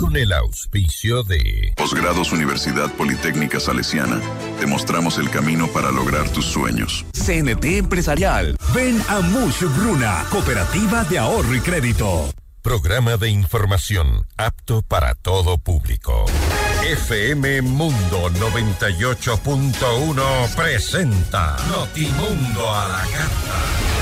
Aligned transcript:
con 0.00 0.16
el 0.16 0.32
auspicio 0.32 1.22
de 1.22 1.72
Posgrados 1.76 2.32
Universidad 2.32 2.90
Politécnica 2.94 3.60
Salesiana. 3.60 4.18
Te 4.58 4.66
mostramos 4.66 5.18
el 5.18 5.28
camino 5.28 5.68
para 5.68 5.92
lograr 5.92 6.26
tus 6.30 6.46
sueños. 6.46 7.04
CNT 7.12 7.64
Empresarial. 7.76 8.56
Ven 8.74 8.98
a 9.08 9.20
Mush 9.20 9.64
Bruna, 9.76 10.24
Cooperativa 10.30 11.04
de 11.04 11.18
Ahorro 11.18 11.54
y 11.54 11.60
Crédito. 11.60 12.32
Programa 12.62 13.18
de 13.18 13.28
información 13.28 14.26
apto 14.38 14.80
para 14.80 15.14
todo 15.14 15.58
público. 15.58 16.24
FM 16.82 17.60
Mundo 17.62 18.30
98.1 18.30 20.54
presenta 20.54 21.56
Notimundo 21.68 22.74
a 22.74 22.88
la 22.88 23.06
carta. 23.06 23.99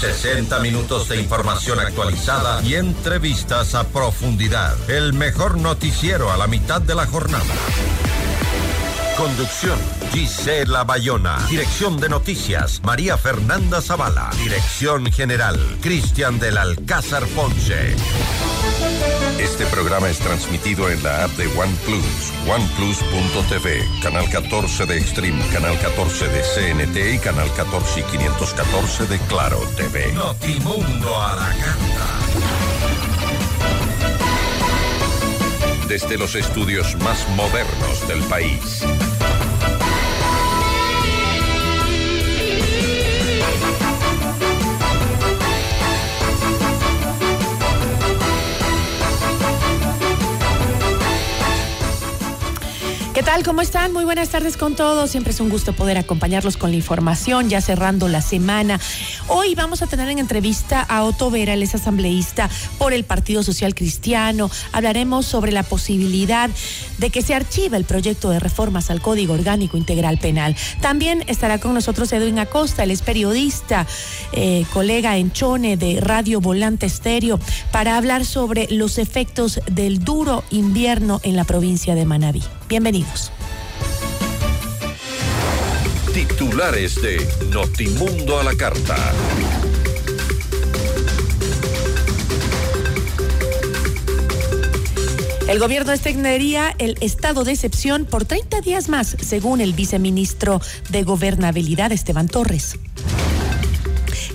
60 0.00 0.60
minutos 0.60 1.10
de 1.10 1.20
información 1.20 1.78
actualizada 1.78 2.62
y 2.62 2.74
entrevistas 2.76 3.74
a 3.74 3.84
profundidad. 3.84 4.74
El 4.88 5.12
mejor 5.12 5.58
noticiero 5.58 6.32
a 6.32 6.38
la 6.38 6.46
mitad 6.46 6.80
de 6.80 6.94
la 6.94 7.04
jornada. 7.04 7.44
Conducción, 9.20 9.78
Gisela 10.12 10.82
Bayona. 10.82 11.36
Dirección 11.50 12.00
de 12.00 12.08
noticias, 12.08 12.80
María 12.82 13.18
Fernanda 13.18 13.82
Zavala. 13.82 14.30
Dirección 14.42 15.12
general, 15.12 15.60
Cristian 15.82 16.38
del 16.38 16.56
Alcázar 16.56 17.26
Ponce. 17.26 17.94
Este 19.38 19.66
programa 19.66 20.08
es 20.08 20.20
transmitido 20.20 20.88
en 20.88 21.02
la 21.02 21.24
app 21.24 21.32
de 21.32 21.46
OnePlus, 21.48 22.32
oneplus.tv, 22.48 23.86
canal 24.02 24.26
14 24.30 24.86
de 24.86 24.96
Extreme, 24.96 25.46
canal 25.48 25.78
14 25.78 26.28
de 26.28 26.40
CNT 26.40 27.16
y 27.16 27.18
canal 27.18 27.52
14 27.54 28.00
y 28.00 28.02
514 28.04 29.06
de 29.06 29.18
Claro 29.28 29.60
TV. 29.76 30.14
Notimundo 30.14 31.22
a 31.22 31.36
la 31.36 31.48
carta. 31.56 32.20
Desde 35.88 36.16
los 36.16 36.36
estudios 36.36 36.96
más 37.02 37.28
modernos 37.36 38.08
del 38.08 38.22
país. 38.28 38.84
¿Qué 53.20 53.26
tal? 53.26 53.44
¿Cómo 53.44 53.60
están? 53.60 53.92
Muy 53.92 54.06
buenas 54.06 54.30
tardes 54.30 54.56
con 54.56 54.74
todos. 54.74 55.10
Siempre 55.10 55.34
es 55.34 55.40
un 55.40 55.50
gusto 55.50 55.74
poder 55.74 55.98
acompañarlos 55.98 56.56
con 56.56 56.70
la 56.70 56.76
información, 56.76 57.50
ya 57.50 57.60
cerrando 57.60 58.08
la 58.08 58.22
semana. 58.22 58.80
Hoy 59.28 59.54
vamos 59.54 59.82
a 59.82 59.86
tener 59.86 60.08
en 60.08 60.18
entrevista 60.18 60.80
a 60.80 61.04
Otto 61.04 61.30
Vera, 61.30 61.52
él 61.52 61.62
es 61.62 61.74
asambleísta 61.74 62.48
por 62.78 62.94
el 62.94 63.04
Partido 63.04 63.42
Social 63.42 63.74
Cristiano. 63.74 64.50
Hablaremos 64.72 65.26
sobre 65.26 65.52
la 65.52 65.64
posibilidad 65.64 66.48
de 66.96 67.10
que 67.10 67.20
se 67.20 67.34
archive 67.34 67.76
el 67.76 67.84
proyecto 67.84 68.30
de 68.30 68.40
reformas 68.40 68.90
al 68.90 69.02
Código 69.02 69.34
Orgánico 69.34 69.76
Integral 69.76 70.16
Penal. 70.16 70.56
También 70.80 71.22
estará 71.26 71.58
con 71.58 71.74
nosotros 71.74 72.10
Edwin 72.14 72.38
Acosta, 72.38 72.84
él 72.84 72.90
es 72.90 73.02
periodista, 73.02 73.86
eh, 74.32 74.64
colega 74.72 75.18
en 75.18 75.30
Chone 75.30 75.76
de 75.76 76.00
Radio 76.00 76.40
Volante 76.40 76.86
Estéreo, 76.86 77.38
para 77.70 77.98
hablar 77.98 78.24
sobre 78.24 78.66
los 78.70 78.96
efectos 78.96 79.60
del 79.70 80.02
duro 80.02 80.42
invierno 80.48 81.20
en 81.22 81.36
la 81.36 81.44
provincia 81.44 81.94
de 81.94 82.06
Manabí. 82.06 82.42
Bienvenidos. 82.70 83.32
Titulares 86.14 87.02
de 87.02 87.18
Notimundo 87.50 88.38
a 88.38 88.44
la 88.44 88.54
carta. 88.54 89.12
El 95.48 95.58
gobierno 95.58 95.90
extendería 95.90 96.72
el 96.78 96.96
estado 97.00 97.42
de 97.42 97.50
excepción 97.50 98.04
por 98.04 98.24
30 98.24 98.60
días 98.60 98.88
más, 98.88 99.16
según 99.20 99.60
el 99.60 99.72
viceministro 99.72 100.60
de 100.90 101.02
Gobernabilidad, 101.02 101.90
Esteban 101.90 102.28
Torres. 102.28 102.78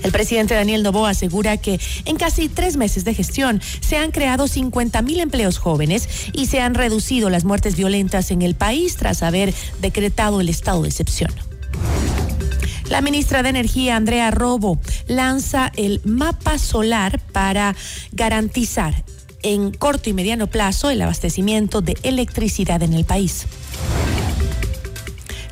El 0.02 0.12
presidente 0.12 0.54
Daniel 0.54 0.82
Novoa 0.82 1.10
asegura 1.10 1.56
que 1.56 1.80
en 2.04 2.16
casi 2.16 2.48
tres 2.48 2.76
meses 2.76 3.04
de 3.04 3.14
gestión 3.14 3.60
se 3.80 3.96
han 3.96 4.10
creado 4.10 4.48
50 4.48 5.02
mil 5.02 5.20
empleos 5.20 5.58
jóvenes 5.58 6.08
y 6.32 6.46
se 6.46 6.60
han 6.60 6.74
reducido 6.74 7.30
las 7.30 7.44
muertes 7.44 7.76
violentas 7.76 8.30
en 8.30 8.42
el 8.42 8.54
país 8.54 8.96
tras 8.96 9.22
haber 9.22 9.54
decretado 9.80 10.40
el 10.40 10.48
estado 10.48 10.82
de 10.82 10.88
excepción. 10.88 11.30
La 12.88 13.00
ministra 13.00 13.42
de 13.42 13.48
Energía, 13.48 13.96
Andrea 13.96 14.30
Robo, 14.30 14.78
lanza 15.08 15.72
el 15.76 16.00
mapa 16.04 16.58
solar 16.58 17.20
para 17.32 17.74
garantizar 18.12 19.04
en 19.42 19.72
corto 19.72 20.08
y 20.08 20.12
mediano 20.12 20.46
plazo 20.46 20.90
el 20.90 21.02
abastecimiento 21.02 21.80
de 21.80 21.96
electricidad 22.02 22.82
en 22.82 22.92
el 22.92 23.04
país. 23.04 23.46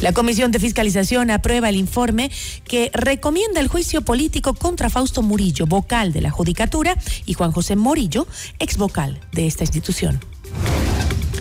La 0.01 0.13
Comisión 0.13 0.51
de 0.51 0.59
Fiscalización 0.59 1.31
aprueba 1.31 1.69
el 1.69 1.77
informe 1.77 2.31
que 2.65 2.91
recomienda 2.93 3.61
el 3.61 3.69
juicio 3.69 4.03
político 4.03 4.55
contra 4.55 4.91
Fausto 4.91 5.23
Murillo, 5.23 5.67
vocal 5.67 6.13
de 6.13 6.21
la 6.21 6.31
Judicatura, 6.31 6.97
y 7.27 7.35
Juan 7.35 7.53
José 7.53 7.77
Morillo, 7.77 8.27
ex 8.59 8.77
vocal 8.77 9.21
de 9.33 9.47
esta 9.47 9.65
institución. 9.65 10.21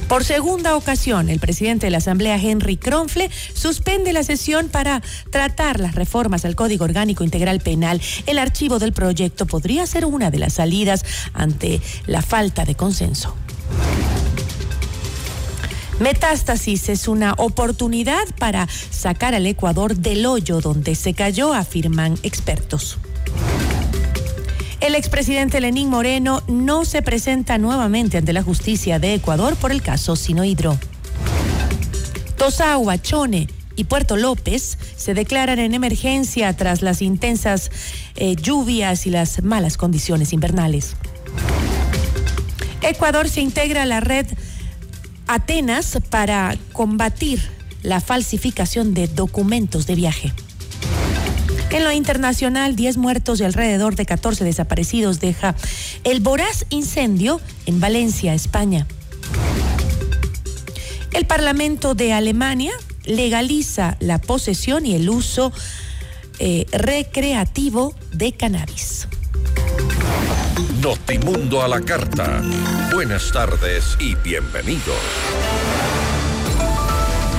Por 0.07 0.25
segunda 0.25 0.75
ocasión, 0.75 1.29
el 1.29 1.39
presidente 1.39 1.87
de 1.87 1.91
la 1.91 1.97
Asamblea, 1.97 2.35
Henry 2.35 2.77
Kronfle, 2.77 3.31
suspende 3.53 4.13
la 4.13 4.23
sesión 4.23 4.69
para 4.69 5.01
tratar 5.31 5.79
las 5.79 5.95
reformas 5.95 6.45
al 6.45 6.55
Código 6.55 6.85
Orgánico 6.85 7.23
Integral 7.23 7.61
Penal. 7.61 8.01
El 8.27 8.37
archivo 8.37 8.79
del 8.79 8.93
proyecto 8.93 9.47
podría 9.47 9.87
ser 9.87 10.05
una 10.05 10.29
de 10.29 10.39
las 10.39 10.53
salidas 10.53 11.03
ante 11.33 11.81
la 12.05 12.21
falta 12.21 12.63
de 12.65 12.75
consenso. 12.75 13.35
Metástasis 15.99 16.89
es 16.89 17.07
una 17.07 17.33
oportunidad 17.37 18.23
para 18.39 18.67
sacar 18.67 19.35
al 19.35 19.45
Ecuador 19.45 19.95
del 19.95 20.25
hoyo 20.25 20.59
donde 20.59 20.95
se 20.95 21.13
cayó, 21.13 21.53
afirman 21.53 22.17
expertos. 22.23 22.97
El 24.79 24.95
expresidente 24.95 25.61
Lenín 25.61 25.89
Moreno 25.89 26.43
no 26.47 26.83
se 26.83 27.01
presenta 27.01 27.57
nuevamente 27.57 28.17
ante 28.17 28.33
la 28.33 28.43
justicia 28.43 28.99
de 28.99 29.13
Ecuador 29.13 29.55
por 29.55 29.71
el 29.71 29.81
caso 29.81 30.15
Sinohidro. 30.15 30.77
Tosagua, 32.37 33.01
Chone 33.01 33.47
y 33.75 33.85
Puerto 33.85 34.17
López 34.17 34.77
se 34.97 35.13
declaran 35.13 35.59
en 35.59 35.73
emergencia 35.73 36.51
tras 36.57 36.81
las 36.81 37.01
intensas 37.01 37.71
eh, 38.15 38.35
lluvias 38.35 39.07
y 39.07 39.09
las 39.09 39.41
malas 39.41 39.77
condiciones 39.77 40.33
invernales. 40.33 40.95
Ecuador 42.81 43.29
se 43.29 43.39
integra 43.39 43.83
a 43.83 43.85
la 43.85 44.01
red 44.01 44.27
Atenas 45.27 45.97
para 46.09 46.55
combatir 46.71 47.41
la 47.81 48.01
falsificación 48.01 48.93
de 48.93 49.07
documentos 49.07 49.87
de 49.87 49.95
viaje. 49.95 50.33
En 51.71 51.83
lo 51.83 51.91
internacional, 51.91 52.75
10 52.75 52.97
muertos 52.97 53.39
y 53.39 53.43
alrededor 53.43 53.95
de 53.95 54.05
14 54.05 54.43
desaparecidos 54.43 55.19
deja 55.19 55.55
el 56.03 56.19
voraz 56.19 56.65
incendio 56.69 57.41
en 57.65 57.79
Valencia, 57.79 58.33
España. 58.35 58.85
El 61.13 61.25
Parlamento 61.25 61.95
de 61.95 62.13
Alemania 62.13 62.73
legaliza 63.05 63.97
la 63.99 64.19
posesión 64.19 64.85
y 64.85 64.93
el 64.93 65.09
uso 65.09 65.51
eh, 66.39 66.65
recreativo 66.71 67.95
de 68.11 68.33
cannabis. 68.33 69.07
Notimundo 70.81 71.63
a 71.63 71.67
la 71.67 71.81
carta. 71.81 72.41
Buenas 72.93 73.31
tardes 73.31 73.97
y 73.99 74.15
bienvenidos. 74.15 74.97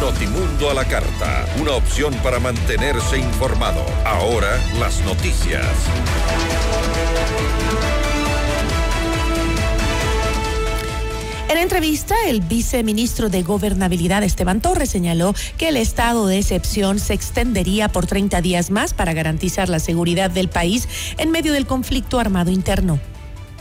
Notimundo 0.01 0.71
a 0.71 0.75
la 0.75 0.85
carta, 0.85 1.47
una 1.61 1.73
opción 1.73 2.15
para 2.23 2.41
mantenerse 2.41 3.19
informado. 3.19 3.85
Ahora 4.05 4.59
las 4.79 5.01
noticias. 5.05 5.65
En 11.55 11.61
entrevista, 11.61 12.17
el 12.27 12.41
viceministro 12.41 13.29
de 13.29 13.45
Gobernabilidad, 13.45 14.25
Esteban 14.25 14.61
Torres, 14.61 14.91
señaló 14.91 15.37
que 15.57 15.69
el 15.69 15.77
estado 15.77 16.27
de 16.27 16.39
excepción 16.39 16.99
se 16.99 17.15
extendería 17.15 17.89
por 17.89 18.09
30 18.09 18.41
días 18.41 18.73
más 18.73 18.93
para 18.93 19.13
garantizar 19.13 19.69
la 19.69 19.79
seguridad 19.79 20.33
del 20.33 20.49
país 20.49 20.89
en 21.17 21.31
medio 21.31 21.53
del 21.53 21.65
conflicto 21.65 22.19
armado 22.19 22.51
interno. 22.51 22.99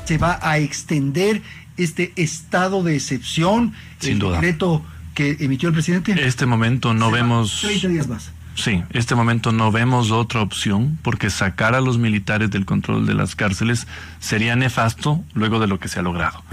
Se 0.06 0.18
va 0.18 0.40
a 0.42 0.57
extender 0.57 1.44
este 1.78 2.13
estado 2.16 2.81
de 2.81 2.95
excepción, 2.95 3.75
Sin 4.00 4.13
el 4.13 4.19
duda. 4.19 4.42
decreto 4.42 4.84
que 5.13 5.38
emitió 5.40 5.69
el 5.69 5.74
presidente. 5.74 6.13
En 6.13 6.18
este 6.18 6.48
momento 6.48 6.95
no 6.95 7.12
Se 7.12 7.13
vemos 7.13 7.62
30 7.62 7.88
días 7.90 8.07
más. 8.07 8.31
Sí, 8.55 8.83
este 8.91 9.15
momento 9.15 9.51
no 9.51 9.71
vemos 9.71 10.11
otra 10.11 10.41
opción 10.41 11.00
porque 11.01 11.31
sacar 11.31 11.73
a 11.73 11.81
los 11.81 11.97
militares 11.97 12.51
del 12.51 12.65
control 12.65 13.07
de 13.07 13.15
las 13.15 13.35
cárceles 13.35 13.88
sería 14.19 14.55
nefasto 14.55 15.23
luego 15.33 15.59
de 15.59 15.67
lo 15.67 15.79
que 15.79 15.88
se 15.88 16.00
ha 16.00 16.03
logrado. 16.03 16.44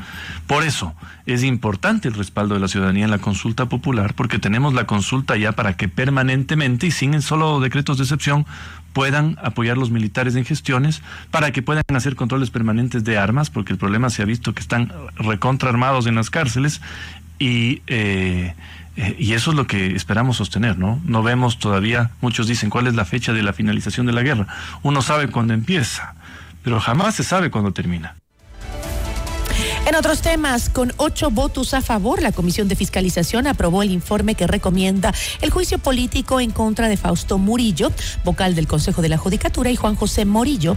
Por 0.47 0.64
eso 0.64 0.94
es 1.26 1.44
importante 1.44 2.08
el 2.08 2.14
respaldo 2.14 2.55
de 2.55 2.61
la 2.61 2.69
ciudadanía 2.69 3.05
en 3.05 3.11
la 3.11 3.19
consulta 3.19 3.67
popular 3.67 4.14
porque 4.14 4.38
tenemos 4.38 4.73
la 4.73 4.87
consulta 4.87 5.37
ya 5.37 5.52
para 5.52 5.76
que 5.76 5.88
permanentemente 5.88 6.87
y 6.87 6.91
sin 6.91 7.20
solo 7.20 7.61
decretos 7.61 7.99
de 7.99 8.05
excepción 8.05 8.46
puedan 8.93 9.38
apoyar 9.43 9.79
los 9.79 9.91
militares 9.91 10.35
en 10.37 10.44
gestiones, 10.44 11.03
para 11.31 11.53
que 11.53 11.62
puedan 11.62 11.85
hacer 11.94 12.17
controles 12.17 12.50
permanentes 12.50 13.05
de 13.05 13.19
armas, 13.19 13.50
porque 13.50 13.73
el 13.73 13.79
problema 13.79 14.11
se 14.11 14.23
ha 14.23 14.25
visto 14.25 14.53
que 14.53 14.61
están 14.61 14.93
recontraarmados 15.17 16.06
en 16.06 16.17
las 16.17 16.31
cárceles 16.31 16.81
y 17.38 17.82
eh, 17.87 18.55
eh, 18.97 19.17
y 19.19 19.35
eso 19.35 19.51
es 19.51 19.57
lo 19.57 19.67
que 19.67 19.95
esperamos 19.95 20.37
sostener, 20.37 20.79
¿no? 20.79 21.01
No 21.05 21.23
vemos 21.23 21.59
todavía, 21.59 22.11
muchos 22.21 22.47
dicen, 22.47 22.71
cuál 22.71 22.87
es 22.87 22.95
la 22.95 23.05
fecha 23.05 23.33
de 23.33 23.43
la 23.43 23.53
finalización 23.53 24.07
de 24.07 24.13
la 24.13 24.23
guerra. 24.23 24.47
Uno 24.83 25.03
sabe 25.03 25.29
cuándo 25.29 25.55
empieza, 25.55 26.15
pero 26.63 26.81
jamás 26.81 27.15
se 27.15 27.25
sabe 27.25 27.51
cuándo 27.51 27.73
termina. 27.73 28.17
En 29.87 29.95
otros 29.95 30.21
temas, 30.21 30.69
con 30.69 30.93
ocho 30.99 31.31
votos 31.31 31.75
a 31.75 31.81
favor, 31.81 32.23
la 32.23 32.33
Comisión 32.33 32.69
de 32.69 32.77
Fiscalización 32.77 33.47
aprobó 33.47 33.83
el 33.83 33.91
informe 33.91 34.35
que 34.35 34.47
recomienda 34.47 35.13
el 35.41 35.51
juicio 35.51 35.79
político 35.79 36.39
en 36.41 36.51
contra 36.51 36.89
de 36.89 36.97
Fausto 36.97 37.39
Murillo, 37.39 37.91
vocal 38.25 38.55
del 38.55 38.67
Consejo 38.67 39.03
de 39.03 39.09
la 39.09 39.19
Judicatura, 39.19 39.71
y 39.71 39.77
Juan 39.77 39.97
José 39.97 40.25
Morillo 40.25 40.77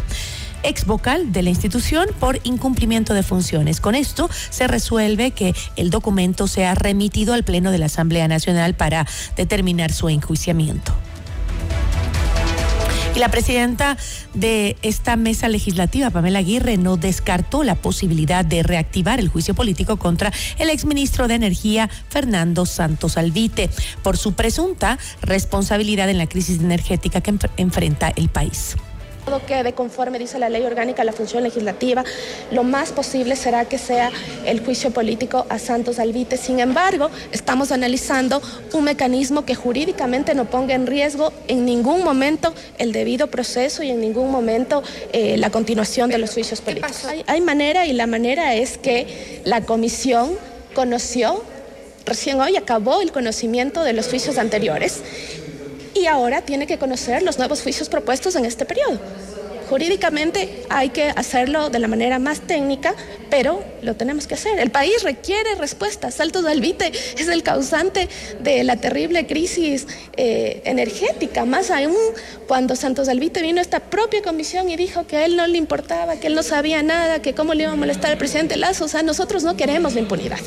ex 0.63 0.85
vocal 0.85 1.31
de 1.31 1.43
la 1.43 1.49
institución 1.49 2.07
por 2.19 2.39
incumplimiento 2.43 3.13
de 3.13 3.23
funciones. 3.23 3.81
Con 3.81 3.95
esto 3.95 4.29
se 4.49 4.67
resuelve 4.67 5.31
que 5.31 5.53
el 5.75 5.89
documento 5.89 6.47
sea 6.47 6.75
remitido 6.75 7.33
al 7.33 7.43
Pleno 7.43 7.71
de 7.71 7.77
la 7.77 7.85
Asamblea 7.87 8.27
Nacional 8.27 8.73
para 8.73 9.05
determinar 9.35 9.91
su 9.91 10.09
enjuiciamiento. 10.09 10.93
Y 13.15 13.19
la 13.19 13.29
presidenta 13.29 13.95
de 14.33 14.75
esta 14.81 15.15
mesa 15.15 15.47
legislativa, 15.47 16.09
Pamela 16.09 16.39
Aguirre, 16.39 16.77
no 16.77 16.97
descartó 16.97 17.63
la 17.63 17.75
posibilidad 17.75 18.43
de 18.43 18.63
reactivar 18.63 19.19
el 19.19 19.29
juicio 19.29 19.53
político 19.53 19.97
contra 19.97 20.33
el 20.57 20.71
exministro 20.71 21.27
de 21.27 21.35
Energía, 21.35 21.91
Fernando 22.09 22.65
Santos 22.65 23.17
Alvite, 23.17 23.69
por 24.01 24.17
su 24.17 24.33
presunta 24.33 24.97
responsabilidad 25.21 26.09
en 26.09 26.17
la 26.17 26.25
crisis 26.25 26.59
energética 26.59 27.21
que 27.21 27.35
enfrenta 27.57 28.11
el 28.15 28.29
país. 28.29 28.75
Todo 29.25 29.45
quede 29.45 29.73
conforme 29.73 30.19
dice 30.19 30.37
la 30.37 30.49
ley 30.49 30.63
orgánica, 30.63 31.03
la 31.03 31.13
función 31.13 31.43
legislativa. 31.43 32.03
Lo 32.51 32.63
más 32.63 32.91
posible 32.91 33.35
será 33.35 33.65
que 33.65 33.77
sea 33.77 34.11
el 34.45 34.59
juicio 34.59 34.91
político 34.91 35.45
a 35.49 35.59
Santos 35.59 35.99
Alvite. 35.99 36.37
Sin 36.37 36.59
embargo, 36.59 37.09
estamos 37.31 37.71
analizando 37.71 38.41
un 38.73 38.83
mecanismo 38.83 39.45
que 39.45 39.55
jurídicamente 39.55 40.35
no 40.35 40.45
ponga 40.45 40.75
en 40.75 40.87
riesgo 40.87 41.31
en 41.47 41.65
ningún 41.65 42.03
momento 42.03 42.53
el 42.77 42.91
debido 42.91 43.27
proceso 43.27 43.83
y 43.83 43.89
en 43.91 44.01
ningún 44.01 44.29
momento 44.29 44.83
eh, 45.13 45.37
la 45.37 45.49
continuación 45.49 46.09
de 46.09 46.17
los 46.17 46.31
juicios 46.31 46.61
políticos. 46.61 47.05
Hay, 47.05 47.23
hay 47.27 47.41
manera 47.41 47.85
y 47.85 47.93
la 47.93 48.07
manera 48.07 48.55
es 48.55 48.77
que 48.77 49.41
la 49.45 49.61
comisión 49.61 50.31
conoció 50.73 51.43
recién 52.05 52.41
hoy 52.41 52.57
acabó 52.57 53.01
el 53.01 53.11
conocimiento 53.11 53.83
de 53.83 53.93
los 53.93 54.07
juicios 54.07 54.37
anteriores 54.37 55.01
y 55.93 56.07
ahora 56.07 56.41
tiene 56.41 56.67
que 56.67 56.77
conocer 56.77 57.23
los 57.23 57.37
nuevos 57.37 57.61
juicios 57.61 57.89
propuestos 57.89 58.35
en 58.35 58.45
este 58.45 58.65
periodo. 58.65 58.99
Jurídicamente 59.69 60.63
hay 60.69 60.89
que 60.89 61.09
hacerlo 61.09 61.69
de 61.69 61.79
la 61.79 61.87
manera 61.87 62.19
más 62.19 62.41
técnica, 62.41 62.93
pero 63.29 63.63
lo 63.81 63.95
tenemos 63.95 64.27
que 64.27 64.35
hacer. 64.35 64.59
El 64.59 64.69
país 64.69 65.01
requiere 65.03 65.55
respuestas. 65.55 66.15
Salto 66.15 66.41
del 66.41 66.63
es 67.17 67.27
el 67.27 67.43
causante 67.43 68.07
de 68.41 68.63
la 68.63 68.77
terrible 68.77 69.25
crisis 69.25 69.87
eh, 70.15 70.61
energética, 70.65 71.45
más 71.45 71.71
aún 71.71 71.95
cuando 72.47 72.75
Santos 72.75 73.09
Alvite 73.09 73.41
vino 73.41 73.59
a 73.59 73.61
esta 73.61 73.79
propia 73.79 74.21
comisión 74.21 74.69
y 74.69 74.75
dijo 74.75 75.07
que 75.07 75.17
a 75.17 75.25
él 75.25 75.35
no 75.35 75.47
le 75.47 75.57
importaba, 75.57 76.17
que 76.17 76.27
él 76.27 76.35
no 76.35 76.43
sabía 76.43 76.83
nada, 76.83 77.21
que 77.21 77.33
cómo 77.33 77.53
le 77.53 77.63
iba 77.63 77.71
a 77.71 77.75
molestar 77.75 78.11
al 78.11 78.17
presidente 78.17 78.57
Lazo. 78.57 78.85
O 78.85 78.87
sea, 78.87 79.01
nosotros 79.01 79.43
no 79.43 79.57
queremos 79.57 79.93
la 79.93 80.01
impunidad. 80.01 80.39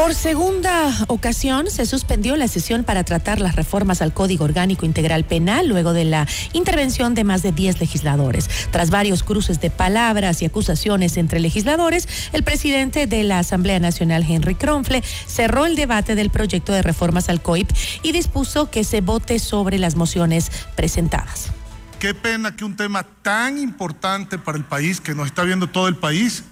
Por 0.00 0.14
segunda 0.14 0.90
ocasión 1.08 1.70
se 1.70 1.84
suspendió 1.84 2.34
la 2.38 2.48
sesión 2.48 2.84
para 2.84 3.04
tratar 3.04 3.38
las 3.38 3.54
reformas 3.54 4.00
al 4.00 4.14
Código 4.14 4.46
Orgánico 4.46 4.86
Integral 4.86 5.24
Penal 5.24 5.68
luego 5.68 5.92
de 5.92 6.06
la 6.06 6.26
intervención 6.54 7.12
de 7.12 7.22
más 7.22 7.42
de 7.42 7.52
10 7.52 7.80
legisladores. 7.80 8.48
Tras 8.70 8.88
varios 8.88 9.22
cruces 9.22 9.60
de 9.60 9.68
palabras 9.68 10.40
y 10.40 10.46
acusaciones 10.46 11.18
entre 11.18 11.38
legisladores, 11.38 12.08
el 12.32 12.44
presidente 12.44 13.06
de 13.06 13.24
la 13.24 13.40
Asamblea 13.40 13.78
Nacional, 13.78 14.24
Henry 14.26 14.54
Kronfle, 14.54 15.04
cerró 15.26 15.66
el 15.66 15.76
debate 15.76 16.14
del 16.14 16.30
proyecto 16.30 16.72
de 16.72 16.80
reformas 16.80 17.28
al 17.28 17.42
COIP 17.42 17.70
y 18.02 18.12
dispuso 18.12 18.70
que 18.70 18.84
se 18.84 19.02
vote 19.02 19.38
sobre 19.38 19.78
las 19.78 19.96
mociones 19.96 20.50
presentadas. 20.76 21.50
Qué 21.98 22.14
pena 22.14 22.56
que 22.56 22.64
un 22.64 22.74
tema 22.74 23.02
tan 23.20 23.58
importante 23.58 24.38
para 24.38 24.56
el 24.56 24.64
país, 24.64 24.98
que 24.98 25.14
nos 25.14 25.26
está 25.26 25.42
viendo 25.42 25.66
todo 25.66 25.88
el 25.88 25.96
país, 25.96 26.44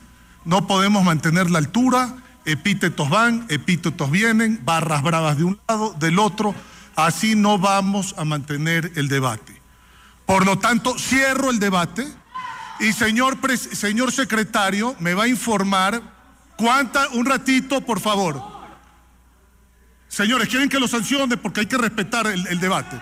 no 0.45 0.67
podemos 0.67 1.03
mantener 1.03 1.51
la 1.51 1.61
altura 1.61 2.15
epítetos 2.49 3.11
van, 3.11 3.47
epítetos 3.51 4.11
vienen, 4.11 4.61
barras 4.65 5.03
bravas 5.03 5.37
de 5.37 5.45
un 5.45 5.61
lado, 5.69 5.95
del 5.99 6.19
otro. 6.19 6.55
Así 6.97 7.35
no 7.35 7.59
vamos 7.59 8.15
a 8.17 8.25
mantener 8.25 8.91
el 8.97 9.09
debate. 9.09 9.61
Por 10.25 10.47
lo 10.47 10.59
tanto, 10.59 10.99
cierro 10.99 11.51
el 11.51 11.59
debate 11.59 12.07
y 12.81 12.93
señor, 12.93 13.39
señor 13.57 14.13
secretario 14.13 14.97
me 14.99 15.15
va 15.15 15.25
a 15.25 15.29
informar 15.29 16.03
cuánta, 16.57 17.09
un 17.11 17.27
ratito, 17.27 17.83
por 17.83 18.01
favor. 18.01 18.43
Señores, 20.09 20.49
quieren 20.49 20.71
que 20.71 20.81
lo 20.81 20.89
sancione 20.89 21.37
porque 21.37 21.61
hay 21.61 21.67
que 21.67 21.79
respetar 21.79 22.27
el, 22.27 22.47
el 22.47 22.61
debate. 22.61 22.99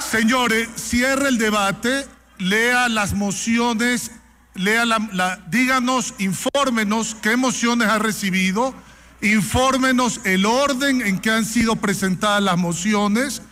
Señores, 0.00 0.68
cierre 0.74 1.28
el 1.28 1.38
debate, 1.38 2.06
lea 2.38 2.88
las 2.88 3.14
mociones 3.14 4.10
lea 4.54 4.84
la, 4.84 5.40
díganos, 5.48 6.14
infórmenos 6.18 7.16
qué 7.20 7.36
mociones 7.36 7.88
ha 7.88 7.98
recibido, 7.98 8.74
infórmenos 9.20 10.20
el 10.24 10.46
orden 10.46 11.02
en 11.02 11.18
que 11.20 11.30
han 11.30 11.44
sido 11.44 11.76
presentadas 11.76 12.42
las 12.42 12.58
mociones 12.58 13.42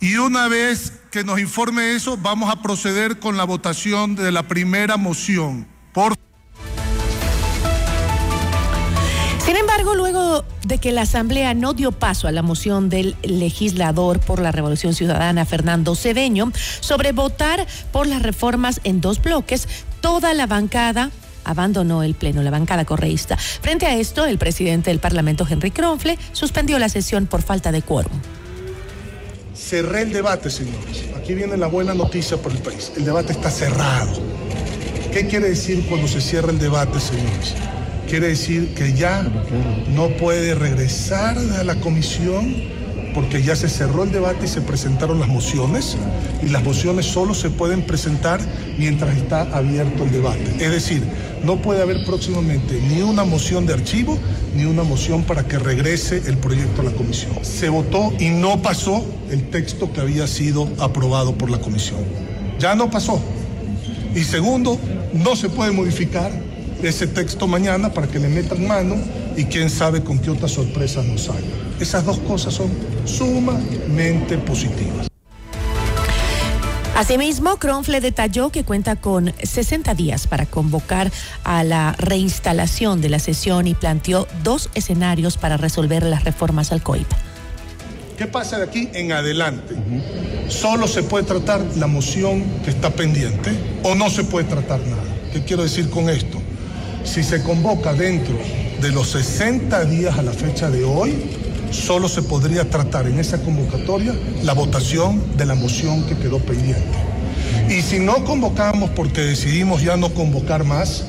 y 0.00 0.16
una 0.16 0.48
vez 0.48 0.92
que 1.10 1.24
nos 1.24 1.40
informe 1.40 1.94
eso, 1.94 2.16
vamos 2.16 2.50
a 2.50 2.60
proceder 2.62 3.18
con 3.18 3.36
la 3.36 3.44
votación 3.44 4.14
de 4.14 4.30
la 4.30 4.42
primera 4.42 4.96
moción. 4.96 5.66
Por 5.92 6.14
Sin 9.44 9.56
embargo, 9.56 9.94
de 10.66 10.78
que 10.78 10.92
la 10.92 11.02
Asamblea 11.02 11.54
no 11.54 11.74
dio 11.74 11.92
paso 11.92 12.26
a 12.28 12.32
la 12.32 12.42
moción 12.42 12.88
del 12.88 13.16
legislador 13.22 14.20
por 14.20 14.40
la 14.40 14.52
Revolución 14.52 14.94
Ciudadana, 14.94 15.44
Fernando 15.44 15.94
Cedeño, 15.94 16.52
sobre 16.80 17.12
votar 17.12 17.66
por 17.92 18.06
las 18.06 18.22
reformas 18.22 18.80
en 18.84 19.00
dos 19.00 19.22
bloques, 19.22 19.68
toda 20.00 20.34
la 20.34 20.46
bancada 20.46 21.10
abandonó 21.44 22.02
el 22.02 22.14
pleno, 22.14 22.42
la 22.42 22.50
bancada 22.50 22.84
correísta. 22.84 23.36
Frente 23.36 23.86
a 23.86 23.94
esto, 23.96 24.26
el 24.26 24.38
presidente 24.38 24.90
del 24.90 24.98
Parlamento, 24.98 25.46
Henry 25.48 25.70
Kronfle, 25.70 26.18
suspendió 26.32 26.78
la 26.78 26.88
sesión 26.88 27.26
por 27.26 27.42
falta 27.42 27.70
de 27.70 27.82
quórum. 27.82 28.20
Cerré 29.54 30.02
el 30.02 30.12
debate, 30.12 30.50
señores. 30.50 31.04
Aquí 31.16 31.34
viene 31.34 31.56
la 31.56 31.68
buena 31.68 31.94
noticia 31.94 32.36
por 32.36 32.52
el 32.52 32.58
país. 32.58 32.92
El 32.96 33.04
debate 33.04 33.32
está 33.32 33.50
cerrado. 33.50 34.20
¿Qué 35.12 35.28
quiere 35.28 35.48
decir 35.48 35.86
cuando 35.88 36.08
se 36.08 36.20
cierra 36.20 36.50
el 36.50 36.58
debate, 36.58 37.00
señores? 37.00 37.54
Quiere 38.06 38.28
decir 38.28 38.74
que 38.74 38.92
ya 38.94 39.26
no 39.94 40.08
puede 40.10 40.54
regresar 40.54 41.36
a 41.38 41.64
la 41.64 41.74
comisión 41.76 42.54
porque 43.14 43.42
ya 43.42 43.56
se 43.56 43.68
cerró 43.68 44.04
el 44.04 44.12
debate 44.12 44.44
y 44.44 44.48
se 44.48 44.60
presentaron 44.60 45.18
las 45.18 45.28
mociones 45.28 45.96
y 46.42 46.50
las 46.50 46.62
mociones 46.62 47.06
solo 47.06 47.32
se 47.32 47.48
pueden 47.48 47.82
presentar 47.82 48.40
mientras 48.78 49.16
está 49.16 49.42
abierto 49.56 50.04
el 50.04 50.12
debate. 50.12 50.44
Es 50.60 50.70
decir, 50.70 51.02
no 51.42 51.56
puede 51.56 51.80
haber 51.80 52.04
próximamente 52.04 52.78
ni 52.88 53.02
una 53.02 53.24
moción 53.24 53.64
de 53.66 53.72
archivo 53.72 54.18
ni 54.54 54.64
una 54.64 54.82
moción 54.82 55.22
para 55.22 55.44
que 55.44 55.58
regrese 55.58 56.22
el 56.26 56.36
proyecto 56.36 56.82
a 56.82 56.84
la 56.84 56.90
comisión. 56.90 57.32
Se 57.42 57.68
votó 57.70 58.12
y 58.18 58.28
no 58.28 58.60
pasó 58.60 59.04
el 59.30 59.48
texto 59.48 59.92
que 59.92 60.00
había 60.00 60.26
sido 60.26 60.68
aprobado 60.78 61.34
por 61.36 61.50
la 61.50 61.58
comisión. 61.58 62.00
Ya 62.58 62.74
no 62.74 62.90
pasó. 62.90 63.20
Y 64.14 64.24
segundo, 64.24 64.78
no 65.14 65.36
se 65.36 65.48
puede 65.48 65.72
modificar 65.72 66.30
ese 66.82 67.06
texto 67.06 67.46
mañana 67.46 67.92
para 67.92 68.06
que 68.06 68.18
le 68.18 68.28
metan 68.28 68.66
mano 68.66 68.96
y 69.36 69.44
quién 69.44 69.70
sabe 69.70 70.02
con 70.02 70.18
qué 70.18 70.30
otras 70.30 70.52
sorpresas 70.52 71.04
nos 71.04 71.24
salga. 71.24 71.42
Esas 71.80 72.04
dos 72.04 72.18
cosas 72.20 72.54
son 72.54 72.70
sumamente 73.04 74.38
positivas. 74.38 75.08
Asimismo, 76.96 77.58
Kronfle 77.58 78.00
detalló 78.00 78.48
que 78.48 78.64
cuenta 78.64 78.96
con 78.96 79.34
60 79.42 79.94
días 79.94 80.26
para 80.26 80.46
convocar 80.46 81.12
a 81.44 81.62
la 81.62 81.94
reinstalación 81.98 83.02
de 83.02 83.10
la 83.10 83.18
sesión 83.18 83.66
y 83.66 83.74
planteó 83.74 84.26
dos 84.42 84.70
escenarios 84.74 85.36
para 85.36 85.58
resolver 85.58 86.04
las 86.04 86.24
reformas 86.24 86.72
al 86.72 86.82
COIP. 86.82 87.06
¿Qué 88.16 88.26
pasa 88.26 88.56
de 88.56 88.64
aquí 88.64 88.88
en 88.94 89.12
adelante? 89.12 89.74
Solo 90.48 90.88
se 90.88 91.02
puede 91.02 91.24
tratar 91.24 91.60
la 91.76 91.86
moción 91.86 92.42
que 92.64 92.70
está 92.70 92.88
pendiente 92.88 93.52
o 93.82 93.94
no 93.94 94.08
se 94.08 94.24
puede 94.24 94.46
tratar 94.46 94.80
nada. 94.80 95.02
¿Qué 95.34 95.44
quiero 95.44 95.64
decir 95.64 95.90
con 95.90 96.08
esto? 96.08 96.40
Si 97.06 97.22
se 97.22 97.42
convoca 97.42 97.94
dentro 97.94 98.34
de 98.82 98.90
los 98.90 99.10
60 99.12 99.84
días 99.86 100.18
a 100.18 100.22
la 100.22 100.32
fecha 100.32 100.70
de 100.70 100.84
hoy, 100.84 101.14
solo 101.70 102.08
se 102.08 102.20
podría 102.20 102.68
tratar 102.68 103.06
en 103.06 103.18
esa 103.18 103.38
convocatoria 103.38 104.14
la 104.42 104.52
votación 104.52 105.22
de 105.36 105.46
la 105.46 105.54
moción 105.54 106.04
que 106.04 106.16
quedó 106.16 106.40
pendiente. 106.40 106.82
Y 107.70 107.80
si 107.80 108.00
no 108.00 108.24
convocamos 108.24 108.90
porque 108.90 109.22
decidimos 109.22 109.82
ya 109.82 109.96
no 109.96 110.12
convocar 110.12 110.64
más, 110.64 111.04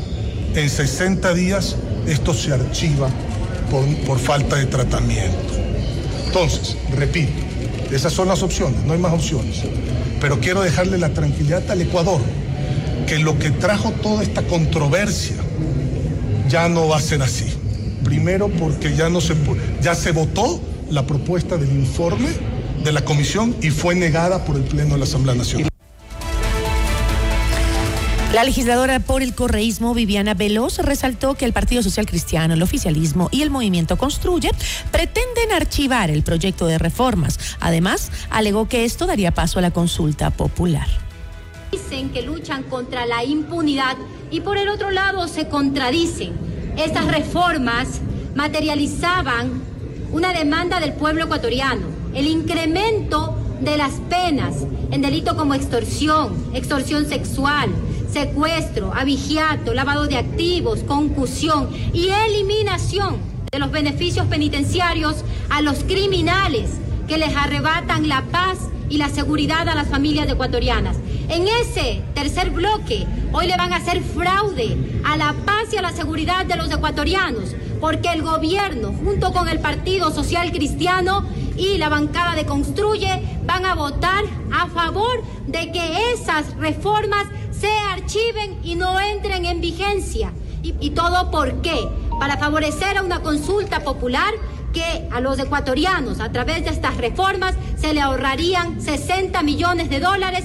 en 0.55 0.69
60 0.69 1.33
días 1.33 1.75
esto 2.07 2.33
se 2.33 2.53
archiva 2.53 3.09
por, 3.69 3.85
por 4.05 4.19
falta 4.19 4.55
de 4.55 4.67
tratamiento. 4.67 5.55
Entonces, 6.27 6.77
repito, 6.95 7.33
esas 7.91 8.13
son 8.13 8.27
las 8.27 8.43
opciones, 8.43 8.83
no 8.85 8.93
hay 8.93 8.99
más 8.99 9.13
opciones. 9.13 9.63
Pero 10.21 10.39
quiero 10.39 10.61
dejarle 10.61 10.99
la 10.99 11.09
tranquilidad 11.09 11.69
al 11.69 11.81
Ecuador, 11.81 12.21
que 13.07 13.17
lo 13.19 13.37
que 13.39 13.49
trajo 13.51 13.91
toda 13.91 14.23
esta 14.23 14.43
controversia 14.43 15.35
ya 16.47 16.69
no 16.69 16.87
va 16.87 16.97
a 16.97 17.01
ser 17.01 17.21
así. 17.21 17.45
Primero 18.03 18.49
porque 18.49 18.95
ya, 18.95 19.09
no 19.09 19.21
se, 19.21 19.35
ya 19.81 19.95
se 19.95 20.11
votó 20.11 20.61
la 20.89 21.05
propuesta 21.05 21.57
del 21.57 21.71
informe 21.71 22.29
de 22.83 22.91
la 22.91 23.03
comisión 23.03 23.55
y 23.61 23.69
fue 23.69 23.95
negada 23.95 24.45
por 24.45 24.55
el 24.55 24.63
Pleno 24.63 24.93
de 24.93 24.99
la 24.99 25.03
Asamblea 25.05 25.35
Nacional. 25.35 25.69
La 28.33 28.43
legisladora 28.43 28.99
por 28.99 29.23
el 29.23 29.33
correísmo, 29.33 29.93
Viviana 29.93 30.33
Veloz, 30.33 30.79
resaltó 30.79 31.35
que 31.35 31.45
el 31.45 31.53
Partido 31.53 31.81
Social 31.81 32.05
Cristiano, 32.05 32.53
el 32.53 32.61
oficialismo 32.61 33.29
y 33.31 33.41
el 33.41 33.49
movimiento 33.49 33.97
Construye 33.97 34.51
pretenden 34.91 35.53
archivar 35.53 36.11
el 36.11 36.23
proyecto 36.23 36.67
de 36.67 36.77
reformas. 36.77 37.39
Además, 37.61 38.11
alegó 38.29 38.67
que 38.67 38.83
esto 38.83 39.05
daría 39.05 39.31
paso 39.31 39.59
a 39.59 39.61
la 39.61 39.71
consulta 39.71 40.29
popular. 40.29 41.06
Dicen 41.71 42.09
que 42.11 42.21
luchan 42.21 42.63
contra 42.63 43.05
la 43.05 43.23
impunidad 43.23 43.97
y 44.31 44.41
por 44.41 44.57
el 44.57 44.69
otro 44.69 44.91
lado 44.91 45.27
se 45.27 45.47
contradicen. 45.47 46.33
Estas 46.77 47.07
reformas 47.07 48.01
materializaban 48.35 49.61
una 50.11 50.31
demanda 50.31 50.79
del 50.79 50.93
pueblo 50.93 51.25
ecuatoriano, 51.25 51.85
el 52.13 52.27
incremento 52.27 53.35
de 53.61 53.77
las 53.77 53.93
penas 54.09 54.55
en 54.91 55.01
delitos 55.01 55.33
como 55.33 55.53
extorsión, 55.53 56.51
extorsión 56.53 57.05
sexual, 57.07 57.69
secuestro, 58.11 58.93
avigiato, 58.93 59.73
lavado 59.73 60.07
de 60.07 60.17
activos, 60.17 60.83
concusión 60.83 61.69
y 61.93 62.09
eliminación 62.09 63.17
de 63.51 63.59
los 63.59 63.71
beneficios 63.71 64.27
penitenciarios 64.27 65.23
a 65.49 65.61
los 65.61 65.83
criminales 65.83 66.69
que 67.07 67.17
les 67.17 67.35
arrebatan 67.35 68.07
la 68.07 68.23
paz 68.23 68.57
y 68.89 68.97
la 68.97 69.09
seguridad 69.09 69.67
a 69.67 69.75
las 69.75 69.87
familias 69.87 70.29
ecuatorianas. 70.29 70.97
En 71.29 71.47
ese 71.47 72.03
tercer 72.13 72.51
bloque, 72.51 73.05
hoy 73.33 73.47
le 73.47 73.57
van 73.57 73.73
a 73.73 73.77
hacer 73.77 74.01
fraude 74.01 74.77
a 75.03 75.17
la 75.17 75.33
paz 75.45 75.73
y 75.73 75.77
a 75.77 75.81
la 75.81 75.91
seguridad 75.91 76.45
de 76.45 76.55
los 76.55 76.71
ecuatorianos, 76.71 77.55
porque 77.81 78.09
el 78.09 78.21
gobierno, 78.21 78.93
junto 78.93 79.33
con 79.33 79.49
el 79.49 79.59
Partido 79.59 80.11
Social 80.11 80.51
Cristiano 80.51 81.25
y 81.57 81.77
la 81.77 81.89
bancada 81.89 82.35
de 82.35 82.45
Construye, 82.45 83.21
van 83.45 83.65
a 83.65 83.75
votar 83.75 84.23
a 84.51 84.67
favor 84.67 85.23
de 85.47 85.71
que 85.71 86.13
esas 86.13 86.55
reformas 86.57 87.25
se 87.51 87.71
archiven 87.91 88.57
y 88.63 88.75
no 88.75 88.99
entren 88.99 89.45
en 89.45 89.61
vigencia. 89.61 90.31
¿Y, 90.63 90.89
todo 90.89 91.31
por 91.31 91.61
qué? 91.61 91.77
Para 92.19 92.37
favorecer 92.37 92.97
a 92.97 93.03
una 93.03 93.21
consulta 93.21 93.81
popular 93.81 94.33
que 94.77 95.07
a 95.11 95.19
los 95.21 95.39
ecuatorianos 95.39 96.19
a 96.19 96.31
través 96.31 96.63
de 96.63 96.69
estas 96.69 96.95
reformas 96.97 97.55
se 97.79 97.93
le 97.95 98.01
ahorrarían 98.01 98.79
60 98.79 99.41
millones 99.41 99.89
de 99.89 99.99
dólares. 99.99 100.43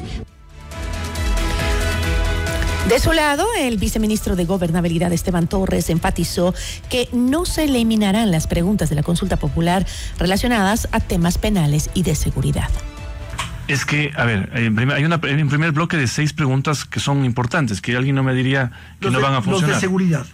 De 2.88 2.98
su 2.98 3.12
lado, 3.12 3.46
el 3.58 3.76
viceministro 3.76 4.34
de 4.34 4.44
Gobernabilidad, 4.46 5.12
Esteban 5.12 5.46
Torres, 5.48 5.90
enfatizó 5.90 6.54
que 6.88 7.08
no 7.12 7.44
se 7.44 7.64
eliminarán 7.64 8.30
las 8.30 8.46
preguntas 8.46 8.88
de 8.88 8.96
la 8.96 9.02
consulta 9.02 9.36
popular 9.36 9.86
relacionadas 10.18 10.88
a 10.92 11.00
temas 11.00 11.36
penales 11.36 11.90
y 11.94 12.02
de 12.02 12.14
seguridad. 12.14 12.68
Es 13.68 13.84
que, 13.84 14.12
a 14.16 14.24
ver, 14.24 14.50
en 14.54 14.74
primer, 14.74 14.96
hay 14.96 15.04
una, 15.04 15.20
en 15.22 15.48
primer 15.48 15.72
bloque 15.72 15.96
de 15.98 16.06
seis 16.08 16.32
preguntas 16.32 16.84
que 16.86 17.00
son 17.00 17.24
importantes, 17.24 17.80
que 17.82 17.96
alguien 17.96 18.14
no 18.16 18.22
me 18.22 18.34
diría 18.34 18.72
que 18.98 19.06
Los 19.06 19.12
no 19.12 19.18
de- 19.18 19.24
van 19.24 19.34
a 19.34 19.42
funcionar. 19.42 19.68
Los 19.70 19.76
de 19.76 19.80
seguridad. 19.80 20.26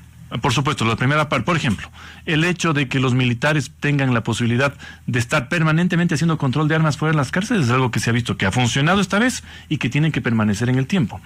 Por 0.43 0.53
supuesto, 0.53 0.85
la 0.85 0.97
primera 0.97 1.29
parte, 1.29 1.45
por 1.45 1.57
ejemplo, 1.57 1.91
el 2.27 2.45
hecho 2.45 2.75
de 2.75 2.89
que 2.89 3.01
los 3.01 3.15
militares 3.15 3.71
tengan 3.81 4.13
la 4.13 4.23
posibilidad 4.23 4.75
de 5.07 5.19
estar 5.19 5.49
permanentemente 5.49 6.15
haciendo 6.15 6.37
control 6.37 6.69
de 6.69 6.75
armas 6.75 6.99
fuera 6.99 7.13
de 7.13 7.17
las 7.17 7.31
cárceles 7.31 7.67
es 7.67 7.71
algo 7.71 7.91
que 7.91 7.99
se 7.99 8.11
ha 8.11 8.13
visto 8.13 8.37
que 8.37 8.45
ha 8.45 8.53
funcionado 8.53 9.01
esta 9.01 9.19
vez 9.19 9.43
y 9.69 9.79
que 9.79 9.89
tienen 9.89 10.13
que 10.13 10.21
permanecer 10.21 10.69
en 10.69 10.77
el 10.77 10.87
tiempo. 10.87 11.21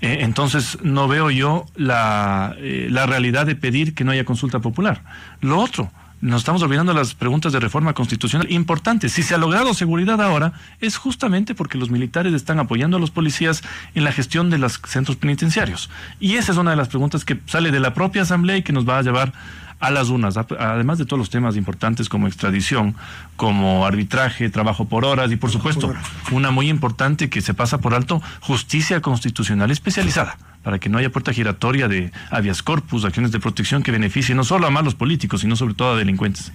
Eh, 0.00 0.18
entonces, 0.20 0.78
no 0.82 1.06
veo 1.06 1.30
yo 1.30 1.66
la, 1.76 2.54
eh, 2.58 2.88
la 2.90 3.04
realidad 3.06 3.44
de 3.44 3.56
pedir 3.56 3.94
que 3.94 4.04
no 4.04 4.12
haya 4.12 4.24
consulta 4.24 4.60
popular. 4.60 5.02
Lo 5.42 5.58
otro, 5.58 5.92
nos 6.20 6.42
estamos 6.42 6.62
olvidando 6.62 6.92
las 6.92 7.14
preguntas 7.14 7.52
de 7.52 7.60
reforma 7.60 7.94
constitucional 7.94 8.50
importantes. 8.50 9.12
Si 9.12 9.22
se 9.22 9.34
ha 9.34 9.38
logrado 9.38 9.72
seguridad 9.74 10.20
ahora, 10.20 10.52
es 10.80 10.96
justamente 10.96 11.54
porque 11.54 11.78
los 11.78 11.90
militares 11.90 12.34
están 12.34 12.58
apoyando 12.58 12.98
a 12.98 13.00
los 13.00 13.10
policías 13.10 13.62
en 13.94 14.04
la 14.04 14.12
gestión 14.12 14.50
de 14.50 14.58
los 14.58 14.80
centros 14.86 15.16
penitenciarios. 15.16 15.90
Y 16.20 16.34
esa 16.34 16.52
es 16.52 16.58
una 16.58 16.70
de 16.70 16.76
las 16.76 16.88
preguntas 16.88 17.24
que 17.24 17.40
sale 17.46 17.70
de 17.70 17.80
la 17.80 17.94
propia 17.94 18.22
Asamblea 18.22 18.58
y 18.58 18.62
que 18.62 18.72
nos 18.72 18.88
va 18.88 18.98
a 18.98 19.02
llevar 19.02 19.32
a 19.80 19.90
las 19.90 20.10
unas, 20.10 20.36
además 20.36 20.98
de 20.98 21.06
todos 21.06 21.18
los 21.18 21.30
temas 21.30 21.56
importantes 21.56 22.10
como 22.10 22.26
extradición, 22.26 22.94
como 23.36 23.86
arbitraje, 23.86 24.50
trabajo 24.50 24.84
por 24.84 25.06
horas 25.06 25.32
y 25.32 25.36
por 25.36 25.50
supuesto 25.50 25.94
una 26.30 26.50
muy 26.50 26.68
importante 26.68 27.30
que 27.30 27.40
se 27.40 27.54
pasa 27.54 27.78
por 27.78 27.94
alto, 27.94 28.22
justicia 28.40 29.00
constitucional 29.00 29.70
especializada, 29.70 30.36
para 30.62 30.78
que 30.78 30.88
no 30.88 30.98
haya 30.98 31.10
puerta 31.10 31.32
giratoria 31.32 31.88
de 31.88 32.12
habeas 32.30 32.62
corpus, 32.62 33.04
acciones 33.04 33.32
de 33.32 33.40
protección 33.40 33.82
que 33.82 33.90
beneficien 33.90 34.36
no 34.36 34.44
solo 34.44 34.66
a 34.66 34.70
malos 34.70 34.94
políticos, 34.94 35.40
sino 35.40 35.56
sobre 35.56 35.74
todo 35.74 35.92
a 35.92 35.96
delincuentes. 35.96 36.52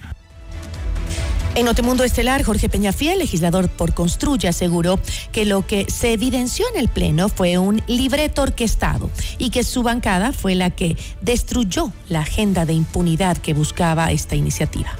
En 1.56 1.64
Notimundo 1.64 2.04
Estelar, 2.04 2.42
Jorge 2.42 2.68
Peñafiel, 2.68 3.18
legislador 3.18 3.70
por 3.70 3.94
Construya, 3.94 4.50
aseguró 4.50 5.00
que 5.32 5.46
lo 5.46 5.66
que 5.66 5.86
se 5.88 6.12
evidenció 6.12 6.66
en 6.74 6.78
el 6.78 6.88
Pleno 6.88 7.30
fue 7.30 7.56
un 7.56 7.80
libreto 7.86 8.42
orquestado 8.42 9.10
y 9.38 9.48
que 9.48 9.64
su 9.64 9.82
bancada 9.82 10.34
fue 10.34 10.54
la 10.54 10.68
que 10.68 10.98
destruyó 11.22 11.94
la 12.10 12.20
agenda 12.20 12.66
de 12.66 12.74
impunidad 12.74 13.38
que 13.38 13.54
buscaba 13.54 14.12
esta 14.12 14.36
iniciativa. 14.36 14.90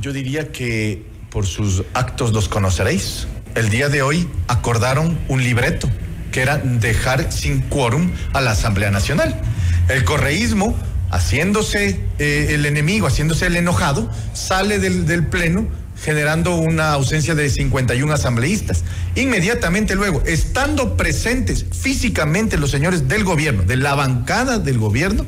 Yo 0.00 0.14
diría 0.14 0.50
que 0.50 1.04
por 1.28 1.44
sus 1.44 1.84
actos 1.92 2.32
los 2.32 2.48
conoceréis. 2.48 3.28
El 3.54 3.68
día 3.68 3.90
de 3.90 4.00
hoy 4.00 4.26
acordaron 4.48 5.18
un 5.28 5.44
libreto, 5.44 5.90
que 6.36 6.42
era 6.42 6.58
dejar 6.58 7.32
sin 7.32 7.62
quórum 7.62 8.10
a 8.34 8.42
la 8.42 8.50
Asamblea 8.50 8.90
Nacional. 8.90 9.40
El 9.88 10.04
correísmo, 10.04 10.76
haciéndose 11.10 11.98
eh, 12.18 12.48
el 12.50 12.66
enemigo, 12.66 13.06
haciéndose 13.06 13.46
el 13.46 13.56
enojado, 13.56 14.12
sale 14.34 14.78
del, 14.78 15.06
del 15.06 15.26
Pleno 15.28 15.66
generando 16.04 16.56
una 16.56 16.92
ausencia 16.92 17.34
de 17.34 17.48
51 17.48 18.12
asambleístas. 18.12 18.84
Inmediatamente 19.14 19.94
luego, 19.94 20.22
estando 20.26 20.98
presentes 20.98 21.64
físicamente 21.72 22.58
los 22.58 22.70
señores 22.70 23.08
del 23.08 23.24
gobierno, 23.24 23.62
de 23.62 23.78
la 23.78 23.94
bancada 23.94 24.58
del 24.58 24.76
gobierno, 24.76 25.24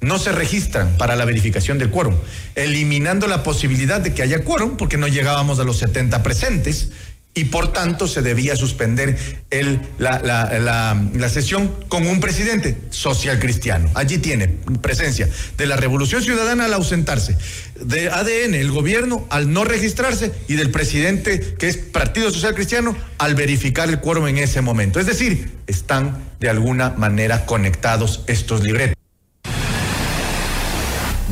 no 0.00 0.18
se 0.18 0.32
registran 0.32 0.96
para 0.96 1.14
la 1.14 1.26
verificación 1.26 1.78
del 1.78 1.90
quórum, 1.90 2.14
eliminando 2.54 3.26
la 3.26 3.42
posibilidad 3.42 4.00
de 4.00 4.14
que 4.14 4.22
haya 4.22 4.44
quórum 4.44 4.78
porque 4.78 4.96
no 4.96 5.08
llegábamos 5.08 5.58
a 5.58 5.64
los 5.64 5.76
70 5.76 6.22
presentes 6.22 6.90
y 7.36 7.44
por 7.44 7.70
tanto 7.72 8.08
se 8.08 8.22
debía 8.22 8.56
suspender 8.56 9.44
el, 9.50 9.78
la, 9.98 10.18
la- 10.20 10.58
la- 10.58 11.28
sesión 11.28 11.70
con 11.88 12.06
un 12.06 12.18
presidente 12.18 12.78
social 12.88 13.38
cristiano. 13.38 13.90
Allí 13.94 14.16
tiene 14.16 14.48
presencia 14.80 15.28
de 15.58 15.66
la 15.66 15.76
Revolución 15.76 16.22
Ciudadana 16.22 16.64
al 16.64 16.72
ausentarse, 16.72 17.36
de 17.78 18.08
ADN, 18.08 18.54
el 18.54 18.72
gobierno 18.72 19.26
al 19.28 19.52
no 19.52 19.64
registrarse 19.64 20.32
y 20.48 20.54
del 20.54 20.70
presidente 20.70 21.54
que 21.58 21.68
es 21.68 21.76
Partido 21.76 22.30
Social 22.30 22.54
Cristiano 22.54 22.96
al 23.18 23.34
verificar 23.34 23.90
el 23.90 24.00
quórum 24.00 24.28
en 24.28 24.38
ese 24.38 24.62
momento. 24.62 24.98
Es 24.98 25.04
decir, 25.06 25.50
están 25.66 26.16
de 26.40 26.48
alguna 26.48 26.90
manera 26.96 27.44
conectados 27.44 28.24
estos 28.28 28.62
libretos. 28.62 28.95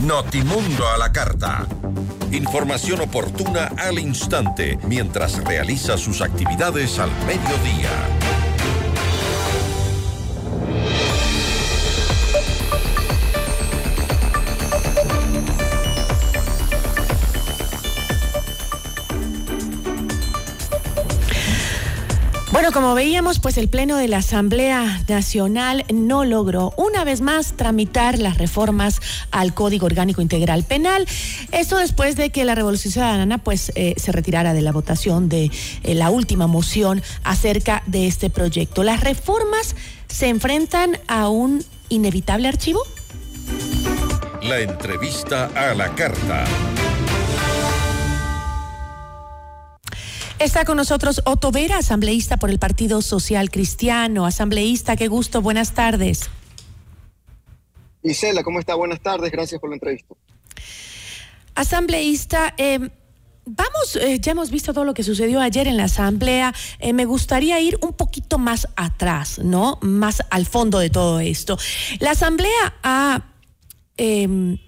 Notimundo 0.05 0.87
a 0.87 0.99
la 0.99 1.11
carta. 1.11 1.67
Información 2.31 3.01
oportuna 3.01 3.73
al 3.79 3.99
instante 3.99 4.79
mientras 4.87 5.43
realiza 5.43 5.97
sus 5.97 6.21
actividades 6.21 6.99
al 6.99 7.11
mediodía. 7.27 7.89
Bueno, 22.64 22.80
como 22.80 22.94
veíamos, 22.94 23.40
pues 23.40 23.59
el 23.59 23.68
Pleno 23.68 23.99
de 23.99 24.09
la 24.09 24.16
Asamblea 24.16 25.02
Nacional 25.06 25.85
no 25.92 26.25
logró 26.25 26.73
una 26.78 27.04
vez 27.04 27.21
más 27.21 27.52
tramitar 27.59 28.18
las 28.18 28.38
reformas 28.38 29.02
al 29.30 29.52
Código 29.52 29.85
Orgánico 29.85 30.23
Integral 30.23 30.64
Penal. 30.64 31.06
Esto 31.52 31.76
después 31.76 32.16
de 32.16 32.30
que 32.30 32.47
la 32.47 32.54
Revolución 32.54 32.90
Ciudadana 32.90 33.37
pues 33.37 33.71
eh, 33.75 33.92
se 33.99 34.12
retirara 34.12 34.54
de 34.54 34.62
la 34.62 34.73
votación 34.73 35.28
de 35.28 35.50
eh, 35.83 35.94
la 35.94 36.09
última 36.09 36.47
moción 36.47 37.02
acerca 37.23 37.83
de 37.85 38.06
este 38.06 38.30
proyecto. 38.30 38.83
Las 38.83 39.02
reformas 39.02 39.76
se 40.09 40.28
enfrentan 40.28 40.99
a 41.06 41.28
un 41.28 41.62
inevitable 41.90 42.49
archivo. 42.49 42.80
La 44.40 44.61
entrevista 44.61 45.50
a 45.54 45.75
la 45.75 45.94
carta. 45.94 46.47
Está 50.38 50.64
con 50.64 50.76
nosotros 50.76 51.23
Otto 51.25 51.53
Vera, 51.53 51.79
asambleísta 51.79 52.37
por 52.37 52.50
el 52.50 52.59
Partido 52.59 53.03
Social 53.03 53.50
Cristiano. 53.50 54.26
Asambleísta, 54.26 54.97
qué 54.97 55.07
gusto, 55.07 55.41
buenas 55.41 55.75
tardes. 55.75 56.29
Isela, 58.03 58.43
¿cómo 58.43 58.59
está? 58.59 58.75
Buenas 58.75 59.00
tardes, 59.00 59.31
gracias 59.31 59.61
por 59.61 59.71
la 59.71 59.76
entrevista. 59.76 60.14
Asambleísta, 61.55 62.53
eh, 62.59 62.81
vamos, 63.47 63.97
eh, 63.97 64.19
ya 64.21 64.33
hemos 64.33 64.50
visto 64.50 64.75
todo 64.75 64.85
lo 64.85 64.93
que 64.93 65.05
sucedió 65.05 65.41
ayer 65.41 65.69
en 65.69 65.76
la 65.76 65.85
Asamblea. 65.85 66.53
Eh, 66.81 66.93
me 66.93 67.05
gustaría 67.05 67.61
ir 67.61 67.79
un 67.81 67.93
poquito 67.93 68.38
más 68.38 68.69
atrás, 68.75 69.38
¿no? 69.38 69.79
Más 69.83 70.23
al 70.31 70.47
fondo 70.47 70.81
de 70.81 70.91
todo 70.91 71.21
esto. 71.21 71.57
La 72.00 72.11
Asamblea 72.11 72.75
ha 72.83 73.23
em, 73.97 74.59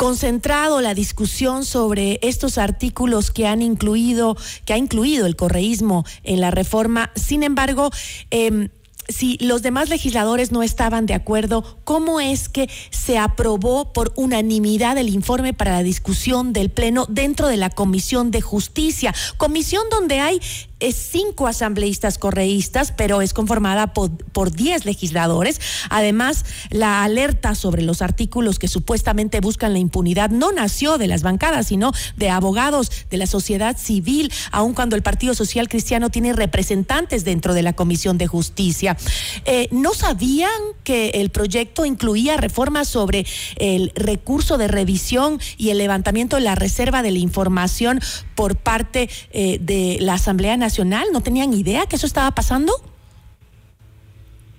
concentrado 0.00 0.80
la 0.80 0.94
discusión 0.94 1.66
sobre 1.66 2.20
estos 2.22 2.56
artículos 2.56 3.30
que 3.30 3.46
han 3.46 3.60
incluido, 3.60 4.34
que 4.64 4.72
ha 4.72 4.78
incluido 4.78 5.26
el 5.26 5.36
correísmo 5.36 6.06
en 6.24 6.40
la 6.40 6.50
reforma. 6.50 7.10
Sin 7.16 7.42
embargo, 7.42 7.90
em, 8.30 8.70
si 9.10 9.36
los 9.42 9.60
demás 9.60 9.90
legisladores 9.90 10.52
no 10.52 10.62
estaban 10.62 11.04
de 11.04 11.12
acuerdo, 11.12 11.80
¿cómo 11.84 12.18
es 12.18 12.48
que 12.48 12.70
se 12.88 13.18
aprobó 13.18 13.92
por 13.92 14.14
unanimidad 14.16 14.96
el 14.96 15.10
informe 15.10 15.52
para 15.52 15.72
la 15.72 15.82
discusión 15.82 16.54
del 16.54 16.70
Pleno 16.70 17.04
dentro 17.10 17.48
de 17.48 17.58
la 17.58 17.68
Comisión 17.68 18.30
de 18.30 18.40
Justicia? 18.40 19.14
Comisión 19.36 19.82
donde 19.90 20.20
hay 20.20 20.40
es 20.80 20.96
cinco 20.96 21.46
asambleístas 21.46 22.18
correístas, 22.18 22.92
pero 22.92 23.22
es 23.22 23.34
conformada 23.34 23.92
por, 23.92 24.10
diez 24.50 24.84
legisladores. 24.84 25.60
Además, 25.90 26.44
la 26.70 27.04
alerta 27.04 27.54
sobre 27.54 27.82
los 27.82 28.02
artículos 28.02 28.58
que 28.58 28.68
supuestamente 28.68 29.40
buscan 29.40 29.72
la 29.72 29.78
impunidad 29.78 30.30
no 30.30 30.50
nació 30.50 30.98
de 30.98 31.06
las 31.06 31.22
bancadas, 31.22 31.66
sino 31.66 31.92
de 32.16 32.30
abogados 32.30 32.90
de 33.10 33.18
la 33.18 33.26
sociedad 33.26 33.76
civil, 33.76 34.32
aun 34.50 34.72
cuando 34.72 34.96
el 34.96 35.02
Partido 35.02 35.34
Social 35.34 35.68
Cristiano 35.68 36.10
tiene 36.10 36.32
representantes 36.32 37.24
dentro 37.24 37.54
de 37.54 37.62
la 37.62 37.74
Comisión 37.74 38.18
de 38.18 38.26
Justicia. 38.26 38.96
Eh, 39.44 39.68
¿No 39.70 39.94
sabían 39.94 40.50
que 40.84 41.10
el 41.10 41.30
proyecto 41.30 41.84
incluía 41.84 42.38
reformas 42.38 42.88
sobre 42.88 43.26
el 43.56 43.92
recurso 43.94 44.56
de 44.58 44.68
revisión 44.68 45.38
y 45.58 45.70
el 45.70 45.78
levantamiento 45.78 46.36
de 46.36 46.42
la 46.42 46.54
reserva 46.54 47.02
de 47.02 47.10
la 47.10 47.18
información 47.18 48.00
por 48.34 48.56
parte 48.56 49.10
eh, 49.32 49.58
de 49.60 49.98
la 50.00 50.14
Asamblea 50.14 50.56
Nacional? 50.56 50.69
¿No 51.12 51.20
tenían 51.20 51.52
idea 51.52 51.86
que 51.86 51.96
eso 51.96 52.06
estaba 52.06 52.30
pasando? 52.30 52.72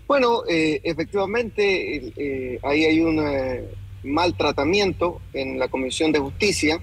Bueno, 0.08 0.44
eh, 0.50 0.82
efectivamente, 0.84 2.12
eh, 2.18 2.60
ahí 2.63 2.84
hay 2.84 3.00
un 3.00 3.20
eh, 3.25 3.63
mal 4.03 4.36
tratamiento 4.36 5.22
en 5.34 5.58
la 5.58 5.70
Comisión 5.70 6.12
de 6.12 6.20
Justicia 6.20 6.80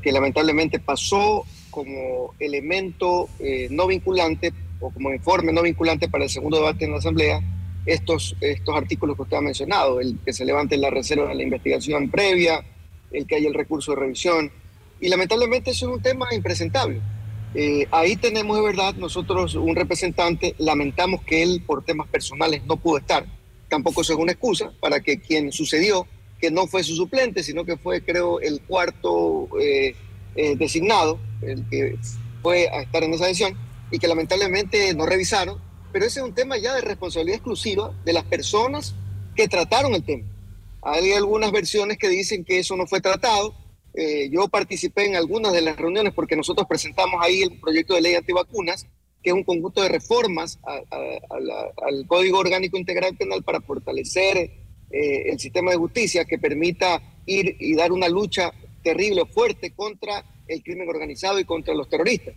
que 0.00 0.12
lamentablemente 0.12 0.78
pasó 0.78 1.44
como 1.70 2.34
elemento 2.38 3.28
no 3.68 3.86
vinculante 3.86 4.52
o 4.80 4.90
como 4.90 5.12
informe 5.12 5.52
no 5.52 5.60
vinculante 5.62 6.08
para 6.08 6.24
el 6.24 6.30
segundo 6.30 6.56
debate 6.56 6.86
en 6.86 6.92
la 6.92 6.98
Asamblea 6.98 7.42
estos, 7.84 8.34
estos 8.40 8.74
artículos 8.74 9.14
que 9.16 9.22
usted 9.22 9.36
ha 9.36 9.42
mencionado, 9.42 10.00
el 10.00 10.18
que 10.24 10.32
se 10.32 10.46
levante 10.46 10.78
la 10.78 10.88
reserva 10.88 11.28
de 11.28 11.34
la 11.34 11.42
investigación 11.42 12.10
previa, 12.10 12.64
el 13.12 13.26
que 13.26 13.36
haya 13.36 13.48
el 13.48 13.54
recurso 13.54 13.92
de 13.92 14.00
revisión. 14.00 14.50
Y 15.00 15.08
lamentablemente 15.08 15.70
eso 15.70 15.88
es 15.88 15.96
un 15.96 16.02
tema 16.02 16.28
impresentable. 16.32 17.00
Eh, 17.54 17.86
ahí 17.90 18.16
tenemos 18.16 18.56
de 18.56 18.62
verdad 18.62 18.94
nosotros 18.94 19.54
un 19.56 19.74
representante, 19.74 20.54
lamentamos 20.58 21.22
que 21.24 21.42
él 21.42 21.62
por 21.66 21.84
temas 21.84 22.08
personales 22.08 22.64
no 22.64 22.76
pudo 22.76 22.98
estar, 22.98 23.26
tampoco 23.68 24.02
es 24.02 24.10
una 24.10 24.32
excusa 24.32 24.72
para 24.80 25.00
que 25.00 25.18
quien 25.18 25.50
sucedió, 25.50 26.06
que 26.40 26.50
no 26.50 26.66
fue 26.66 26.84
su 26.84 26.94
suplente, 26.94 27.42
sino 27.42 27.64
que 27.64 27.76
fue 27.76 28.02
creo 28.02 28.40
el 28.40 28.60
cuarto 28.60 29.48
eh, 29.60 29.94
eh, 30.36 30.56
designado, 30.56 31.18
el 31.42 31.68
que 31.68 31.96
fue 32.40 32.68
a 32.68 32.82
estar 32.82 33.02
en 33.02 33.14
esa 33.14 33.26
sesión, 33.26 33.56
y 33.90 33.98
que 33.98 34.06
lamentablemente 34.06 34.94
no 34.94 35.04
revisaron, 35.04 35.58
pero 35.92 36.06
ese 36.06 36.20
es 36.20 36.26
un 36.26 36.34
tema 36.34 36.56
ya 36.56 36.74
de 36.74 36.82
responsabilidad 36.82 37.36
exclusiva 37.36 37.92
de 38.04 38.12
las 38.12 38.24
personas 38.24 38.94
que 39.34 39.48
trataron 39.48 39.94
el 39.94 40.04
tema. 40.04 40.24
Hay 40.82 41.12
algunas 41.12 41.50
versiones 41.50 41.98
que 41.98 42.08
dicen 42.08 42.44
que 42.44 42.60
eso 42.60 42.76
no 42.76 42.86
fue 42.86 43.00
tratado, 43.00 43.54
eh, 43.94 44.28
yo 44.30 44.48
participé 44.48 45.06
en 45.06 45.16
algunas 45.16 45.52
de 45.52 45.62
las 45.62 45.76
reuniones 45.76 46.12
porque 46.14 46.36
nosotros 46.36 46.66
presentamos 46.68 47.20
ahí 47.22 47.42
el 47.42 47.58
proyecto 47.58 47.94
de 47.94 48.00
ley 48.00 48.14
antivacunas, 48.14 48.86
que 49.22 49.30
es 49.30 49.34
un 49.34 49.44
conjunto 49.44 49.82
de 49.82 49.88
reformas 49.88 50.58
al 50.64 52.06
Código 52.06 52.38
Orgánico 52.38 52.78
Integral 52.78 53.16
Penal 53.16 53.42
para 53.42 53.60
fortalecer 53.60 54.38
eh, 54.90 55.30
el 55.30 55.38
sistema 55.38 55.70
de 55.70 55.76
justicia 55.76 56.24
que 56.24 56.38
permita 56.38 57.02
ir 57.26 57.56
y 57.60 57.74
dar 57.74 57.92
una 57.92 58.08
lucha 58.08 58.50
terrible, 58.82 59.24
fuerte 59.26 59.72
contra 59.72 60.24
el 60.48 60.62
crimen 60.62 60.88
organizado 60.88 61.38
y 61.38 61.44
contra 61.44 61.74
los 61.74 61.88
terroristas. 61.88 62.34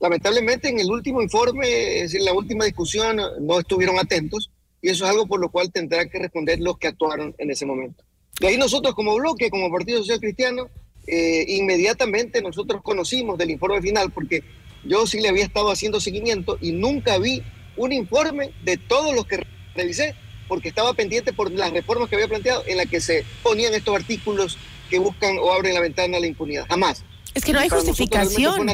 Lamentablemente 0.00 0.68
en 0.68 0.80
el 0.80 0.90
último 0.90 1.22
informe, 1.22 2.00
es 2.00 2.14
en 2.14 2.24
la 2.24 2.34
última 2.34 2.64
discusión, 2.64 3.20
no 3.40 3.60
estuvieron 3.60 3.98
atentos 3.98 4.50
y 4.82 4.90
eso 4.90 5.04
es 5.04 5.10
algo 5.10 5.26
por 5.26 5.40
lo 5.40 5.50
cual 5.50 5.72
tendrán 5.72 6.10
que 6.10 6.18
responder 6.18 6.60
los 6.60 6.76
que 6.78 6.88
actuaron 6.88 7.34
en 7.38 7.50
ese 7.50 7.64
momento. 7.64 8.04
De 8.40 8.48
ahí 8.48 8.58
nosotros 8.58 8.94
como 8.94 9.14
bloque, 9.14 9.48
como 9.48 9.70
Partido 9.70 10.00
Social 10.00 10.20
Cristiano, 10.20 10.68
eh, 11.06 11.44
inmediatamente 11.48 12.42
nosotros 12.42 12.82
conocimos 12.82 13.38
del 13.38 13.50
informe 13.50 13.80
final, 13.82 14.10
porque 14.10 14.42
yo 14.84 15.06
sí 15.06 15.20
le 15.20 15.28
había 15.28 15.44
estado 15.44 15.70
haciendo 15.70 16.00
seguimiento 16.00 16.58
y 16.60 16.72
nunca 16.72 17.18
vi 17.18 17.42
un 17.76 17.92
informe 17.92 18.52
de 18.62 18.76
todos 18.76 19.14
los 19.14 19.26
que 19.26 19.46
revisé, 19.74 20.14
porque 20.48 20.68
estaba 20.68 20.92
pendiente 20.94 21.32
por 21.32 21.50
las 21.50 21.72
reformas 21.72 22.08
que 22.08 22.16
había 22.16 22.28
planteado 22.28 22.62
en 22.66 22.76
la 22.76 22.86
que 22.86 23.00
se 23.00 23.24
ponían 23.42 23.74
estos 23.74 23.94
artículos 23.94 24.58
que 24.90 24.98
buscan 24.98 25.38
o 25.38 25.52
abren 25.52 25.74
la 25.74 25.80
ventana 25.80 26.18
a 26.18 26.20
la 26.20 26.26
impunidad. 26.26 26.66
Jamás. 26.68 27.04
Es 27.34 27.44
que 27.44 27.52
no 27.52 27.58
hay 27.58 27.68
justificación. 27.68 28.66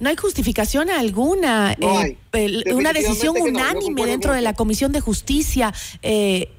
No 0.00 0.08
hay 0.08 0.16
justificación 0.16 0.88
alguna. 0.88 1.76
Eh, 1.80 2.16
una 2.72 2.92
decisión 2.92 3.36
unánime 3.38 4.06
dentro 4.06 4.32
de 4.32 4.40
la 4.40 4.54
Comisión 4.54 4.90
de 4.92 5.00
Justicia. 5.00 5.74
Eh, 6.02 6.50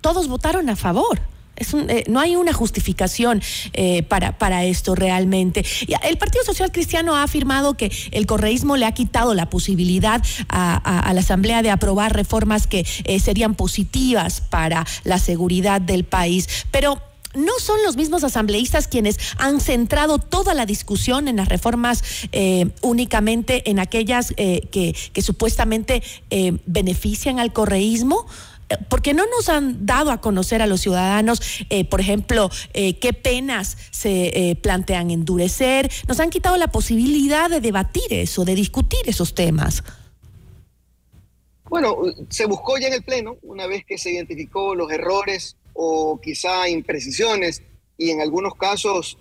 todos 0.00 0.26
votaron 0.28 0.68
a 0.68 0.76
favor. 0.76 1.20
Eh, 1.60 2.04
no 2.08 2.20
hay 2.20 2.36
una 2.36 2.52
justificación 2.52 3.42
eh, 3.72 4.02
para, 4.04 4.38
para 4.38 4.64
esto 4.64 4.94
realmente. 4.94 5.64
El 6.02 6.16
Partido 6.16 6.44
Social 6.44 6.72
Cristiano 6.72 7.16
ha 7.16 7.22
afirmado 7.22 7.76
que 7.76 7.92
el 8.12 8.26
correísmo 8.26 8.76
le 8.76 8.86
ha 8.86 8.92
quitado 8.92 9.34
la 9.34 9.50
posibilidad 9.50 10.22
a, 10.48 11.10
la 11.12 11.20
Asamblea 11.20 11.62
de 11.62 11.70
aprobar 11.70 12.14
reformas 12.14 12.66
que 12.66 12.86
eh, 13.04 13.20
serían 13.20 13.54
positivas 13.54 14.40
para 14.40 14.86
la 15.04 15.18
seguridad 15.18 15.80
del 15.80 16.04
país. 16.04 16.48
Pero 16.70 17.00
no 17.34 17.52
son 17.60 17.76
los 17.84 17.96
mismos 17.96 18.24
asambleístas 18.24 18.88
quienes 18.88 19.18
han 19.38 19.60
centrado 19.60 20.18
toda 20.18 20.54
la 20.54 20.66
discusión 20.66 21.28
en 21.28 21.36
las 21.36 21.48
reformas 21.48 22.02
únicamente 22.80 23.70
en 23.70 23.78
aquellas 23.78 24.34
que, 24.36 24.96
que, 25.12 25.22
supuestamente 25.22 26.02
benefician 26.66 27.38
al 27.38 27.52
correísmo 27.52 28.26
porque 28.88 29.14
no 29.14 29.24
nos 29.26 29.48
han 29.48 29.86
dado 29.86 30.10
a 30.10 30.20
conocer 30.20 30.62
a 30.62 30.66
los 30.66 30.80
ciudadanos, 30.80 31.64
eh, 31.70 31.84
por 31.84 32.00
ejemplo, 32.00 32.50
eh, 32.74 32.98
qué 32.98 33.12
penas 33.12 33.76
se 33.90 34.50
eh, 34.50 34.56
plantean 34.56 35.10
endurecer. 35.10 35.90
Nos 36.08 36.20
han 36.20 36.30
quitado 36.30 36.56
la 36.56 36.68
posibilidad 36.68 37.50
de 37.50 37.60
debatir 37.60 38.04
eso, 38.10 38.44
de 38.44 38.54
discutir 38.54 39.00
esos 39.06 39.34
temas. 39.34 39.82
Bueno, 41.68 41.96
se 42.28 42.46
buscó 42.46 42.78
ya 42.78 42.88
en 42.88 42.94
el 42.94 43.02
Pleno, 43.02 43.36
una 43.42 43.66
vez 43.66 43.84
que 43.84 43.96
se 43.96 44.10
identificó 44.10 44.74
los 44.74 44.90
errores 44.90 45.56
o 45.72 46.20
quizá 46.20 46.68
imprecisiones 46.68 47.62
y 47.96 48.10
en 48.10 48.20
algunos 48.20 48.54
casos 48.56 49.18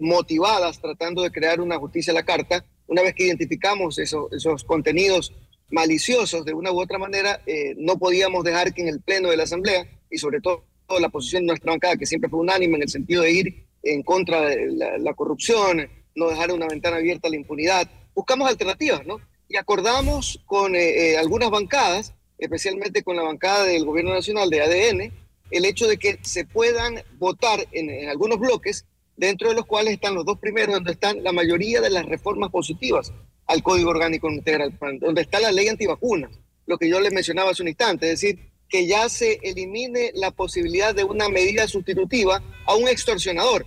motivadas 0.00 0.80
tratando 0.80 1.22
de 1.22 1.30
crear 1.30 1.60
una 1.60 1.78
justicia 1.78 2.10
a 2.10 2.14
la 2.14 2.24
carta, 2.24 2.64
una 2.88 3.02
vez 3.02 3.14
que 3.14 3.26
identificamos 3.26 3.98
esos 4.00 4.64
contenidos 4.64 5.32
maliciosos 5.72 6.44
de 6.44 6.54
una 6.54 6.70
u 6.70 6.80
otra 6.80 6.98
manera, 6.98 7.40
eh, 7.46 7.74
no 7.78 7.98
podíamos 7.98 8.44
dejar 8.44 8.72
que 8.72 8.82
en 8.82 8.88
el 8.88 9.00
Pleno 9.00 9.30
de 9.30 9.36
la 9.36 9.44
Asamblea, 9.44 9.86
y 10.10 10.18
sobre 10.18 10.40
todo 10.40 10.64
la 11.00 11.08
posición 11.08 11.44
de 11.44 11.48
nuestra 11.48 11.72
bancada, 11.72 11.96
que 11.96 12.04
siempre 12.04 12.28
fue 12.28 12.40
unánime 12.40 12.76
en 12.76 12.82
el 12.82 12.88
sentido 12.90 13.22
de 13.22 13.32
ir 13.32 13.66
en 13.82 14.02
contra 14.02 14.42
de 14.42 14.70
la, 14.70 15.14
corrupción, 15.14 15.88
no 16.14 16.28
dejar 16.28 16.52
una 16.52 16.68
ventana 16.68 16.98
abierta 16.98 17.28
a 17.28 17.30
la 17.30 17.36
impunidad, 17.36 17.90
buscamos 18.14 18.48
alternativas, 18.48 19.06
¿no? 19.06 19.18
Y 19.48 19.56
acordamos 19.56 20.40
con 20.44 20.76
eh, 20.76 21.12
eh, 21.12 21.16
algunas 21.16 21.50
bancadas, 21.50 22.12
especialmente 22.38 23.02
con 23.02 23.16
la 23.16 23.22
bancada 23.22 23.64
del 23.64 23.86
Gobierno 23.86 24.12
Nacional 24.12 24.50
de 24.50 24.60
ADN, 24.60 25.12
el 25.50 25.64
hecho 25.64 25.88
de 25.88 25.96
que 25.96 26.18
se 26.20 26.44
puedan 26.44 26.96
votar 27.18 27.66
en, 27.72 27.88
en 27.88 28.10
algunos 28.10 28.38
bloques, 28.38 28.84
dentro 29.16 29.48
de 29.48 29.54
los 29.54 29.64
cuales 29.64 29.94
están 29.94 30.14
los 30.14 30.26
dos 30.26 30.38
primeros, 30.38 30.74
donde 30.74 30.92
están 30.92 31.24
la 31.24 31.32
mayoría 31.32 31.80
de 31.80 31.90
las 31.90 32.04
reformas 32.04 32.50
positivas 32.50 33.12
al 33.52 33.62
Código 33.62 33.90
Orgánico 33.90 34.30
Integral, 34.30 34.78
donde 34.98 35.22
está 35.22 35.38
la 35.38 35.52
ley 35.52 35.68
antivacunas, 35.68 36.30
lo 36.66 36.78
que 36.78 36.88
yo 36.88 37.00
le 37.00 37.10
mencionaba 37.10 37.50
hace 37.50 37.62
un 37.62 37.68
instante, 37.68 38.06
es 38.06 38.20
decir, 38.20 38.50
que 38.68 38.86
ya 38.86 39.08
se 39.10 39.38
elimine 39.42 40.10
la 40.14 40.30
posibilidad 40.30 40.94
de 40.94 41.04
una 41.04 41.28
medida 41.28 41.68
sustitutiva 41.68 42.42
a 42.64 42.74
un 42.74 42.88
extorsionador, 42.88 43.66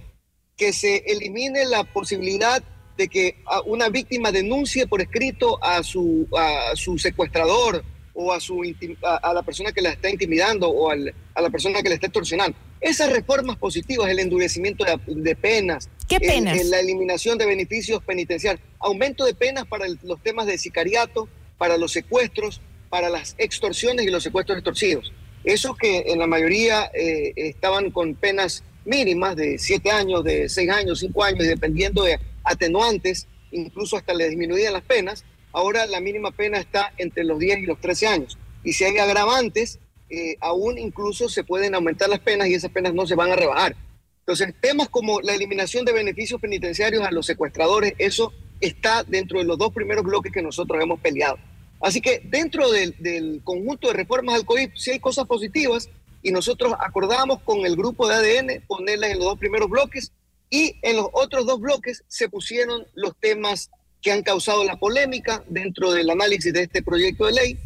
que 0.58 0.74
se 0.74 1.04
elimine 1.06 1.66
la 1.66 1.84
posibilidad 1.84 2.64
de 2.98 3.08
que 3.08 3.36
una 3.66 3.90
víctima 3.90 4.32
denuncie 4.32 4.88
por 4.88 5.02
escrito 5.02 5.64
a 5.64 5.84
su, 5.84 6.28
a 6.36 6.76
su 6.76 6.98
secuestrador 6.98 7.84
o 8.16 8.34
a, 8.34 8.40
su, 8.40 8.64
a, 9.04 9.34
la 9.34 9.44
persona 9.44 9.72
que 9.72 9.82
la 9.82 9.90
está 9.90 10.10
intimidando 10.10 10.70
o 10.70 10.90
a 10.90 10.96
la 10.96 11.50
persona 11.52 11.84
que 11.84 11.90
la 11.90 11.96
está 11.96 12.08
extorsionando. 12.08 12.58
Esas 12.80 13.12
reformas 13.12 13.58
positivas, 13.58 14.10
el 14.10 14.20
endurecimiento 14.20 14.86
de, 15.06 15.36
penas, 15.36 15.90
¿Qué 16.08 16.20
penas? 16.20 16.64
la 16.66 16.80
eliminación 16.80 17.38
de 17.38 17.46
beneficios 17.46 18.04
penitenciarios, 18.04 18.64
aumento 18.80 19.26
de 19.26 19.34
penas 19.34 19.66
para 19.66 19.86
los 20.04 20.22
temas 20.22 20.46
de 20.46 20.58
sicariato, 20.58 21.28
para 21.58 21.78
los 21.78 21.92
secuestros, 21.92 22.62
para 22.90 23.10
las 23.10 23.36
extorsiones 23.38 24.06
y 24.06 24.10
los 24.10 24.24
secuestros 24.24 24.58
extorsivos. 24.58 25.12
Esos 25.44 25.78
que 25.78 26.06
en 26.08 26.20
la 26.20 26.28
mayoría 26.28 26.92
eh, 26.94 27.34
estaban 27.36 27.92
con 27.92 28.16
penas 28.16 28.64
mínimas 28.86 29.36
de 29.36 29.58
siete 29.58 29.92
años, 29.92 30.24
de 30.24 30.48
seis 30.50 30.70
años, 30.70 31.00
cinco 31.00 31.24
años, 31.24 31.44
y 31.46 31.48
dependiendo 31.48 32.04
de 32.04 32.20
atenuantes, 32.44 33.28
incluso 33.52 33.98
hasta 33.98 34.14
le 34.14 34.30
disminuían 34.30 34.74
las 34.74 34.84
penas, 34.84 35.26
ahora 35.52 35.86
la 35.88 36.00
mínima 36.00 36.32
pena 36.32 36.60
está 36.60 36.94
entre 36.98 37.24
los 37.24 37.40
10 37.40 37.60
y 37.60 37.66
los 37.66 37.80
13 37.80 38.08
años. 38.08 38.38
Y 38.64 38.74
si 38.74 38.84
hay 38.84 38.98
agravantes, 38.98 39.80
eh, 40.10 40.36
aún 40.40 40.78
incluso 40.78 41.30
se 41.30 41.44
pueden 41.44 41.74
aumentar 41.76 42.10
las 42.10 42.20
penas 42.20 42.48
y 42.48 42.54
esas 42.54 42.72
penas 42.72 42.94
no 42.94 43.08
se 43.08 43.16
van 43.16 43.32
a 43.32 43.36
rebajar. 43.36 43.76
Entonces, 44.28 44.56
temas 44.60 44.90
como 44.90 45.22
la 45.22 45.36
eliminación 45.36 45.86
de 45.86 45.94
beneficios 45.94 46.42
penitenciarios 46.42 47.06
a 47.06 47.12
los 47.12 47.28
secuestradores, 47.28 47.94
eso 48.00 48.34
está 48.60 49.04
dentro 49.04 49.38
de 49.38 49.46
los 49.46 49.56
dos 49.56 49.72
primeros 49.72 50.04
bloques 50.04 50.32
que 50.32 50.42
nosotros 50.42 50.82
hemos 50.82 51.00
peleado. 51.00 51.38
Así 51.80 52.02
que 52.02 52.22
dentro 52.26 52.72
del, 52.72 53.42
conjunto 53.44 53.88
de 53.88 53.94
reformas 53.94 54.34
al 54.34 54.46
COVID 54.46 54.72
sí 54.74 54.90
hay 54.90 55.00
cosas 55.00 55.28
positivas 55.28 55.90
y 56.24 56.32
nosotros 56.32 56.74
acordamos 56.80 57.40
con 57.44 57.68
el 57.68 57.76
grupo 57.76 58.08
de 58.08 58.16
ADN 58.16 58.64
ponerlas 58.66 59.12
en 59.12 59.18
los 59.20 59.26
dos 59.26 59.38
primeros 59.38 59.70
bloques 59.70 60.12
y 60.50 60.74
en 60.82 60.96
los 60.96 61.08
otros 61.14 61.46
dos 61.46 61.60
bloques 61.60 62.04
se 62.08 62.28
pusieron 62.28 62.88
los 62.96 63.16
temas 63.18 63.70
que 64.02 64.12
han 64.12 64.24
causado 64.24 64.64
la 64.64 64.78
polémica 64.78 65.44
dentro 65.50 65.92
del 65.92 66.10
análisis 66.10 66.52
de 66.52 66.64
este 66.64 66.82
proyecto 66.82 67.28
de 67.28 67.32
ley 67.34 67.60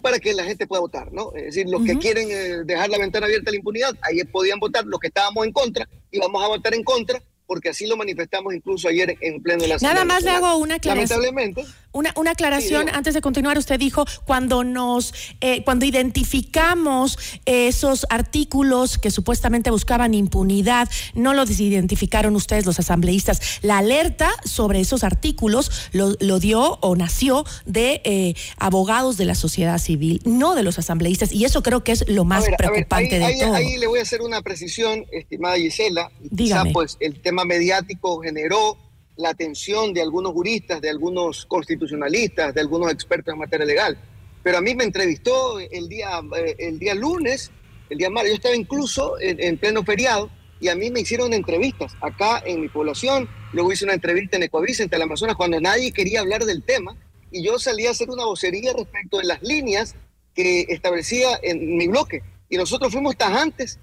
para 0.00 0.18
que 0.18 0.32
la 0.32 0.44
gente 0.44 0.66
pueda 0.66 0.80
votar, 0.80 1.12
¿no? 1.12 1.32
Es 1.34 1.46
decir, 1.46 1.68
los 1.68 1.82
que 1.84 1.98
quieren 1.98 2.28
eh, 2.30 2.64
dejar 2.64 2.88
la 2.88 2.98
ventana 2.98 3.26
abierta 3.26 3.50
a 3.50 3.52
la 3.52 3.56
impunidad, 3.58 3.94
ahí 4.02 4.22
podían 4.24 4.58
votar, 4.58 4.84
los 4.84 4.98
que 5.00 5.08
estábamos 5.08 5.46
en 5.46 5.52
contra, 5.52 5.88
y 6.10 6.18
vamos 6.18 6.42
a 6.42 6.48
votar 6.48 6.74
en 6.74 6.82
contra, 6.82 7.22
porque 7.50 7.70
así 7.70 7.84
lo 7.84 7.96
manifestamos 7.96 8.54
incluso 8.54 8.86
ayer 8.86 9.18
en 9.20 9.42
pleno 9.42 9.62
de 9.62 9.66
la 9.66 9.76
Nada 9.82 10.04
más 10.04 10.22
le 10.22 10.30
hago 10.30 10.56
una 10.58 10.76
aclaración. 10.76 11.20
Lamentablemente. 11.20 11.64
Una, 11.90 12.12
una 12.14 12.30
aclaración 12.30 12.88
antes 12.90 13.12
de 13.12 13.20
continuar. 13.20 13.58
Usted 13.58 13.76
dijo 13.76 14.04
cuando 14.24 14.62
nos, 14.62 15.12
eh, 15.40 15.64
cuando 15.64 15.84
identificamos 15.84 17.18
esos 17.46 18.06
artículos 18.08 18.98
que 18.98 19.10
supuestamente 19.10 19.72
buscaban 19.72 20.14
impunidad, 20.14 20.88
no 21.14 21.34
los 21.34 21.58
identificaron 21.58 22.36
ustedes 22.36 22.66
los 22.66 22.78
asambleístas. 22.78 23.58
La 23.62 23.78
alerta 23.78 24.30
sobre 24.44 24.78
esos 24.78 25.02
artículos 25.02 25.90
lo, 25.90 26.14
lo 26.20 26.38
dio 26.38 26.78
o 26.80 26.94
nació 26.94 27.44
de 27.66 28.00
eh, 28.04 28.34
abogados 28.58 29.16
de 29.16 29.24
la 29.24 29.34
sociedad 29.34 29.78
civil, 29.78 30.22
no 30.24 30.54
de 30.54 30.62
los 30.62 30.78
asambleístas. 30.78 31.32
Y 31.32 31.44
eso 31.44 31.64
creo 31.64 31.82
que 31.82 31.90
es 31.90 32.08
lo 32.08 32.24
más 32.24 32.44
preocupante 32.56 33.18
de 33.18 33.36
todo. 33.40 33.54
Ahí 33.54 33.76
le 33.76 33.88
voy 33.88 33.98
a 33.98 34.02
hacer 34.02 34.22
una 34.22 34.40
precisión, 34.42 35.04
estimada 35.10 35.56
Gisela. 35.56 36.12
Dígame. 36.20 36.68
Quizá, 36.68 36.72
pues 36.72 36.96
el 37.00 37.20
tema 37.20 37.39
mediático 37.44 38.20
generó 38.20 38.76
la 39.16 39.30
atención 39.30 39.92
de 39.92 40.02
algunos 40.02 40.32
juristas, 40.32 40.80
de 40.80 40.90
algunos 40.90 41.46
constitucionalistas, 41.46 42.54
de 42.54 42.60
algunos 42.60 42.92
expertos 42.92 43.32
en 43.32 43.38
materia 43.38 43.66
legal. 43.66 43.98
Pero 44.42 44.58
a 44.58 44.60
mí 44.60 44.74
me 44.74 44.84
entrevistó 44.84 45.60
el 45.60 45.88
día, 45.88 46.20
eh, 46.36 46.56
el 46.58 46.78
día 46.78 46.94
lunes, 46.94 47.50
el 47.90 47.98
día 47.98 48.08
martes, 48.08 48.32
yo 48.32 48.36
estaba 48.36 48.56
incluso 48.56 49.16
en, 49.20 49.58
pleno 49.58 49.84
feriado 49.84 50.30
y 50.60 50.68
a 50.68 50.74
mí 50.74 50.90
me 50.90 51.00
hicieron 51.00 51.32
entrevistas 51.32 51.92
acá 52.00 52.42
en 52.46 52.60
mi 52.60 52.68
población, 52.68 53.28
luego 53.52 53.72
hice 53.72 53.84
una 53.84 53.94
entrevista 53.94 54.36
en 54.36 54.44
Ecuavicente, 54.44 54.96
en 54.96 55.02
Amazonas, 55.02 55.36
cuando 55.36 55.60
nadie 55.60 55.92
quería 55.92 56.20
hablar 56.20 56.44
del 56.44 56.62
tema 56.62 56.96
y 57.32 57.42
yo 57.42 57.58
salí 57.58 57.86
a 57.86 57.90
hacer 57.90 58.10
una 58.10 58.24
vocería 58.24 58.72
respecto 58.72 59.18
de 59.18 59.24
las 59.24 59.42
líneas 59.42 59.96
que 60.34 60.66
establecía 60.68 61.38
en 61.42 61.76
mi 61.76 61.88
bloque. 61.88 62.22
Y 62.48 62.56
nosotros 62.56 62.92
fuimos 62.92 63.16
tajantes, 63.16 63.78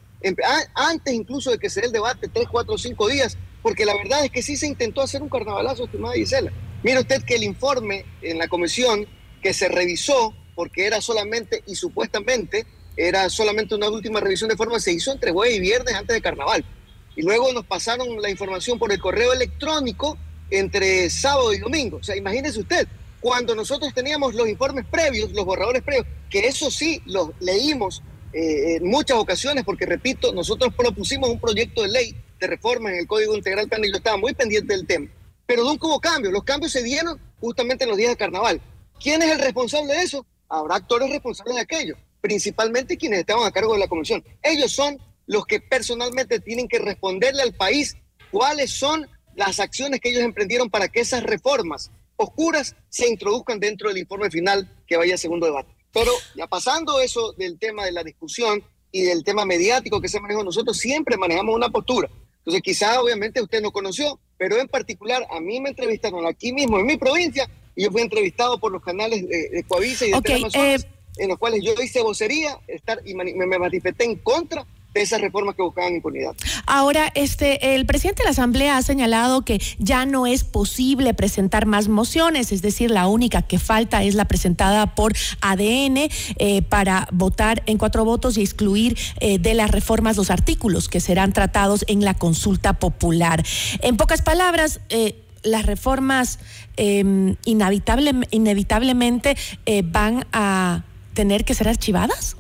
antes 0.74 1.14
incluso 1.14 1.52
de 1.52 1.60
que 1.60 1.70
se 1.70 1.82
dé 1.82 1.88
el 1.88 1.94
debate, 1.94 2.28
tres, 2.28 2.48
cuatro, 2.50 2.78
cinco 2.78 3.08
días, 3.08 3.38
porque 3.68 3.84
la 3.84 3.98
verdad 3.98 4.24
es 4.24 4.32
que 4.32 4.42
sí 4.42 4.56
se 4.56 4.66
intentó 4.66 5.02
hacer 5.02 5.22
un 5.22 5.28
carnavalazo, 5.28 5.84
estimada 5.84 6.16
Gisela. 6.16 6.54
Mire 6.84 7.02
usted 7.02 7.22
que 7.24 7.36
el 7.36 7.44
informe 7.44 8.06
en 8.22 8.38
la 8.38 8.48
comisión 8.48 9.06
que 9.42 9.54
se 9.54 9.68
revisó, 9.68 10.34
porque 10.56 10.86
era 10.86 11.02
solamente 11.02 11.64
y 11.68 11.76
supuestamente 11.76 12.66
era 12.96 13.30
solamente 13.30 13.76
una 13.76 13.90
última 13.90 14.22
revisión 14.22 14.50
de 14.50 14.56
forma, 14.56 14.80
se 14.80 14.94
hizo 14.94 15.12
entre 15.12 15.34
jueves 15.34 15.58
y 15.58 15.60
viernes 15.60 15.94
antes 15.96 16.16
de 16.16 16.22
carnaval. 16.22 16.64
Y 17.18 17.24
luego 17.24 17.52
nos 17.52 17.66
pasaron 17.66 18.22
la 18.22 18.30
información 18.30 18.80
por 18.80 18.90
el 18.94 19.02
correo 19.02 19.34
electrónico 19.34 20.18
entre 20.50 21.10
sábado 21.10 21.52
y 21.52 21.58
domingo. 21.58 21.98
O 21.98 22.04
sea, 22.06 22.16
imagínese 22.16 22.62
usted, 22.62 22.88
cuando 23.20 23.54
nosotros 23.54 23.94
teníamos 23.94 24.34
los 24.34 24.48
informes 24.48 24.86
previos, 24.90 25.34
los 25.34 25.44
borradores 25.44 25.84
previos, 25.84 26.08
que 26.30 26.48
eso 26.48 26.72
sí 26.72 27.02
los 27.06 27.32
leímos 27.42 28.02
eh, 28.32 28.78
en 28.78 28.88
muchas 28.88 29.18
ocasiones, 29.18 29.66
porque 29.66 29.86
repito, 29.86 30.34
nosotros 30.34 30.74
propusimos 30.74 31.30
un 31.30 31.42
proyecto 31.42 31.82
de 31.82 31.90
ley 31.90 32.16
de 32.40 32.48
reforma 32.48 32.90
en 32.92 33.00
el 33.00 33.08
Código 33.08 33.36
Integral 33.36 33.68
Penal 33.68 33.90
yo 33.90 33.98
estaba 33.98 34.18
muy 34.18 34.34
pendiente 34.34 34.74
del 34.74 34.86
tema. 34.86 35.08
Pero 35.46 35.64
nunca 35.64 35.88
hubo 35.88 36.00
cambios. 36.00 36.34
Los 36.34 36.44
cambios 36.44 36.72
se 36.72 36.84
dieron 36.84 37.20
justamente 37.40 37.84
en 37.84 37.90
los 37.90 37.98
días 37.98 38.12
de 38.12 38.18
carnaval. 38.18 38.62
¿Quién 39.00 39.22
es 39.22 39.32
el 39.32 39.40
responsable 39.40 39.94
de 39.94 40.04
eso? 40.04 40.26
Habrá 40.50 40.76
actores 40.76 41.10
responsables 41.10 41.56
de 41.56 41.62
aquello, 41.62 41.96
principalmente 42.22 42.98
quienes 42.98 43.20
estaban 43.20 43.46
a 43.46 43.52
cargo 43.52 43.74
de 43.74 43.80
la 43.80 43.88
comisión. 43.88 44.24
Ellos 44.42 44.72
son 44.72 44.98
los 45.26 45.46
que 45.46 45.60
personalmente 45.60 46.40
tienen 46.40 46.68
que 46.68 46.80
responderle 46.80 47.44
al 47.44 47.54
país 47.54 47.96
cuáles 48.32 48.72
son 48.72 49.08
las 49.36 49.60
acciones 49.60 50.00
que 50.00 50.10
ellos 50.10 50.24
emprendieron 50.24 50.70
para 50.70 50.88
que 50.88 51.02
esas 51.02 51.24
reformas 51.24 51.92
oscuras 52.16 52.76
se 52.90 53.08
introduzcan 53.08 53.60
dentro 53.60 53.90
del 53.90 54.00
informe 54.00 54.32
final 54.32 54.70
que 54.88 54.98
vaya 54.98 55.16
a 55.16 55.18
segundo 55.18 55.46
debate. 55.46 55.76
Pero 55.94 56.12
ya 56.36 56.48
pasando 56.48 57.00
eso 57.00 57.34
del 57.34 57.60
tema 57.60 57.86
de 57.86 57.92
la 57.92 58.04
discusión 58.04 58.64
y 58.92 59.04
del 59.04 59.24
tema 59.24 59.46
mediático 59.46 60.02
que 60.02 60.10
se 60.10 60.20
manejó, 60.20 60.44
nosotros 60.44 60.78
siempre 60.78 61.18
manejamos 61.18 61.56
una 61.56 61.70
postura. 61.70 62.10
Entonces, 62.48 62.64
quizá 62.64 63.02
obviamente 63.02 63.42
usted 63.42 63.62
no 63.62 63.72
conoció, 63.72 64.22
pero 64.38 64.58
en 64.58 64.70
particular 64.70 65.28
a 65.32 65.42
mí 65.42 65.60
me 65.60 65.72
entrevistaron 65.72 66.26
aquí 66.26 66.54
mismo 66.54 66.80
en 66.80 66.86
mi 66.86 66.96
provincia 66.96 67.46
y 67.76 67.84
yo 67.84 67.92
fui 67.92 68.02
entrevistado 68.02 68.58
por 68.58 68.72
los 68.72 68.82
canales 68.82 69.28
de, 69.28 69.50
de 69.50 69.64
Coavisa 69.68 70.06
y 70.06 70.12
de 70.12 70.16
okay, 70.16 70.46
eh, 70.54 70.78
en 71.18 71.28
los 71.28 71.38
cuales 71.40 71.62
yo 71.62 71.74
hice 71.84 72.02
vocería 72.02 72.58
estar, 72.68 73.02
y 73.04 73.16
me, 73.16 73.34
me 73.34 73.60
manifesté 73.60 74.06
en 74.06 74.16
contra 74.16 74.66
esas 74.98 75.22
reformas 75.22 75.56
que 75.56 75.62
buscaban 75.62 75.96
impunidad. 75.96 76.36
Ahora, 76.66 77.12
este, 77.16 77.76
el 77.76 77.86
presidente 77.86 78.22
de 78.22 78.26
la 78.26 78.32
Asamblea 78.32 78.78
ha 78.78 78.82
señalado 78.82 79.44
que 79.44 79.62
ya 79.80 80.06
no 80.06 80.28
es 80.28 80.44
posible 80.44 81.14
presentar 81.14 81.66
más 81.66 81.88
mociones, 81.88 82.52
es 82.52 82.62
decir, 82.62 82.92
la 82.92 83.08
única 83.08 83.42
que 83.42 83.60
falta 83.60 84.04
es 84.04 84.16
la 84.16 84.26
presentada 84.26 84.96
por 84.96 85.14
ADN 85.42 86.10
eh, 86.38 86.62
para 86.64 87.08
votar 87.12 87.64
en 87.66 87.78
cuatro 87.78 88.06
votos 88.06 88.38
y 88.38 88.42
excluir 88.42 88.98
eh, 89.20 89.40
de 89.40 89.54
las 89.54 89.72
reformas 89.72 90.18
los 90.18 90.30
artículos 90.30 90.90
que 90.90 91.00
serán 91.00 91.34
tratados 91.34 91.86
en 91.88 92.04
la 92.04 92.14
consulta 92.14 92.74
popular. 92.74 93.44
En 93.82 93.98
pocas 93.98 94.22
palabras, 94.22 94.80
eh, 94.90 95.16
las 95.44 95.66
reformas 95.66 96.40
em, 96.76 97.36
inevitable, 97.46 98.14
inevitablemente 98.32 99.38
van 99.86 100.26
a 100.34 100.84
tener 101.14 101.46
que 101.46 101.54
ser 101.54 101.68
archivadas. 101.70 102.36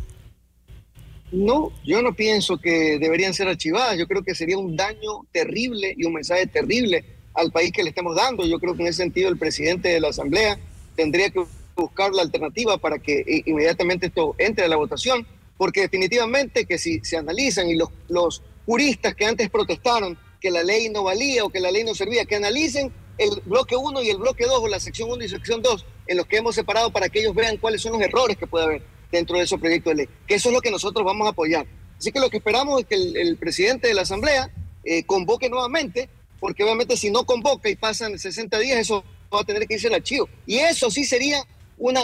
No, 1.32 1.74
yo 1.84 2.02
no 2.02 2.16
pienso 2.16 2.58
que 2.58 2.98
deberían 3.00 3.34
ser 3.34 3.48
archivadas. 3.48 3.98
Yo 3.98 4.08
creo 4.08 4.24
que 4.24 4.34
sería 4.34 4.58
un 4.58 4.76
daño 4.76 5.26
terrible 5.32 5.94
y 5.98 6.06
un 6.06 6.13
mensaje 6.13 6.48
terrible 6.48 7.04
al 7.34 7.52
país 7.52 7.72
que 7.72 7.84
le 7.84 7.90
estamos 7.90 8.16
dando. 8.16 8.46
Yo 8.46 8.60
creo 8.60 8.76
que 8.76 8.84
en 8.84 8.88
ese 8.88 9.04
sentido 9.04 9.30
el 9.30 9.38
presidente 9.38 9.90
de 9.90 10.00
la 10.00 10.10
Asamblea 10.10 10.58
tendría 10.96 11.30
que 11.30 11.44
buscar 11.76 12.12
la 12.13 12.24
alternativa 12.24 12.78
para 12.78 13.00
que 13.00 13.44
inmediatamente 13.46 14.08
esto 14.08 14.36
entre 14.38 14.66
a 14.66 14.68
la 14.68 14.78
votación, 14.78 15.28
porque 15.58 15.82
definitivamente 15.82 16.66
que 16.66 16.78
si 16.78 17.00
se 17.02 17.18
analizan 17.18 17.70
y 17.70 17.76
los, 17.76 17.90
los 18.08 18.42
juristas 18.66 19.13
que 19.13 19.26
antes 19.26 19.50
protestaron 19.50 20.18
que 20.40 20.50
la 20.50 20.63
ley 20.63 20.90
no 20.90 21.04
valía 21.04 21.44
o 21.44 21.50
que 21.50 21.60
la 21.60 21.72
ley 21.72 21.84
no 21.84 21.94
servía, 21.94 22.26
que 22.26 22.36
analicen 22.36 22.92
el 23.18 23.42
bloque 23.46 23.76
1 23.76 24.02
y 24.02 24.10
el 24.10 24.18
bloque 24.18 24.46
2 24.46 24.60
o 24.60 24.68
la 24.68 24.80
sección 24.80 25.12
1 25.12 25.24
y 25.24 25.30
sección 25.30 25.62
2 25.62 25.86
en 26.08 26.18
los 26.18 26.26
que 26.26 26.38
hemos 26.38 26.56
separado 26.56 26.92
para 26.92 27.10
que 27.10 27.20
ellos 27.20 27.36
vean 27.36 27.58
cuáles 27.58 27.82
son 27.82 27.94
los 27.94 28.02
errores 28.02 28.38
que 28.38 28.48
puede 28.48 28.66
haber 28.66 28.97
dentro 29.12 29.38
de 29.38 29.43
esos 29.43 29.60
proyectos 29.60 29.91
de 29.91 29.98
ley, 29.98 30.10
que 30.28 30.36
eso 30.36 30.50
es 30.50 30.56
lo 30.56 30.62
que 30.62 30.72
nosotros 30.72 31.06
vamos 31.06 31.28
a 31.28 31.32
apoyar. 31.32 31.65
Así 31.98 32.12
que 32.12 32.20
lo 32.20 32.30
que 32.30 32.38
esperamos 32.38 32.82
es 32.82 32.88
que 32.88 32.96
el, 32.96 33.38
presidente 33.38 33.88
de 33.88 33.93
la 33.93 34.04
Asamblea 34.04 34.52
eh, 34.84 35.04
convoque 35.04 35.50
nuevamente, 35.50 36.10
porque 36.39 36.63
obviamente 36.63 36.96
si 36.96 37.10
no 37.10 37.26
convoca 37.26 37.70
y 37.70 37.76
pasan 37.76 38.20
60 38.20 38.60
días, 38.60 38.80
eso 38.80 39.04
va 39.34 39.41
a 39.41 39.43
tener 39.43 39.67
que 39.67 39.76
irse 39.76 39.88
al 39.88 39.96
archivo. 39.96 40.30
Y 40.46 40.58
eso 40.58 40.91
sí 40.91 41.06
sería 41.06 41.43
una, 41.78 42.02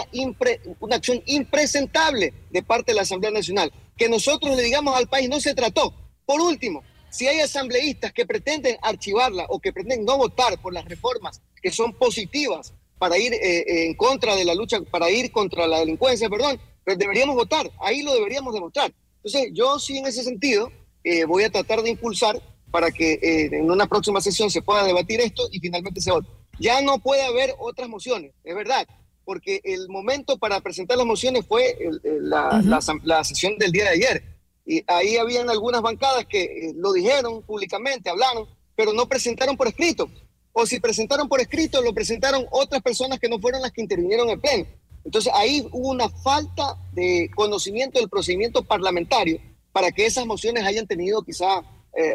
una 0.80 0.96
acción 0.96 1.22
impresentable 1.26 2.34
de 2.50 2.62
parte 2.62 2.92
de 2.92 2.96
la 2.96 3.02
Asamblea 3.02 3.30
Nacional. 3.30 3.72
Que 3.96 4.08
nosotros 4.08 4.56
le 4.56 4.62
digamos 4.62 4.96
al 4.96 5.08
país, 5.08 5.28
no 5.28 5.40
se 5.40 5.54
trató. 5.54 5.94
Por 6.26 6.40
último, 6.40 6.82
si 7.10 7.28
hay 7.28 7.40
asambleístas 7.40 8.12
que 8.12 8.26
pretenden 8.26 8.76
archivarla 8.82 9.46
o 9.48 9.60
que 9.60 9.72
pretenden 9.72 10.04
no 10.04 10.16
votar 10.16 10.60
por 10.60 10.72
las 10.72 10.84
reformas 10.84 11.40
que 11.62 11.70
son 11.70 11.92
positivas 11.92 12.74
para 12.98 13.16
ir 13.18 13.32
eh, 13.34 13.86
en 13.86 13.94
contra 13.94 14.34
de 14.34 14.44
la 14.44 14.54
lucha, 14.54 14.80
para 14.90 15.10
ir 15.10 15.30
contra 15.30 15.66
la 15.66 15.78
delincuencia, 15.78 16.28
perdón, 16.28 16.60
pero 16.84 16.96
deberíamos 16.96 17.34
votar, 17.34 17.70
ahí 17.80 18.02
lo 18.02 18.14
deberíamos 18.14 18.54
demostrar. 18.54 18.92
Entonces, 19.16 19.50
yo 19.54 19.78
sí 19.78 19.98
en 19.98 20.06
ese 20.06 20.22
sentido 20.22 20.70
eh, 21.02 21.24
voy 21.24 21.44
a 21.44 21.50
tratar 21.50 21.82
de 21.82 21.90
impulsar 21.90 22.40
para 22.70 22.90
que 22.90 23.14
eh, 23.14 23.50
en 23.52 23.70
una 23.70 23.86
próxima 23.86 24.20
sesión 24.20 24.50
se 24.50 24.62
pueda 24.62 24.84
debatir 24.84 25.20
esto 25.20 25.48
y 25.50 25.60
finalmente 25.60 26.00
se 26.00 26.10
vote. 26.10 26.28
Ya 26.58 26.80
no 26.82 26.98
puede 26.98 27.22
haber 27.22 27.54
otras 27.58 27.88
mociones, 27.88 28.32
es 28.44 28.54
verdad, 28.54 28.86
porque 29.24 29.60
el 29.64 29.88
momento 29.88 30.38
para 30.38 30.60
presentar 30.60 30.96
las 30.96 31.06
mociones 31.06 31.46
fue 31.46 31.76
la, 32.02 32.62
la, 33.02 33.24
sesión 33.24 33.56
del 33.58 33.72
día 33.72 33.84
de 33.84 33.90
ayer. 33.90 34.24
Y 34.66 34.82
ahí 34.86 35.16
habían 35.16 35.50
algunas 35.50 35.82
bancadas 35.82 36.26
que 36.26 36.42
eh, 36.42 36.72
lo 36.76 36.92
dijeron 36.92 37.42
públicamente, 37.42 38.10
hablaron, 38.10 38.48
pero 38.76 38.92
no 38.92 39.08
presentaron 39.08 39.56
por 39.56 39.68
escrito. 39.68 40.08
O 40.52 40.66
si 40.66 40.80
presentaron 40.80 41.28
por 41.28 41.40
escrito, 41.40 41.82
lo 41.82 41.92
presentaron 41.92 42.46
otras 42.50 42.80
personas 42.82 43.18
que 43.18 43.28
no 43.28 43.38
fueron 43.40 43.60
las 43.60 43.72
que 43.72 43.82
intervinieron 43.82 44.30
en 44.30 44.40
pleno. 44.40 44.66
Entonces 45.04 45.32
ahí 45.34 45.66
hubo 45.70 45.90
una 45.90 46.08
falta 46.08 46.76
de 46.92 47.30
conocimiento 47.34 47.98
del 47.98 48.08
procedimiento 48.08 48.62
parlamentario 48.62 49.40
para 49.72 49.90
que 49.90 50.06
esas 50.06 50.26
mociones 50.26 50.64
hayan 50.64 50.86
tenido 50.86 51.22
quizá 51.22 51.62
eh, 51.96 52.14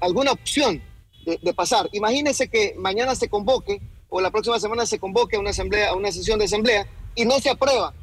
alguna 0.00 0.32
opción 0.32 0.82
de, 1.24 1.54
pasar. 1.54 1.88
Imagínense 1.92 2.48
que 2.48 2.74
mañana 2.76 3.14
se 3.14 3.28
convoque 3.28 3.80
o 4.08 4.20
la 4.20 4.30
próxima 4.30 4.60
semana 4.60 4.86
se 4.86 4.98
convoque 4.98 5.36
a 5.36 5.40
una 5.40 5.50
asamblea, 5.50 5.90
a 5.90 5.94
una 5.94 6.12
sesión 6.12 6.38
de 6.38 6.44
asamblea 6.46 6.86
y 7.14 7.24
no 7.24 7.38
se 7.40 7.50
aprueba 7.50 7.94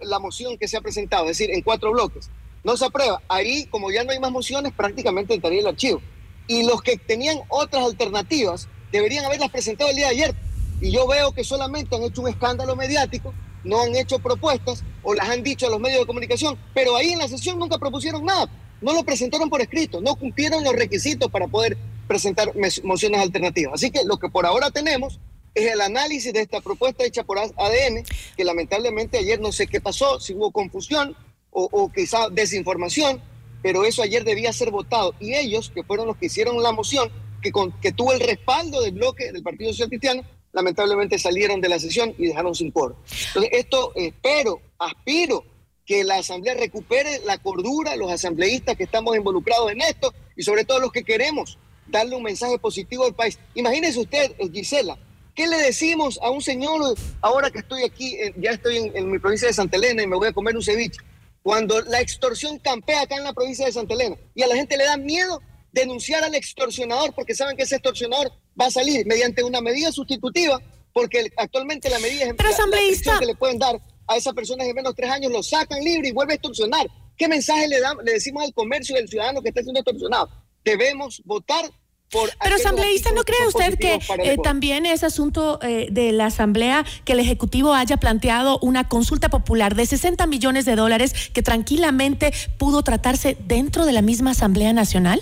la 0.00 0.18
moción 0.18 0.56
que 0.58 0.68
se 0.68 0.76
ha 0.76 0.80
presentado, 0.80 1.24
es 1.24 1.38
decir, 1.38 1.50
en 1.54 1.62
cuatro 1.62 1.92
bloques. 1.92 2.30
No 2.64 2.76
se 2.76 2.86
aprueba. 2.86 3.22
Ahí, 3.28 3.66
como 3.66 3.90
ya 3.90 4.04
no 4.04 4.10
hay 4.10 4.18
más 4.18 4.32
mociones, 4.32 4.72
prácticamente 4.72 5.34
entraría 5.34 5.60
el 5.60 5.66
archivo. 5.66 6.00
Y 6.48 6.64
los 6.64 6.82
que 6.82 6.96
tenían 6.96 7.38
otras 7.48 7.84
alternativas 7.84 8.68
deberían 8.90 9.24
haberlas 9.24 9.50
presentado 9.50 9.90
el 9.90 9.96
día 9.96 10.06
de 10.06 10.12
ayer. 10.12 10.34
Y 10.80 10.90
yo 10.90 11.06
veo 11.06 11.32
que 11.32 11.44
solamente 11.44 11.94
han 11.94 12.02
hecho 12.02 12.22
un 12.22 12.28
escándalo 12.28 12.74
mediático, 12.74 13.32
no 13.66 13.82
han 13.82 13.94
hecho 13.94 14.18
propuestas 14.18 14.82
o 15.02 15.14
las 15.14 15.28
han 15.28 15.42
dicho 15.42 15.66
a 15.66 15.70
los 15.70 15.80
medios 15.80 16.00
de 16.00 16.06
comunicación, 16.06 16.58
pero 16.72 16.96
ahí 16.96 17.12
en 17.12 17.18
la 17.18 17.28
sesión 17.28 17.58
nunca 17.58 17.78
propusieron 17.78 18.24
nada. 18.24 18.48
No 18.80 18.92
lo 18.92 19.04
presentaron 19.04 19.50
por 19.50 19.60
escrito, 19.60 20.00
no 20.00 20.16
cumplieron 20.16 20.62
los 20.64 20.74
requisitos 20.74 21.30
para 21.30 21.48
poder 21.48 21.76
presentar 22.06 22.52
mociones 22.84 23.20
alternativas. 23.20 23.74
Así 23.74 23.90
que 23.90 24.04
lo 24.04 24.18
que 24.18 24.28
por 24.28 24.46
ahora 24.46 24.70
tenemos 24.70 25.18
es 25.54 25.72
el 25.72 25.80
análisis 25.80 26.32
de 26.32 26.40
esta 26.40 26.60
propuesta 26.60 27.04
hecha 27.04 27.24
por 27.24 27.38
ADN, 27.38 28.04
que 28.36 28.44
lamentablemente 28.44 29.18
ayer 29.18 29.40
no 29.40 29.52
sé 29.52 29.66
qué 29.66 29.80
pasó, 29.80 30.20
si 30.20 30.34
hubo 30.34 30.50
confusión 30.50 31.16
o, 31.50 31.90
quizá 31.90 32.28
desinformación, 32.28 33.22
pero 33.62 33.86
eso 33.86 34.02
ayer 34.02 34.24
debía 34.24 34.52
ser 34.52 34.70
votado. 34.70 35.14
Y 35.18 35.34
ellos, 35.34 35.72
que 35.74 35.82
fueron 35.82 36.06
los 36.06 36.18
que 36.18 36.26
hicieron 36.26 36.62
la 36.62 36.72
moción, 36.72 37.10
que, 37.40 37.50
que 37.80 37.92
tuvo 37.92 38.12
el 38.12 38.20
respaldo 38.20 38.82
del 38.82 38.92
bloque 38.92 39.32
del 39.32 39.42
Partido 39.42 39.72
Social 39.72 39.88
Cristiano, 39.88 40.22
lamentablemente 40.56 41.18
salieron 41.18 41.60
de 41.60 41.68
la 41.68 41.78
sesión 41.78 42.14
y 42.16 42.28
dejaron 42.28 42.54
sin 42.54 42.70
coro. 42.70 42.96
Entonces, 43.28 43.52
esto 43.52 43.92
espero, 43.94 44.62
aspiro 44.78 45.44
que 45.84 46.02
la 46.02 46.16
Asamblea 46.16 46.54
recupere 46.54 47.20
la 47.26 47.36
cordura, 47.36 47.94
los 47.94 48.10
asambleístas 48.10 48.74
que 48.74 48.84
estamos 48.84 49.14
involucrados 49.14 49.70
en 49.70 49.82
esto 49.82 50.14
y 50.34 50.42
sobre 50.42 50.64
todo 50.64 50.80
los 50.80 50.92
que 50.92 51.04
queremos 51.04 51.58
darle 51.86 52.16
un 52.16 52.22
mensaje 52.22 52.58
positivo 52.58 53.04
al 53.04 53.14
país. 53.14 53.38
Imagínese 53.54 54.00
usted, 54.00 54.34
Gisela, 54.50 54.98
¿Qué 55.34 55.46
le 55.46 55.58
decimos 55.58 56.18
a 56.22 56.30
un 56.30 56.40
señor, 56.40 56.96
ahora 57.20 57.50
que 57.50 57.58
estoy 57.58 57.84
aquí, 57.84 58.14
eh, 58.14 58.32
ya 58.38 58.52
estoy 58.52 58.90
en, 58.94 59.10
mi 59.10 59.18
provincia 59.18 59.46
de 59.46 59.52
Santa 59.52 59.76
Elena 59.76 60.02
y 60.02 60.06
me 60.06 60.16
voy 60.16 60.28
a 60.28 60.32
comer 60.32 60.56
un 60.56 60.62
ceviche, 60.62 60.98
cuando 61.42 61.82
la 61.82 62.00
extorsión 62.00 62.58
campea 62.58 63.02
acá 63.02 63.16
en 63.16 63.24
la 63.24 63.34
provincia 63.34 63.66
de 63.66 63.72
Santa 63.72 63.92
Elena 63.92 64.16
y 64.34 64.42
a 64.42 64.46
la 64.46 64.56
gente 64.56 64.78
le 64.78 64.84
da 64.84 64.96
miedo 64.96 65.42
denunciar 65.80 66.24
al 66.24 66.34
extorsionador 66.34 67.14
porque 67.14 67.34
saben 67.34 67.56
que 67.56 67.62
ese 67.62 67.76
extorsionador 67.76 68.32
va 68.60 68.66
a 68.66 68.70
salir 68.70 69.06
mediante 69.06 69.44
una 69.44 69.60
medida 69.60 69.92
sustitutiva 69.92 70.60
porque 70.92 71.30
actualmente 71.36 71.90
la 71.90 71.98
medida 71.98 72.24
es 72.24 73.06
la, 73.06 73.18
que 73.18 73.26
le 73.26 73.34
pueden 73.34 73.58
dar 73.58 73.80
a 74.08 74.16
esas 74.16 74.32
personas 74.32 74.66
de 74.66 74.72
menos 74.72 74.94
tres 74.94 75.10
años, 75.10 75.30
lo 75.30 75.42
sacan 75.42 75.82
libre 75.82 76.08
y 76.08 76.12
vuelve 76.12 76.32
a 76.32 76.36
extorsionar. 76.36 76.86
¿Qué 77.18 77.28
mensaje 77.28 77.68
le, 77.68 77.78
le 78.04 78.12
decimos 78.12 78.44
al 78.44 78.54
comercio 78.54 78.96
y 78.96 79.00
al 79.00 79.08
ciudadano 79.08 79.42
que 79.42 79.50
está 79.50 79.62
siendo 79.62 79.80
extorsionado? 79.80 80.30
Debemos 80.64 81.20
votar 81.24 81.70
pero 82.08 82.54
asambleísta, 82.54 83.10
¿no 83.12 83.24
cree 83.24 83.46
usted 83.48 83.76
que 83.78 83.98
eh, 84.22 84.36
también 84.42 84.86
es 84.86 85.02
asunto 85.02 85.58
eh, 85.62 85.88
de 85.90 86.12
la 86.12 86.26
Asamblea 86.26 86.84
que 87.04 87.14
el 87.14 87.20
Ejecutivo 87.20 87.74
haya 87.74 87.96
planteado 87.96 88.58
una 88.60 88.88
consulta 88.88 89.28
popular 89.28 89.74
de 89.74 89.86
60 89.86 90.24
millones 90.26 90.64
de 90.64 90.76
dólares 90.76 91.30
que 91.34 91.42
tranquilamente 91.42 92.32
pudo 92.58 92.82
tratarse 92.82 93.36
dentro 93.46 93.86
de 93.86 93.92
la 93.92 94.02
misma 94.02 94.30
Asamblea 94.30 94.72
Nacional? 94.72 95.20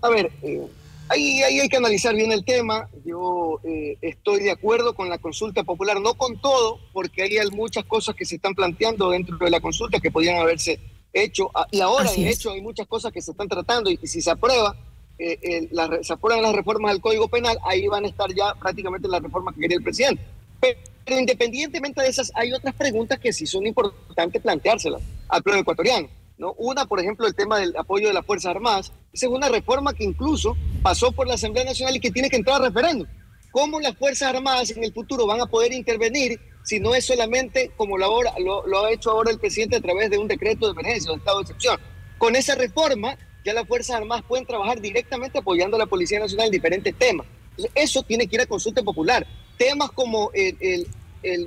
A 0.00 0.08
ver, 0.08 0.30
eh, 0.42 0.66
ahí, 1.08 1.42
hay 1.42 1.68
que 1.68 1.76
analizar 1.76 2.14
bien 2.14 2.32
el 2.32 2.44
tema. 2.44 2.88
Yo 3.04 3.60
estoy 4.00 4.42
de 4.42 4.50
acuerdo 4.50 4.94
con 4.94 5.08
la 5.08 5.18
consulta 5.18 5.64
popular, 5.64 6.00
no 6.00 6.14
con 6.14 6.40
todo, 6.40 6.78
porque 6.92 7.22
hay 7.22 7.50
muchas 7.50 7.84
cosas 7.84 8.14
que 8.14 8.24
se 8.24 8.36
están 8.36 8.54
planteando 8.54 9.10
dentro 9.10 9.36
de 9.38 9.50
la 9.50 9.60
consulta 9.60 10.00
que 10.00 10.10
podrían 10.10 10.36
haberse 10.36 10.78
hecho. 11.12 11.50
Ah, 11.54 11.66
y 11.70 11.80
ahora, 11.80 12.10
de 12.12 12.28
hecho, 12.28 12.50
hay 12.50 12.60
muchas 12.60 12.86
cosas 12.86 13.12
que 13.12 13.22
se 13.22 13.32
están 13.32 13.48
tratando 13.48 13.90
y 13.90 13.96
si 14.04 14.20
se 14.20 14.30
aprueba 14.30 14.76
eh, 15.18 15.68
se 16.02 16.12
aprueban 16.12 16.42
las 16.42 16.54
reformas 16.54 16.92
del 16.92 17.00
Código 17.00 17.28
Penal, 17.28 17.58
ahí 17.64 17.88
van 17.88 18.04
a 18.04 18.08
estar 18.08 18.32
ya 18.32 18.54
prácticamente 18.54 19.08
las 19.08 19.20
reformas 19.20 19.54
que 19.54 19.62
quería 19.62 19.76
el 19.76 19.82
presidente. 19.82 20.22
Pero, 20.60 21.20
independientemente 21.20 22.02
de 22.02 22.08
esas, 22.08 22.30
hay 22.34 22.52
otras 22.52 22.74
preguntas 22.74 23.18
que 23.18 23.32
sí 23.32 23.46
son 23.46 23.66
importantes 23.66 24.40
planteárselas 24.40 25.02
al 25.28 25.42
pueblo 25.42 25.62
ecuatoriano. 25.62 26.08
¿no? 26.36 26.52
Una, 26.58 26.86
por 26.86 27.00
ejemplo, 27.00 27.26
el 27.26 27.34
tema 27.34 27.58
del 27.58 27.74
apoyo 27.76 28.08
de 28.08 28.14
las 28.14 28.24
Fuerzas 28.24 28.54
Armadas. 28.54 28.92
Esa 29.18 29.26
es 29.26 29.32
una 29.32 29.48
reforma 29.48 29.92
que 29.94 30.04
incluso 30.04 30.56
pasó 30.80 31.10
por 31.10 31.26
la 31.26 31.34
Asamblea 31.34 31.64
Nacional 31.64 31.96
y 31.96 31.98
que 31.98 32.12
tiene 32.12 32.30
que 32.30 32.36
entrar 32.36 32.62
a 32.62 32.66
referéndum. 32.66 33.08
¿Cómo 33.50 33.80
las 33.80 33.96
Fuerzas 33.96 34.32
Armadas 34.32 34.70
en 34.70 34.84
el 34.84 34.92
futuro 34.92 35.26
van 35.26 35.40
a 35.40 35.46
poder 35.46 35.72
intervenir 35.72 36.38
si 36.62 36.78
no 36.78 36.94
es 36.94 37.04
solamente 37.04 37.72
como 37.76 37.98
lo, 37.98 38.22
lo, 38.38 38.64
lo 38.64 38.84
ha 38.84 38.92
hecho 38.92 39.10
ahora 39.10 39.32
el 39.32 39.40
presidente 39.40 39.74
a 39.74 39.80
través 39.80 40.10
de 40.10 40.18
un 40.18 40.28
decreto 40.28 40.66
de 40.66 40.70
emergencia 40.70 41.10
o 41.10 41.14
de 41.14 41.18
estado 41.18 41.38
de 41.38 41.42
excepción? 41.42 41.80
Con 42.16 42.36
esa 42.36 42.54
reforma 42.54 43.18
ya 43.44 43.54
las 43.54 43.66
Fuerzas 43.66 43.96
Armadas 43.96 44.24
pueden 44.28 44.46
trabajar 44.46 44.80
directamente 44.80 45.38
apoyando 45.38 45.74
a 45.74 45.80
la 45.80 45.86
Policía 45.86 46.20
Nacional 46.20 46.46
en 46.46 46.52
diferentes 46.52 46.94
temas. 46.96 47.26
eso 47.74 48.04
tiene 48.04 48.28
que 48.28 48.36
ir 48.36 48.42
a 48.42 48.46
consulta 48.46 48.84
popular. 48.84 49.26
Temas 49.56 49.90
como 49.90 50.30
el, 50.32 50.86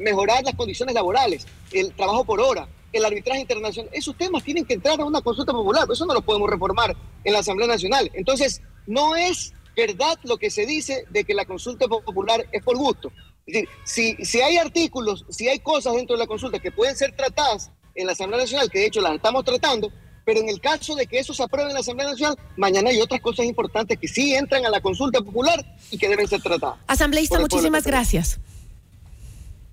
mejorar 0.01 0.43
las 0.43 0.55
condiciones 0.55 0.93
laborales, 0.93 1.47
el 1.71 1.93
trabajo 1.93 2.25
por 2.25 2.41
hora, 2.41 2.67
el 2.91 3.06
arbitraje 3.06 3.41
internacional, 3.41 3.89
esos 3.93 4.17
temas 4.17 4.43
tienen 4.43 4.65
que 4.65 4.73
entrar 4.73 4.99
a 4.99 5.06
una 5.06 5.21
consulta 5.21 5.51
popular. 5.51 5.88
Eso 5.91 6.06
no 6.06 6.13
lo 6.13 6.21
podemos 6.21 6.49
reformar 6.49 6.95
en 7.23 7.34
la 7.34 7.39
Asamblea 7.39 7.67
Nacional. 7.67 8.10
Entonces, 8.13 8.62
no 8.88 9.15
es 9.15 9.54
verdad 9.75 10.17
lo 10.23 10.38
que 10.38 10.49
se 10.49 10.65
dice 10.65 11.06
de 11.10 11.23
que 11.23 11.34
la 11.34 11.45
consulta 11.45 11.88
popular 11.88 12.45
es 12.51 12.63
por 12.63 12.77
gusto. 12.77 13.12
Es 13.45 13.54
decir, 13.54 13.69
si, 13.84 14.25
si 14.25 14.41
hay 14.41 14.58
artículos, 14.58 15.25
si 15.30 15.47
hay 15.47 15.60
cosas 15.60 15.95
dentro 15.95 16.15
de 16.15 16.19
la 16.19 16.27
consulta 16.27 16.60
que 16.60 16.71
pueden 16.71 16.95
ser 16.95 17.15
tratadas 17.15 17.71
en 17.95 18.06
la 18.06 18.13
Asamblea 18.13 18.41
Nacional, 18.41 18.69
que 18.69 18.80
de 18.80 18.86
hecho 18.86 19.01
las 19.01 19.15
estamos 19.15 19.43
tratando, 19.43 19.91
pero 20.25 20.39
en 20.39 20.49
el 20.49 20.62
caso 20.62 20.95
de 20.95 21.08
que 21.08 21.19
eso 21.19 21.34
se 21.34 21.43
apruebe 21.43 21.69
en 21.69 21.73
la 21.73 21.80
Asamblea 21.80 22.10
Nacional, 22.10 22.38
mañana 22.58 22.89
hay 22.89 23.01
otras 23.01 23.21
cosas 23.21 23.45
importantes 23.45 23.97
que 23.97 24.08
sí 24.08 24.36
entran 24.36 24.65
a 24.65 24.69
la 24.69 24.82
consulta 24.82 25.19
popular 25.21 25.65
y 25.89 25.97
que 25.97 26.08
deben 26.08 26.27
ser 26.27 26.41
tratadas. 26.41 26.77
Asambleísta, 26.88 27.39
muchísimas 27.39 27.86
gracias. 27.86 28.39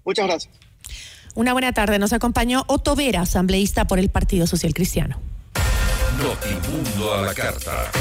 Muchas 0.04 0.26
gracias. 0.26 0.67
Una 1.38 1.52
buena 1.52 1.72
tarde. 1.72 2.00
Nos 2.00 2.12
acompañó 2.12 2.64
Otto 2.66 2.96
Vera, 2.96 3.20
asambleísta 3.20 3.84
por 3.84 4.00
el 4.00 4.10
Partido 4.10 4.48
Social 4.48 4.74
Cristiano. 4.74 5.20
Notimundo 6.20 7.14
a 7.14 7.22
la 7.22 7.32
carta. 7.32 7.92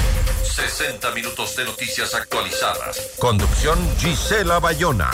60 0.42 1.12
minutos 1.12 1.56
de 1.56 1.66
noticias 1.66 2.16
actualizadas. 2.16 3.12
Conducción 3.20 3.78
Gisela 4.00 4.60
Bayona. 4.60 5.12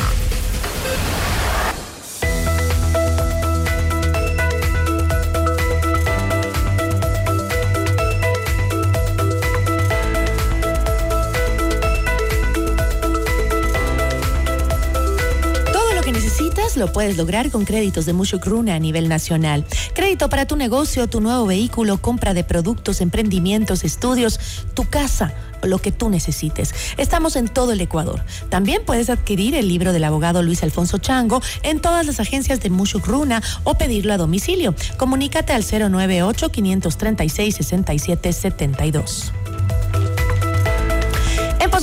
Lo 16.77 16.91
puedes 16.91 17.17
lograr 17.17 17.51
con 17.51 17.65
créditos 17.65 18.05
de 18.05 18.13
Mushukruna 18.13 18.75
a 18.75 18.79
nivel 18.79 19.09
nacional. 19.09 19.65
Crédito 19.93 20.29
para 20.29 20.45
tu 20.45 20.55
negocio, 20.55 21.07
tu 21.07 21.21
nuevo 21.21 21.45
vehículo, 21.45 22.01
compra 22.01 22.33
de 22.33 22.43
productos, 22.43 23.01
emprendimientos, 23.01 23.83
estudios, 23.83 24.39
tu 24.73 24.89
casa 24.89 25.33
lo 25.67 25.79
que 25.79 25.91
tú 25.91 26.09
necesites. 26.09 26.73
Estamos 26.97 27.35
en 27.35 27.47
todo 27.47 27.71
el 27.71 27.81
Ecuador. 27.81 28.23
También 28.49 28.83
puedes 28.85 29.09
adquirir 29.09 29.55
el 29.55 29.67
libro 29.67 29.93
del 29.93 30.03
abogado 30.03 30.43
Luis 30.43 30.63
Alfonso 30.63 30.97
Chango 30.97 31.41
en 31.63 31.79
todas 31.79 32.05
las 32.05 32.19
agencias 32.19 32.61
de 32.61 32.69
Mushukruna 32.69 33.41
o 33.63 33.75
pedirlo 33.75 34.13
a 34.13 34.17
domicilio. 34.17 34.75
Comunícate 34.97 35.53
al 35.53 35.63
098 35.63 36.49
536 36.49 37.55
6772 37.55 39.33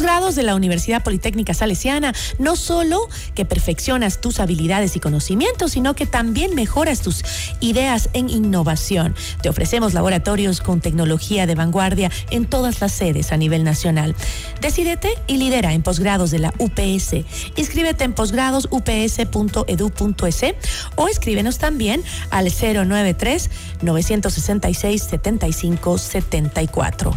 posgrados 0.01 0.35
de 0.35 0.45
la 0.45 0.55
Universidad 0.55 1.03
Politécnica 1.03 1.53
Salesiana, 1.53 2.15
no 2.39 2.57
solo 2.57 3.07
que 3.35 3.45
perfeccionas 3.45 4.23
tus 4.23 4.41
habilidades 4.41 4.97
y 4.97 5.01
conocimientos, 5.01 5.73
sino 5.73 5.95
que 5.95 6.07
también 6.07 6.55
mejoras 6.55 7.03
tus 7.03 7.23
ideas 7.61 8.09
en 8.15 8.31
innovación. 8.31 9.15
Te 9.43 9.51
ofrecemos 9.51 9.93
laboratorios 9.93 10.63
con 10.63 10.81
tecnología 10.81 11.45
de 11.45 11.55
vanguardia 11.55 12.11
en 12.31 12.47
todas 12.47 12.81
las 12.81 12.93
sedes 12.93 13.31
a 13.31 13.37
nivel 13.37 13.63
nacional. 13.63 14.17
Decídete 14.63 15.11
y 15.27 15.37
lidera 15.37 15.75
en 15.75 15.83
posgrados 15.83 16.31
de 16.31 16.39
la 16.39 16.55
UPS. 16.57 17.27
Inscríbete 17.57 18.05
en 18.05 18.15
posgradosups.edu.es 18.15 20.55
o 20.97 21.09
escríbenos 21.09 21.59
también 21.59 22.03
al 22.31 22.47
093 22.47 23.51
966 23.83 25.03
75 25.03 25.99
74. 25.99 27.15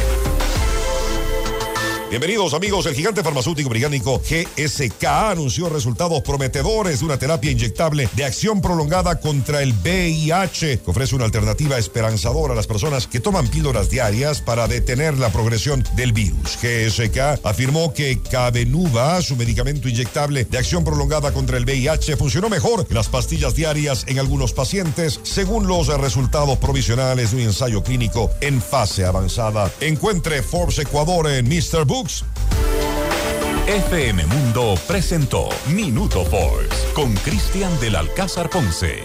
Bienvenidos 2.11 2.55
amigos, 2.55 2.87
el 2.87 2.97
gigante 2.97 3.23
farmacéutico 3.23 3.69
británico 3.69 4.21
GSK 4.21 5.05
anunció 5.05 5.69
resultados 5.69 6.23
prometedores 6.23 6.99
de 6.99 7.05
una 7.05 7.21
terapia 7.21 7.53
inyectable 7.53 8.09
de 8.17 8.25
acción 8.25 8.61
prolongada 8.61 9.21
contra 9.21 9.63
el 9.63 9.73
VIH, 9.73 10.81
que 10.81 10.91
ofrece 10.91 11.15
una 11.15 11.27
alternativa 11.27 11.79
esperanzadora 11.79 12.53
a 12.53 12.57
las 12.57 12.67
personas 12.67 13.07
que 13.07 13.21
toman 13.21 13.47
píldoras 13.47 13.91
diarias 13.91 14.41
para 14.41 14.67
detener 14.67 15.19
la 15.19 15.31
progresión 15.31 15.85
del 15.95 16.13
virus. 16.13 16.59
GSK 16.61 17.47
afirmó 17.47 17.95
que 17.95 18.21
Cabenuva, 18.29 19.23
su 19.23 19.37
medicamento 19.37 19.89
inyectable 19.89 20.47
de 20.47 20.59
acción 20.59 20.83
prolongada 20.83 21.33
contra 21.33 21.59
el 21.59 21.65
VIH, 21.65 22.17
funcionó 22.17 22.49
mejor 22.49 22.89
que 22.89 22.95
las 22.95 23.09
pastillas 23.09 23.55
diarias 23.55 24.05
en 24.09 24.19
algunos 24.19 24.53
pacientes, 24.53 25.21
según 25.23 25.69
los 25.69 25.87
resultados 25.87 26.59
provisionales 26.59 27.31
de 27.31 27.37
un 27.37 27.43
ensayo 27.45 27.85
clínico 27.85 28.33
en 28.41 28.61
fase 28.61 29.05
avanzada. 29.05 29.71
Encuentre 29.81 30.43
Forbes 30.43 30.81
Ecuador 30.81 31.29
en 31.29 31.49
Mr. 31.49 31.87
FM 33.67 34.25
Mundo 34.25 34.75
presentó 34.87 35.51
Minuto 35.67 36.25
Forbes 36.25 36.75
con 36.95 37.13
Cristian 37.17 37.79
del 37.79 37.95
Alcázar 37.95 38.49
Ponce. 38.49 39.05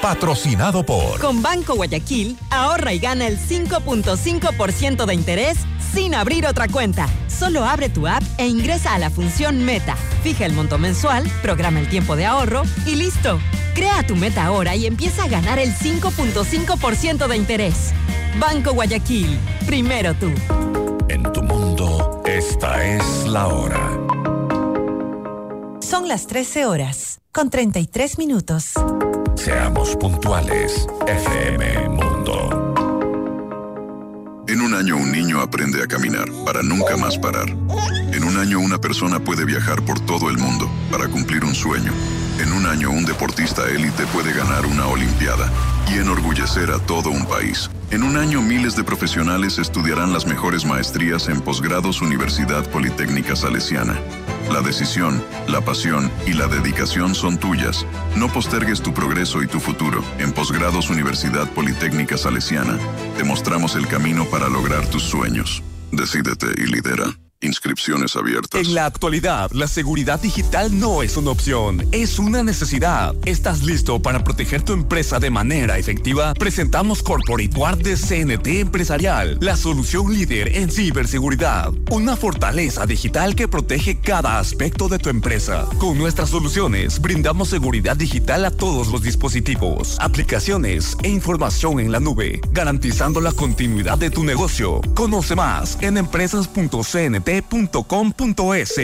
Patrocinado 0.00 0.86
por. 0.86 1.20
Con 1.20 1.42
Banco 1.42 1.74
Guayaquil, 1.74 2.38
ahorra 2.50 2.94
y 2.94 2.98
gana 2.98 3.26
el 3.26 3.38
5.5% 3.38 5.04
de 5.04 5.14
interés 5.14 5.58
sin 5.92 6.14
abrir 6.14 6.46
otra 6.46 6.66
cuenta. 6.66 7.08
Solo 7.28 7.62
abre 7.64 7.90
tu 7.90 8.06
app 8.06 8.22
e 8.38 8.46
ingresa 8.46 8.94
a 8.94 8.98
la 8.98 9.10
función 9.10 9.62
Meta. 9.62 9.94
Fija 10.22 10.46
el 10.46 10.54
monto 10.54 10.78
mensual, 10.78 11.30
programa 11.42 11.78
el 11.80 11.90
tiempo 11.90 12.16
de 12.16 12.24
ahorro 12.24 12.62
y 12.86 12.94
listo. 12.94 13.38
Crea 13.74 14.02
tu 14.06 14.16
meta 14.16 14.46
ahora 14.46 14.74
y 14.76 14.86
empieza 14.86 15.24
a 15.24 15.28
ganar 15.28 15.58
el 15.58 15.74
5.5% 15.74 17.28
de 17.28 17.36
interés. 17.36 17.92
Banco 18.38 18.72
Guayaquil, 18.72 19.38
primero 19.66 20.14
tú. 20.14 20.32
Esta 22.50 22.84
es 22.84 23.26
la 23.26 23.46
hora. 23.46 23.90
Son 25.80 26.08
las 26.08 26.26
13 26.26 26.66
horas, 26.66 27.20
con 27.32 27.48
33 27.48 28.18
minutos. 28.18 28.74
Seamos 29.34 29.96
puntuales, 29.96 30.86
FM 31.06 31.88
Mundo. 31.88 32.74
En 34.46 34.60
un 34.60 34.74
año 34.74 34.96
un 34.96 35.10
niño 35.10 35.40
aprende 35.40 35.82
a 35.82 35.86
caminar 35.86 36.26
para 36.44 36.62
nunca 36.62 36.98
más 36.98 37.16
parar. 37.16 37.48
En 37.48 38.24
un 38.24 38.36
año 38.36 38.60
una 38.60 38.78
persona 38.78 39.18
puede 39.20 39.46
viajar 39.46 39.82
por 39.82 39.98
todo 40.00 40.28
el 40.28 40.36
mundo 40.36 40.70
para 40.90 41.08
cumplir 41.08 41.44
un 41.44 41.54
sueño. 41.54 41.92
En 42.40 42.52
un 42.52 42.66
año 42.66 42.90
un 42.90 43.06
deportista 43.06 43.66
élite 43.70 44.06
puede 44.08 44.34
ganar 44.34 44.66
una 44.66 44.86
Olimpiada 44.86 45.50
y 45.90 45.98
enorgullecer 45.98 46.70
a 46.70 46.78
todo 46.78 47.10
un 47.10 47.26
país. 47.26 47.70
En 47.90 48.02
un 48.02 48.16
año 48.16 48.42
miles 48.42 48.76
de 48.76 48.84
profesionales 48.84 49.58
estudiarán 49.58 50.12
las 50.12 50.26
mejores 50.26 50.64
maestrías 50.64 51.28
en 51.28 51.40
posgrados 51.40 52.02
Universidad 52.02 52.68
Politécnica 52.70 53.36
Salesiana. 53.36 53.98
La 54.52 54.60
decisión, 54.60 55.22
la 55.48 55.60
pasión 55.62 56.10
y 56.26 56.34
la 56.34 56.46
dedicación 56.46 57.14
son 57.14 57.38
tuyas. 57.38 57.86
No 58.16 58.28
postergues 58.28 58.82
tu 58.82 58.92
progreso 58.92 59.42
y 59.42 59.46
tu 59.46 59.60
futuro. 59.60 60.04
En 60.18 60.32
posgrados 60.32 60.90
Universidad 60.90 61.48
Politécnica 61.50 62.18
Salesiana, 62.18 62.78
te 63.16 63.24
mostramos 63.24 63.74
el 63.74 63.86
camino 63.86 64.24
para 64.26 64.48
lograr 64.48 64.86
tus 64.86 65.02
sueños. 65.02 65.62
Decídete 65.92 66.46
y 66.56 66.66
lidera. 66.66 67.23
Inscripciones 67.44 68.16
abiertas. 68.16 68.58
En 68.58 68.74
la 68.74 68.86
actualidad, 68.86 69.50
la 69.52 69.68
seguridad 69.68 70.18
digital 70.18 70.78
no 70.80 71.02
es 71.02 71.18
una 71.18 71.30
opción, 71.30 71.86
es 71.92 72.18
una 72.18 72.42
necesidad. 72.42 73.14
¿Estás 73.26 73.62
listo 73.64 74.00
para 74.00 74.24
proteger 74.24 74.62
tu 74.62 74.72
empresa 74.72 75.20
de 75.20 75.28
manera 75.28 75.76
efectiva? 75.76 76.32
Presentamos 76.32 77.02
Corporate 77.02 77.54
Guard 77.54 77.82
de 77.82 77.96
CNT 77.96 78.46
Empresarial, 78.60 79.36
la 79.42 79.58
solución 79.58 80.10
líder 80.14 80.56
en 80.56 80.70
ciberseguridad. 80.70 81.70
Una 81.90 82.16
fortaleza 82.16 82.86
digital 82.86 83.34
que 83.34 83.46
protege 83.46 84.00
cada 84.00 84.38
aspecto 84.38 84.88
de 84.88 84.98
tu 84.98 85.10
empresa. 85.10 85.66
Con 85.78 85.98
nuestras 85.98 86.30
soluciones, 86.30 86.98
brindamos 86.98 87.50
seguridad 87.50 87.96
digital 87.96 88.46
a 88.46 88.52
todos 88.52 88.88
los 88.88 89.02
dispositivos, 89.02 89.98
aplicaciones 90.00 90.96
e 91.02 91.10
información 91.10 91.78
en 91.78 91.92
la 91.92 92.00
nube, 92.00 92.40
garantizando 92.52 93.20
la 93.20 93.32
continuidad 93.32 93.98
de 93.98 94.08
tu 94.08 94.24
negocio. 94.24 94.80
Conoce 94.94 95.34
más 95.34 95.76
en 95.82 95.98
empresas.cnt 95.98 97.33
.com.es 97.42 98.78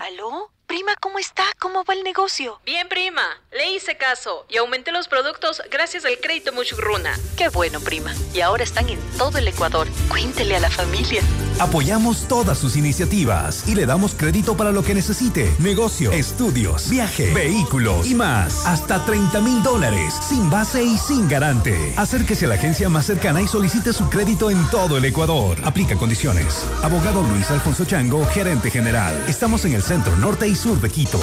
¿Aló? 0.00 0.50
Prima, 0.66 0.96
¿cómo 1.00 1.18
está? 1.18 1.44
¿Cómo 1.60 1.84
va 1.84 1.94
el 1.94 2.02
negocio? 2.02 2.60
Bien, 2.64 2.88
prima. 2.88 3.22
Le 3.52 3.72
hice 3.72 3.96
caso 3.96 4.46
y 4.48 4.56
aumenté 4.56 4.92
los 4.92 5.08
productos 5.08 5.62
gracias 5.70 6.04
al 6.04 6.18
crédito 6.18 6.52
Muchugruna. 6.52 7.18
Qué 7.36 7.48
bueno, 7.48 7.80
prima. 7.80 8.14
Y 8.32 8.40
ahora 8.40 8.64
están 8.64 8.88
en 8.88 8.98
todo 9.18 9.38
el 9.38 9.46
Ecuador. 9.46 9.86
Cuéntele 10.08 10.56
a 10.56 10.60
la 10.60 10.70
familia. 10.70 11.22
Apoyamos 11.60 12.26
todas 12.26 12.58
sus 12.58 12.76
iniciativas 12.76 13.68
y 13.68 13.74
le 13.74 13.86
damos 13.86 14.14
crédito 14.14 14.56
para 14.56 14.72
lo 14.72 14.82
que 14.82 14.94
necesite. 14.94 15.54
Negocio, 15.58 16.12
estudios, 16.12 16.90
viaje, 16.90 17.32
vehículos 17.32 18.06
y 18.06 18.14
más. 18.14 18.66
Hasta 18.66 19.04
30 19.04 19.40
mil 19.40 19.62
dólares, 19.62 20.14
sin 20.28 20.50
base 20.50 20.82
y 20.82 20.98
sin 20.98 21.28
garante. 21.28 21.94
Acérquese 21.96 22.46
a 22.46 22.48
la 22.48 22.54
agencia 22.56 22.88
más 22.88 23.06
cercana 23.06 23.40
y 23.40 23.46
solicite 23.46 23.92
su 23.92 24.08
crédito 24.08 24.50
en 24.50 24.68
todo 24.70 24.98
el 24.98 25.04
Ecuador. 25.04 25.58
Aplica 25.64 25.96
condiciones. 25.96 26.66
Abogado 26.82 27.22
Luis 27.22 27.50
Alfonso 27.50 27.84
Chango, 27.84 28.24
gerente 28.26 28.70
general. 28.70 29.14
Estamos 29.28 29.64
en 29.64 29.74
el 29.74 29.82
centro 29.82 30.16
norte 30.16 30.48
y 30.48 30.54
sur 30.54 30.80
de 30.80 30.90
Quito. 30.90 31.20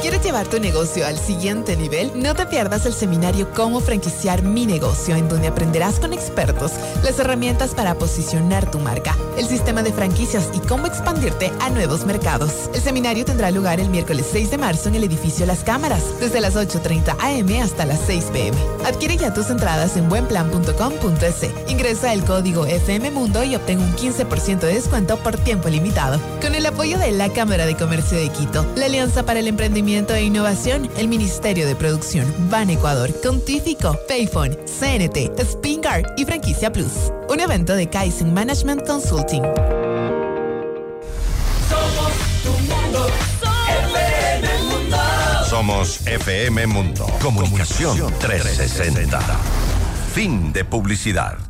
¿Quieres 0.00 0.22
llevar 0.22 0.46
tu 0.46 0.60
negocio 0.60 1.04
al 1.04 1.18
siguiente 1.18 1.76
nivel? 1.76 2.12
No 2.22 2.32
te 2.36 2.46
pierdas 2.46 2.86
el 2.86 2.92
seminario 2.92 3.50
Cómo 3.52 3.80
franquiciar 3.80 4.42
mi 4.42 4.64
negocio, 4.64 5.16
en 5.16 5.28
donde 5.28 5.48
aprenderás 5.48 5.98
con 5.98 6.12
expertos 6.12 6.70
las 7.02 7.18
herramientas 7.18 7.74
para 7.74 7.96
posicionar 7.96 8.70
tu 8.70 8.78
marca, 8.78 9.16
el 9.36 9.46
sistema 9.48 9.82
de 9.82 9.92
franquicias 9.92 10.50
y 10.54 10.60
cómo 10.60 10.86
expandirte 10.86 11.50
a 11.60 11.70
nuevos 11.70 12.06
mercados. 12.06 12.70
El 12.74 12.80
seminario 12.80 13.24
tendrá 13.24 13.50
lugar 13.50 13.80
el 13.80 13.90
miércoles 13.90 14.26
6 14.30 14.52
de 14.52 14.58
marzo 14.58 14.88
en 14.88 14.94
el 14.94 15.04
edificio 15.04 15.46
Las 15.46 15.64
Cámaras, 15.64 16.04
desde 16.20 16.40
las 16.40 16.54
8.30 16.54 17.16
am 17.18 17.62
hasta 17.62 17.84
las 17.84 18.00
6 18.06 18.26
pm. 18.32 18.56
Adquiere 18.86 19.16
ya 19.16 19.34
tus 19.34 19.50
entradas 19.50 19.96
en 19.96 20.08
buenplan.com.es. 20.08 21.70
Ingresa 21.70 22.12
el 22.12 22.24
código 22.24 22.66
FM 22.66 23.10
Mundo 23.10 23.42
y 23.42 23.56
obtén 23.56 23.80
un 23.80 23.92
15% 23.96 24.60
de 24.60 24.74
descuento 24.74 25.16
por 25.18 25.36
tiempo 25.38 25.68
limitado. 25.68 26.20
Con 26.40 26.54
el 26.54 26.66
apoyo 26.66 26.98
de 26.98 27.10
la 27.10 27.32
Cámara 27.32 27.66
de 27.66 27.76
Comercio 27.76 28.16
de 28.16 28.28
Quito, 28.28 28.64
la 28.76 28.86
Alianza 28.86 29.24
para 29.24 29.40
el 29.40 29.48
Emprendimiento 29.48 29.87
e 29.88 30.22
Innovación, 30.22 30.90
el 30.98 31.08
Ministerio 31.08 31.66
de 31.66 31.74
Producción, 31.74 32.26
Ban 32.50 32.68
Ecuador, 32.68 33.10
Contífico, 33.22 33.98
Payphone, 34.06 34.54
CNT, 34.66 35.40
Spingar 35.42 36.02
y 36.18 36.26
Franquicia 36.26 36.70
Plus. 36.70 37.10
Un 37.30 37.40
evento 37.40 37.74
de 37.74 37.88
Kaizen 37.88 38.34
Management 38.34 38.86
Consulting. 38.86 39.42
Somos 41.68 42.12
tu 42.42 42.50
mundo. 42.68 43.06
FM 43.94 44.62
Mundo. 44.64 44.96
Somos 45.48 46.06
FM 46.06 46.66
Mundo. 46.66 47.06
Comunicación 47.22 48.12
360. 48.18 49.20
Fin 50.12 50.52
de 50.52 50.66
publicidad. 50.66 51.47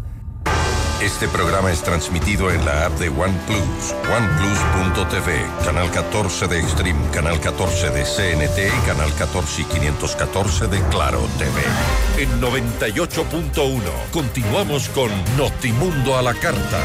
Este 1.01 1.29
programa 1.29 1.71
es 1.71 1.81
transmitido 1.83 2.51
en 2.51 2.65
la 2.65 2.87
app 2.87 2.99
de 2.99 3.09
OnePlus, 3.09 3.95
oneplus.tv, 4.17 5.47
canal 5.65 5.89
14 5.93 6.49
de 6.49 6.59
Extreme, 6.59 6.99
canal 7.13 7.39
14 7.39 7.91
de 7.91 8.03
CNT 8.03 8.59
y 8.67 8.87
canal 8.87 9.15
14 9.15 9.63
y 9.63 9.65
514 9.67 10.67
de 10.67 10.81
Claro 10.89 11.21
TV. 11.39 12.21
En 12.21 12.41
98.1 12.41 13.81
continuamos 14.11 14.89
con 14.89 15.09
Notimundo 15.37 16.19
a 16.19 16.23
la 16.23 16.35
carta. 16.35 16.81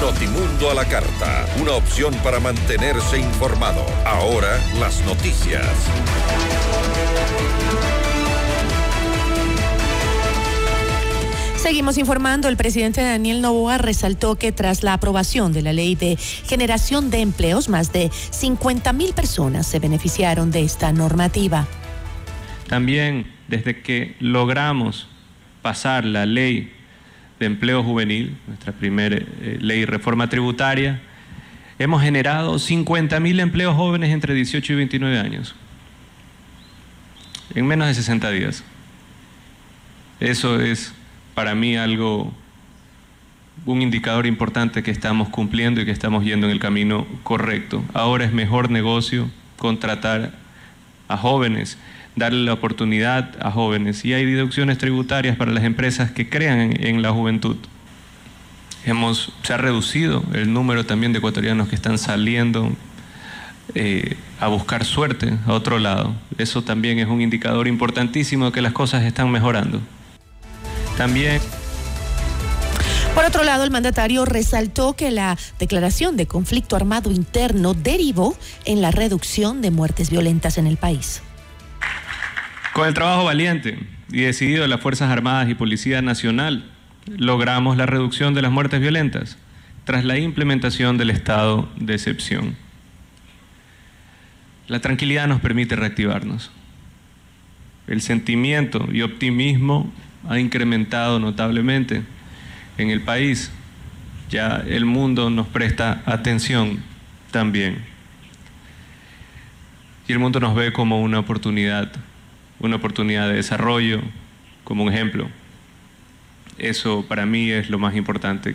Notimundo 0.00 0.70
a 0.70 0.74
la 0.74 0.84
carta. 0.84 1.46
Una 1.60 1.72
opción 1.72 2.14
para 2.22 2.38
mantenerse 2.38 3.18
informado. 3.18 3.84
Ahora 4.04 4.56
las 4.78 5.00
noticias. 5.04 5.66
Seguimos 11.62 11.96
informando. 11.96 12.48
El 12.48 12.56
presidente 12.56 13.02
Daniel 13.02 13.40
Novoa 13.40 13.78
resaltó 13.78 14.34
que 14.34 14.50
tras 14.50 14.82
la 14.82 14.94
aprobación 14.94 15.52
de 15.52 15.62
la 15.62 15.72
ley 15.72 15.94
de 15.94 16.16
generación 16.16 17.08
de 17.08 17.20
empleos, 17.20 17.68
más 17.68 17.92
de 17.92 18.10
50 18.10 18.92
mil 18.92 19.12
personas 19.12 19.68
se 19.68 19.78
beneficiaron 19.78 20.50
de 20.50 20.64
esta 20.64 20.92
normativa. 20.92 21.68
También 22.66 23.30
desde 23.46 23.80
que 23.80 24.16
logramos 24.18 25.06
pasar 25.62 26.04
la 26.04 26.26
ley 26.26 26.72
de 27.38 27.46
empleo 27.46 27.84
juvenil, 27.84 28.36
nuestra 28.48 28.72
primera 28.72 29.18
eh, 29.18 29.58
ley 29.60 29.84
reforma 29.84 30.28
tributaria, 30.28 31.00
hemos 31.78 32.02
generado 32.02 32.58
50 32.58 33.20
mil 33.20 33.38
empleos 33.38 33.76
jóvenes 33.76 34.10
entre 34.10 34.34
18 34.34 34.72
y 34.72 34.76
29 34.76 35.16
años, 35.16 35.54
en 37.54 37.68
menos 37.68 37.86
de 37.86 37.94
60 37.94 38.30
días. 38.32 38.64
Eso 40.18 40.60
es 40.60 40.92
para 41.34 41.54
mí 41.54 41.76
algo, 41.76 42.32
un 43.66 43.82
indicador 43.82 44.26
importante 44.26 44.82
que 44.82 44.90
estamos 44.90 45.28
cumpliendo 45.28 45.80
y 45.80 45.84
que 45.84 45.90
estamos 45.90 46.24
yendo 46.24 46.46
en 46.46 46.52
el 46.52 46.60
camino 46.60 47.06
correcto. 47.22 47.82
Ahora 47.94 48.24
es 48.24 48.32
mejor 48.32 48.70
negocio 48.70 49.30
contratar 49.56 50.32
a 51.08 51.16
jóvenes, 51.16 51.78
darle 52.16 52.44
la 52.44 52.52
oportunidad 52.52 53.36
a 53.40 53.50
jóvenes 53.50 54.04
y 54.04 54.12
hay 54.12 54.24
deducciones 54.24 54.78
tributarias 54.78 55.36
para 55.36 55.52
las 55.52 55.64
empresas 55.64 56.10
que 56.10 56.28
crean 56.28 56.74
en, 56.80 57.02
la 57.02 57.12
juventud. 57.12 57.56
Hemos, 58.84 59.32
se 59.42 59.54
ha 59.54 59.56
reducido 59.56 60.24
el 60.34 60.52
número 60.52 60.84
también 60.84 61.12
de 61.12 61.18
ecuatorianos 61.18 61.68
que 61.68 61.76
están 61.76 61.98
saliendo 61.98 62.72
eh, 63.74 64.16
a 64.40 64.48
buscar 64.48 64.84
suerte 64.84 65.32
a 65.46 65.52
otro 65.52 65.78
lado. 65.78 66.14
Eso 66.36 66.62
también 66.62 66.98
es 66.98 67.06
un 67.06 67.22
indicador 67.22 67.68
importantísimo 67.68 68.46
de 68.46 68.52
que 68.52 68.60
las 68.60 68.72
cosas 68.72 69.04
están 69.04 69.30
mejorando. 69.30 69.80
También 70.96 71.40
Por 73.14 73.24
otro 73.24 73.44
lado, 73.44 73.64
el 73.64 73.70
mandatario 73.70 74.24
resaltó 74.24 74.94
que 74.94 75.10
la 75.10 75.36
declaración 75.58 76.16
de 76.16 76.26
conflicto 76.26 76.76
armado 76.76 77.10
interno 77.10 77.74
derivó 77.74 78.36
en 78.64 78.80
la 78.80 78.90
reducción 78.90 79.60
de 79.60 79.70
muertes 79.70 80.10
violentas 80.10 80.58
en 80.58 80.66
el 80.66 80.76
país. 80.76 81.22
Con 82.72 82.88
el 82.88 82.94
trabajo 82.94 83.24
valiente 83.24 83.78
y 84.10 84.22
decidido 84.22 84.62
de 84.62 84.68
las 84.68 84.80
Fuerzas 84.80 85.10
Armadas 85.10 85.48
y 85.50 85.54
Policía 85.54 86.00
Nacional, 86.00 86.70
logramos 87.06 87.76
la 87.76 87.86
reducción 87.86 88.34
de 88.34 88.42
las 88.42 88.50
muertes 88.50 88.80
violentas 88.80 89.36
tras 89.84 90.04
la 90.04 90.18
implementación 90.18 90.96
del 90.96 91.10
estado 91.10 91.68
de 91.76 91.94
excepción. 91.94 92.56
La 94.68 94.80
tranquilidad 94.80 95.26
nos 95.26 95.40
permite 95.40 95.76
reactivarnos. 95.76 96.50
El 97.88 98.00
sentimiento 98.00 98.88
y 98.92 99.02
optimismo 99.02 99.92
ha 100.28 100.38
incrementado 100.38 101.18
notablemente 101.18 102.02
en 102.78 102.90
el 102.90 103.02
país. 103.02 103.50
Ya 104.30 104.62
el 104.66 104.84
mundo 104.84 105.30
nos 105.30 105.46
presta 105.46 106.02
atención 106.06 106.82
también. 107.30 107.84
Y 110.08 110.12
el 110.12 110.18
mundo 110.18 110.40
nos 110.40 110.54
ve 110.54 110.72
como 110.72 111.00
una 111.00 111.18
oportunidad, 111.18 111.92
una 112.58 112.76
oportunidad 112.76 113.28
de 113.28 113.34
desarrollo, 113.34 114.00
como 114.64 114.84
un 114.84 114.92
ejemplo. 114.92 115.28
Eso 116.58 117.04
para 117.08 117.26
mí 117.26 117.50
es 117.50 117.70
lo 117.70 117.78
más 117.78 117.96
importante. 117.96 118.54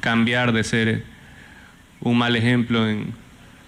Cambiar 0.00 0.52
de 0.52 0.64
ser 0.64 1.04
un 2.00 2.18
mal 2.18 2.36
ejemplo 2.36 2.88
en 2.88 3.12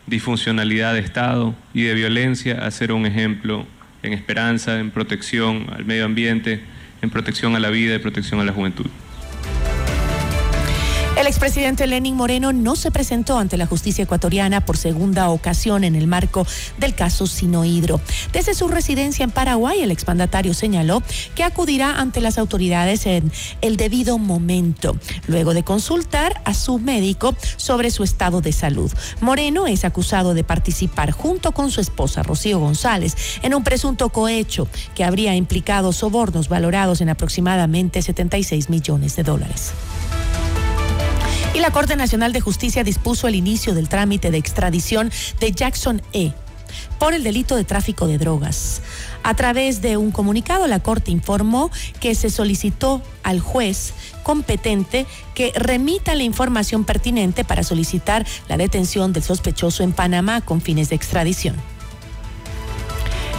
disfuncionalidad 0.07 0.95
de 0.95 1.01
Estado 1.01 1.55
y 1.74 1.83
de 1.83 1.95
violencia 1.95 2.64
a 2.64 2.70
ser 2.70 2.93
un 2.93 3.07
ejemplo 3.07 3.66
en 4.03 4.12
esperanza, 4.12 4.79
en 4.79 4.91
protección 4.91 5.66
al 5.74 5.85
medio 5.85 6.05
ambiente, 6.05 6.62
en 7.03 7.11
protección 7.11 7.57
a 7.57 7.61
la 7.61 7.70
vida 7.70 7.94
y 7.94 7.99
protección 7.99 8.40
a 8.40 8.44
la 8.44 8.53
juventud. 8.53 8.86
El 11.17 11.27
expresidente 11.27 11.87
Lenin 11.87 12.14
Moreno 12.14 12.53
no 12.53 12.77
se 12.77 12.91
presentó 12.91 13.39
ante 13.39 13.57
la 13.57 13.64
justicia 13.64 14.05
ecuatoriana 14.05 14.67
por 14.67 14.77
segunda 14.77 15.31
ocasión 15.31 15.83
en 15.83 15.95
el 15.95 16.07
marco 16.07 16.47
del 16.77 16.95
caso 16.95 17.27
Sinohidro. 17.27 18.03
Desde 18.35 18.55
su 18.55 18.69
residencia 18.69 19.25
en 19.25 19.31
Paraguay, 19.31 19.81
el 19.81 19.91
exmandatario 19.91 20.53
señaló 20.53 21.03
que 21.35 21.43
acudirá 21.43 22.01
ante 22.01 22.21
las 22.21 22.37
autoridades 22.37 23.07
en 23.07 23.33
el 23.62 23.79
debido 23.79 24.19
momento, 24.19 24.95
luego 25.27 25.55
de 25.55 25.62
consultar 25.62 26.43
a 26.45 26.53
su 26.53 26.79
médico 26.79 27.35
sobre 27.57 27.91
su 27.91 28.05
estado 28.05 28.43
de 28.43 28.53
salud. 28.53 28.93
Moreno 29.23 29.67
es 29.67 29.87
acusado 29.87 30.35
de 30.35 30.45
participar 30.45 31.12
junto 31.12 31.53
con 31.53 31.71
su 31.71 31.81
esposa 31.81 32.23
Rocío 32.23 32.59
González 32.59 33.17
en 33.41 33.55
un 33.55 33.64
presunto 33.64 34.11
cohecho 34.11 34.69
que 34.95 35.03
habría 35.03 35.35
implicado 35.35 35.95
sobornos 35.95 36.51
valorados 36.51 37.01
en 37.01 37.09
aproximadamente 37.09 38.03
76 38.03 38.69
millones 38.69 39.17
de 39.17 39.23
dólares. 39.23 39.73
Y 41.57 41.61
la 41.61 41.71
Corte 41.71 41.97
Nacional 41.97 42.35
de 42.35 42.43
Justicia 42.43 42.85
dispuso 42.85 43.29
el 43.29 43.35
inicio 43.35 43.75
del 43.75 43.89
trámite 43.89 44.31
de 44.31 44.37
extradición 44.37 45.11
de 45.41 45.53
Jackson 45.53 46.03
E. 46.13 46.35
por 46.99 47.15
el 47.15 47.23
delito 47.23 47.57
de 47.57 47.65
tráfico 47.65 48.07
de 48.07 48.19
drogas. 48.19 48.83
A 49.23 49.33
través 49.33 49.81
de 49.81 49.97
un 49.97 50.11
comunicado, 50.11 50.67
la 50.67 50.81
Corte 50.81 51.13
informó 51.13 51.71
que 51.99 52.15
se 52.15 52.29
solicitó 52.29 53.01
al 53.23 53.41
juez 53.41 53.95
competente 54.23 55.07
que 55.35 55.51
remita 55.55 56.15
la 56.15 56.25
información 56.25 56.85
pertinente 56.85 57.43
para 57.43 57.63
solicitar 57.63 58.27
la 58.49 58.59
detención 58.59 59.15
del 59.15 59.23
sospechoso 59.23 59.83
en 59.83 59.93
Panamá 59.93 60.43
con 60.43 60.61
fines 60.61 60.91
de 60.91 60.97
extradición. 60.97 61.57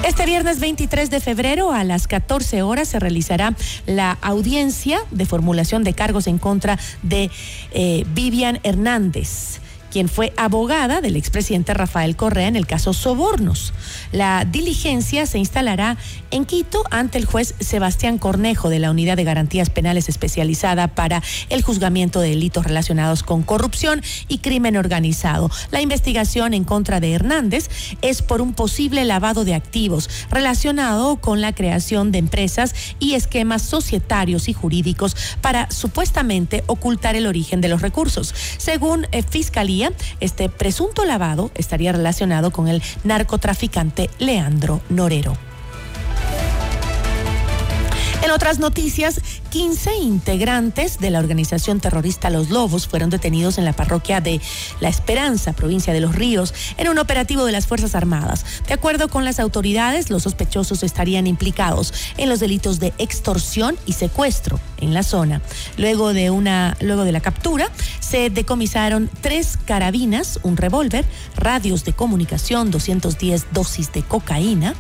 Este 0.04 0.26
viernes 0.26 0.60
23 0.60 1.10
de 1.10 1.20
febrero 1.20 1.72
a 1.72 1.84
las 1.84 2.08
14 2.08 2.62
horas 2.62 2.88
se 2.88 3.00
realizará 3.00 3.56
la 3.86 4.18
audiencia 4.22 5.00
de 5.12 5.26
formulación 5.26 5.84
de 5.84 5.94
cargos 5.94 6.28
en 6.28 6.38
contra 6.38 6.80
de 7.04 7.30
eh, 7.72 8.06
Vivian 8.14 8.60
Hernández 8.64 9.60
quien 9.92 10.10
fue 10.10 10.34
abogada 10.38 11.02
del 11.02 11.16
expresidente 11.16 11.74
Rafael 11.74 12.16
Correa 12.16 12.48
en 12.48 12.56
el 12.56 12.68
caso 12.68 12.94
Sobornos. 12.94 13.74
La 14.12 14.46
diligencia 14.46 15.26
se 15.26 15.40
instalará 15.40 15.98
en 16.32 16.46
Quito 16.46 16.84
ante 16.92 17.18
el 17.18 17.26
juez 17.26 17.56
Sebastián 17.60 18.18
Cornejo 18.18 18.70
de 18.70 18.80
la 18.80 18.92
Unidad 18.92 19.18
de 19.18 19.24
Garantías 19.24 19.70
Penales 19.70 20.10
especializada 20.10 20.88
para 20.88 21.22
el 21.50 21.62
juzgamiento 21.62 22.20
de 22.20 22.30
delitos 22.30 22.66
relacionados 22.66 23.24
con 23.24 23.44
corrupción 23.44 24.02
y 24.28 24.40
crimen 24.40 24.78
organizado. 24.78 25.50
La 25.72 25.82
investigación 25.82 26.54
en 26.54 26.64
contra 26.64 27.00
de 27.00 27.14
Hernández 27.14 27.70
es 28.02 28.22
por 28.22 28.42
un 28.42 28.54
posible 28.54 29.06
lavado 29.06 29.46
de 29.46 29.54
activos 29.54 30.10
relacionado 30.30 31.18
con 31.18 31.42
la 31.42 31.54
creación 31.54 32.12
de 32.12 32.20
empresas 32.20 32.76
y 33.00 33.14
esquemas 33.14 33.62
societarios 33.62 34.50
y 34.50 34.54
jurídicos 34.54 35.16
para 35.42 35.70
supuestamente 35.72 36.64
ocultar 36.68 37.16
el 37.16 37.28
origen 37.28 37.62
de 37.62 37.70
los 37.70 37.82
recursos. 37.82 38.34
Según 38.58 39.08
eh, 39.12 39.24
Este 40.20 40.50
presunto 40.50 41.06
lavado 41.06 41.52
estaría 41.56 41.92
relacionado 41.92 42.52
con 42.52 42.68
el 42.68 42.82
narcotraficante 43.04 44.10
Leandro 44.18 44.82
Norero. 44.90 45.38
En 48.24 48.32
otras 48.32 48.58
noticias, 48.58 49.22
15 49.52 49.96
integrantes 49.98 51.00
de 51.00 51.12
la 51.12 51.20
organización 51.20 51.80
terrorista 51.80 52.32
Los 52.32 52.50
Lobos 52.50 52.88
fueron 52.88 53.12
detenidos 53.12 53.58
en 53.58 53.66
la 53.66 53.74
parroquia 53.74 54.22
de 54.22 54.42
La 54.80 54.90
Esperanza, 54.90 55.54
provincia 55.54 55.94
de 55.94 56.02
Los 56.02 56.16
Ríos, 56.16 56.54
en 56.78 56.90
un 56.90 56.98
operativo 56.98 57.46
de 57.46 57.52
las 57.52 57.68
Fuerzas 57.68 57.94
Armadas. 57.94 58.44
De 58.68 58.74
acuerdo 58.74 59.08
con 59.08 59.24
las 59.24 59.40
autoridades, 59.40 60.10
los 60.10 60.24
sospechosos 60.24 60.82
estarían 60.84 61.28
implicados 61.28 61.94
en 62.18 62.28
los 62.28 62.40
delitos 62.40 62.80
de 62.80 62.92
extorsión 62.98 63.78
y 63.86 63.94
secuestro 63.94 64.60
en 64.82 64.94
la 64.94 65.04
zona. 65.04 65.42
Luego 65.78 66.14
de 66.14 66.32
una, 66.32 66.76
luego 66.82 67.04
de 67.04 67.12
la 67.12 67.22
captura, 67.22 67.70
se 68.00 68.32
decomisaron 68.32 69.10
tres 69.22 69.58
carabinas, 69.64 70.40
un 70.42 70.58
revólver, 70.58 71.06
radios 71.36 71.86
de 71.86 71.94
comunicación, 71.94 72.72
210 72.72 73.54
dosis 73.54 73.94
de 73.94 74.02
cocaína 74.02 74.74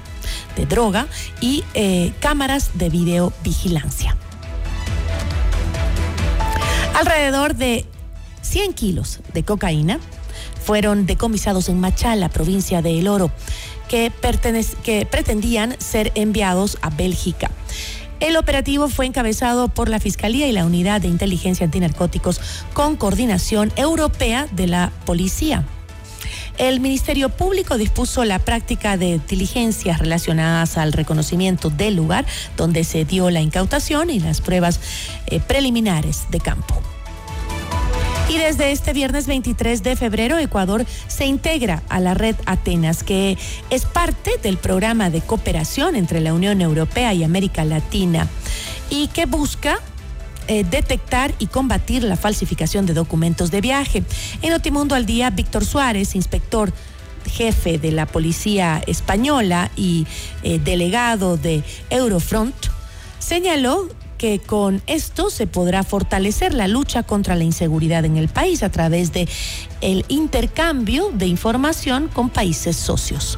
de 0.56 0.66
droga 0.66 1.08
y 1.42 1.64
eh, 1.74 2.14
cámaras 2.20 2.72
de 2.76 2.90
videovigilancia. 2.90 4.16
Alrededor 6.94 7.56
de 7.56 7.86
100 8.42 8.74
kilos 8.74 9.20
de 9.34 9.44
cocaína 9.44 10.00
fueron 10.64 11.06
decomisados 11.06 11.70
en 11.70 11.80
Machala, 11.80 12.30
provincia 12.30 12.82
de 12.82 13.00
El 13.00 13.08
Oro, 13.08 13.32
que, 13.88 14.12
que 14.84 15.06
pretendían 15.06 15.76
ser 15.80 16.12
enviados 16.16 16.78
a 16.82 16.90
Bélgica. 16.90 17.52
El 18.20 18.36
operativo 18.36 18.90
fue 18.90 19.06
encabezado 19.06 19.70
por 19.70 19.90
la 19.90 20.00
Fiscalía 20.00 20.48
y 20.48 20.52
la 20.52 20.66
Unidad 20.66 21.02
de 21.02 21.08
Inteligencia 21.08 21.66
Antinarcóticos 21.66 22.42
con 22.74 22.96
coordinación 22.96 23.72
europea 23.76 24.48
de 24.52 24.68
la 24.68 24.92
policía. 25.06 25.64
El 26.58 26.80
Ministerio 26.80 27.30
Público 27.30 27.78
dispuso 27.78 28.26
la 28.26 28.40
práctica 28.40 28.98
de 28.98 29.22
diligencias 29.28 30.00
relacionadas 30.00 30.80
al 30.80 30.92
reconocimiento 30.92 31.70
del 31.70 31.96
lugar 31.96 32.26
donde 32.56 32.84
se 32.84 33.06
dio 33.06 33.30
la 33.30 33.42
incautación 33.42 34.10
y 34.10 34.20
las 34.20 34.42
pruebas 34.42 34.80
eh, 35.28 35.40
preliminares 35.40 36.24
de 36.32 36.40
campo. 36.40 36.82
Y 38.28 38.40
desde 38.40 38.72
este 38.72 38.92
viernes 38.92 39.28
23 39.28 39.84
de 39.84 39.96
febrero, 39.96 40.38
Ecuador 40.40 40.86
se 41.08 41.28
integra 41.28 41.84
a 41.90 42.00
la 42.00 42.14
red 42.14 42.36
Atenas, 42.46 43.04
que 43.04 43.38
es 43.70 43.86
parte 43.86 44.32
del 44.42 44.58
programa 44.58 45.10
de 45.12 45.22
cooperación 45.22 45.96
entre 45.96 46.22
la 46.22 46.34
Unión 46.34 46.60
Europea 46.62 47.14
y 47.14 47.24
América 47.24 47.64
Latina 47.66 48.28
y 48.90 49.08
que 49.10 49.28
busca 49.28 49.80
eh, 50.48 50.64
detectar 50.64 51.34
y 51.40 51.48
combatir 51.48 52.04
la 52.04 52.16
falsificación 52.16 52.86
de 52.86 52.94
documentos 52.94 53.52
de 53.52 53.62
viaje. 53.62 54.04
En 54.42 54.52
Notimundo 54.52 54.96
al 54.96 55.06
Día, 55.06 55.30
Víctor 55.30 55.66
Suárez, 55.66 56.16
inspector 56.16 56.72
jefe 57.28 57.78
de 57.78 57.92
la 57.92 58.06
Policía 58.06 58.82
Española 58.88 59.70
y 59.76 60.08
eh, 60.44 60.60
delegado 60.64 61.38
de 61.38 61.64
Eurofront, 61.90 62.56
señaló 63.20 63.90
que 64.18 64.40
con 64.40 64.82
esto 64.88 65.30
se 65.30 65.48
podrá 65.48 65.84
fortalecer 65.84 66.54
la 66.54 66.68
lucha 66.68 67.04
contra 67.04 67.36
la 67.36 67.44
inseguridad 67.44 68.06
en 68.06 68.18
el 68.18 68.30
país 68.30 68.64
a 68.64 68.72
través 68.72 69.14
de 69.14 69.28
el 69.82 70.06
intercambio 70.08 71.12
de 71.14 71.28
información 71.28 72.10
con 72.12 72.30
países 72.30 72.76
socios. 72.76 73.38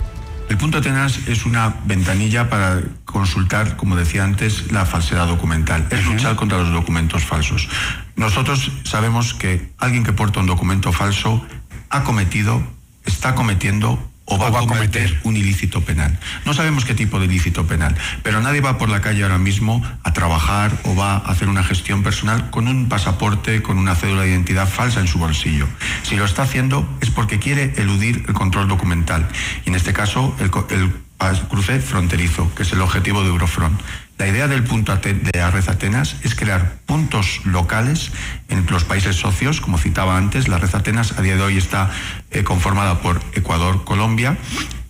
El 0.50 0.58
punto 0.58 0.80
Atenas 0.80 1.20
es 1.28 1.46
una 1.46 1.76
ventanilla 1.86 2.50
para 2.50 2.82
consultar, 3.12 3.76
como 3.76 3.96
decía 3.96 4.24
antes, 4.24 4.72
la 4.72 4.86
falsedad 4.86 5.28
documental. 5.28 5.88
Es 5.90 6.06
luchar 6.06 6.36
contra 6.36 6.60
los 6.60 6.72
documentos 6.72 7.26
falsos. 7.26 7.68
Nosotros 8.16 8.72
sabemos 8.84 9.34
que 9.34 9.72
alguien 9.78 10.04
que 10.04 10.14
porta 10.14 10.40
un 10.40 10.46
documento 10.46 10.92
falso 10.92 11.46
ha 11.90 12.04
cometido, 12.04 12.62
está 13.06 13.36
cometiendo 13.36 14.10
o 14.30 14.38
va, 14.38 14.48
a 14.48 14.66
cometer 14.66 15.20
un 15.24 15.36
ilícito 15.36 15.82
penal. 15.82 16.18
No 16.46 16.54
sabemos 16.54 16.86
qué 16.86 16.94
tipo 16.94 17.20
de 17.20 17.26
ilícito 17.26 17.66
penal, 17.68 17.96
pero 18.24 18.42
nadie 18.42 18.62
va 18.62 18.78
por 18.78 18.90
la 18.90 19.02
calle 19.02 19.24
ahora 19.24 19.38
mismo 19.38 19.84
a 20.04 20.14
trabajar 20.14 20.72
o 20.84 20.96
va 20.96 21.14
a 21.14 21.18
hacer 21.18 21.50
una 21.50 21.64
gestión 21.64 22.04
personal 22.04 22.50
con 22.50 22.68
un 22.68 22.88
pasaporte, 22.88 23.62
con 23.62 23.78
una 23.78 23.96
cédula 23.96 24.22
de 24.22 24.30
identidad 24.30 24.68
falsa 24.68 25.00
en 25.00 25.08
su 25.08 25.20
bolsillo. 25.20 25.68
Si 26.04 26.16
lo 26.16 26.26
está 26.26 26.44
haciendo 26.44 26.88
es 27.02 27.10
porque 27.10 27.40
quiere 27.40 27.74
eludir 27.78 28.26
el 28.28 28.34
control 28.34 28.68
documental 28.68 29.28
y 29.66 29.70
en 29.70 29.76
este 29.76 29.94
caso 29.94 30.36
el, 30.40 30.52
el 30.70 30.92
cruce 31.50 31.80
fronterizo, 31.80 32.54
que 32.56 32.64
es 32.64 32.72
el 32.72 32.82
objetivo 32.82 33.24
de 33.24 33.30
Eurofront. 33.30 33.80
La 34.20 34.28
idea 34.28 34.50
del 34.50 34.66
punto 34.66 34.94
de 34.98 35.32
la 35.34 35.50
red 35.50 35.70
Atenas 35.70 36.18
es 36.24 36.36
crear 36.36 36.74
puntos 36.86 37.40
locales 37.46 38.12
en 38.50 38.66
los 38.70 38.84
países 38.84 39.16
socios, 39.16 39.62
como 39.62 39.78
citaba 39.78 40.18
antes. 40.18 40.50
La 40.50 40.58
red 40.58 40.76
Atenas 40.76 41.18
a 41.18 41.22
día 41.22 41.38
de 41.38 41.42
hoy 41.42 41.58
está 41.58 41.90
eh, 42.30 42.44
conformada 42.44 43.00
por 43.00 43.22
Ecuador, 43.34 43.86
Colombia, 43.86 44.38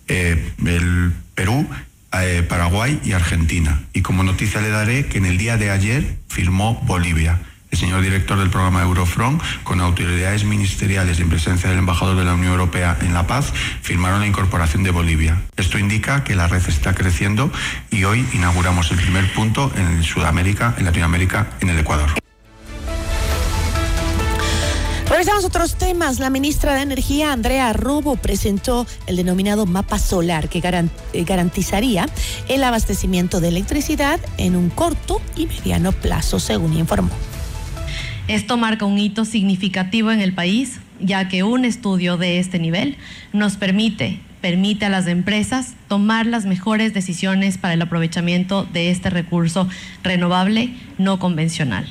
eh, 0.08 0.52
el 0.66 1.12
Perú, 1.36 1.64
eh, 2.12 2.44
Paraguay 2.48 3.00
y 3.04 3.12
Argentina. 3.12 3.80
Y 3.92 4.02
como 4.02 4.24
noticia 4.24 4.60
le 4.60 4.70
daré 4.70 5.06
que 5.06 5.18
en 5.18 5.26
el 5.26 5.38
día 5.38 5.56
de 5.56 5.70
ayer 5.70 6.16
firmó 6.26 6.80
Bolivia 6.82 7.38
el 7.70 7.78
señor 7.78 8.02
director 8.02 8.38
del 8.38 8.50
programa 8.50 8.82
Eurofront, 8.82 9.40
con 9.62 9.80
autoridades 9.80 10.44
ministeriales 10.44 11.20
en 11.20 11.28
presencia 11.28 11.70
del 11.70 11.78
embajador 11.78 12.16
de 12.16 12.24
la 12.24 12.34
Unión 12.34 12.52
Europea 12.52 12.96
en 13.00 13.14
La 13.14 13.26
Paz, 13.26 13.52
firmaron 13.82 14.20
la 14.20 14.26
incorporación 14.26 14.82
de 14.82 14.90
Bolivia. 14.90 15.42
Esto 15.56 15.78
indica 15.78 16.24
que 16.24 16.34
la 16.34 16.48
red 16.48 16.62
está 16.68 16.94
creciendo 16.94 17.50
y 17.90 18.04
hoy 18.04 18.26
inauguramos 18.32 18.90
el 18.90 18.96
primer 18.96 19.32
punto 19.32 19.70
en 19.76 20.02
Sudamérica, 20.02 20.74
en 20.78 20.84
Latinoamérica, 20.84 21.48
en 21.60 21.70
el 21.70 21.78
Ecuador. 21.78 22.10
Revisamos 25.10 25.44
otros 25.44 25.74
temas. 25.74 26.20
La 26.20 26.30
ministra 26.30 26.74
de 26.74 26.82
Energía, 26.82 27.32
Andrea 27.32 27.72
Robo, 27.72 28.14
presentó 28.14 28.86
el 29.08 29.16
denominado 29.16 29.66
mapa 29.66 29.98
solar 29.98 30.48
que 30.48 30.60
eh, 30.60 31.24
garantizaría 31.24 32.08
el 32.48 32.62
abastecimiento 32.62 33.40
de 33.40 33.48
electricidad 33.48 34.20
en 34.38 34.54
un 34.54 34.70
corto 34.70 35.20
y 35.34 35.46
mediano 35.46 35.90
plazo, 35.90 36.38
según 36.38 36.74
informó. 36.74 37.10
Esto 38.30 38.56
marca 38.56 38.84
un 38.84 38.96
hito 38.96 39.24
significativo 39.24 40.12
en 40.12 40.20
el 40.20 40.32
país, 40.32 40.78
ya 41.00 41.26
que 41.26 41.42
un 41.42 41.64
estudio 41.64 42.16
de 42.16 42.38
este 42.38 42.60
nivel 42.60 42.96
nos 43.32 43.56
permite 43.56 44.20
permite 44.40 44.86
a 44.86 44.88
las 44.88 45.08
empresas 45.08 45.74
tomar 45.88 46.26
las 46.26 46.46
mejores 46.46 46.94
decisiones 46.94 47.58
para 47.58 47.74
el 47.74 47.82
aprovechamiento 47.82 48.68
de 48.72 48.92
este 48.92 49.10
recurso 49.10 49.68
renovable 50.04 50.70
no 50.96 51.18
convencional. 51.18 51.86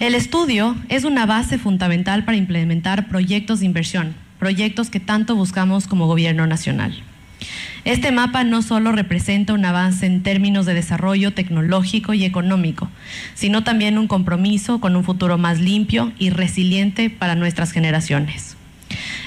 El 0.00 0.14
estudio 0.14 0.76
es 0.88 1.04
una 1.04 1.26
base 1.26 1.58
fundamental 1.58 2.24
para 2.24 2.38
implementar 2.38 3.08
proyectos 3.08 3.60
de 3.60 3.66
inversión, 3.66 4.14
proyectos 4.38 4.88
que 4.88 4.98
tanto 4.98 5.36
buscamos 5.36 5.86
como 5.86 6.06
gobierno 6.06 6.46
nacional. 6.46 7.02
Este 7.84 8.12
mapa 8.12 8.44
no 8.44 8.62
solo 8.62 8.92
representa 8.92 9.52
un 9.52 9.64
avance 9.64 10.06
en 10.06 10.22
términos 10.22 10.64
de 10.64 10.72
desarrollo 10.72 11.34
tecnológico 11.34 12.14
y 12.14 12.24
económico, 12.24 12.88
sino 13.34 13.62
también 13.62 13.98
un 13.98 14.08
compromiso 14.08 14.80
con 14.80 14.96
un 14.96 15.04
futuro 15.04 15.36
más 15.36 15.60
limpio 15.60 16.10
y 16.18 16.30
resiliente 16.30 17.10
para 17.10 17.34
nuestras 17.34 17.72
generaciones. 17.72 18.56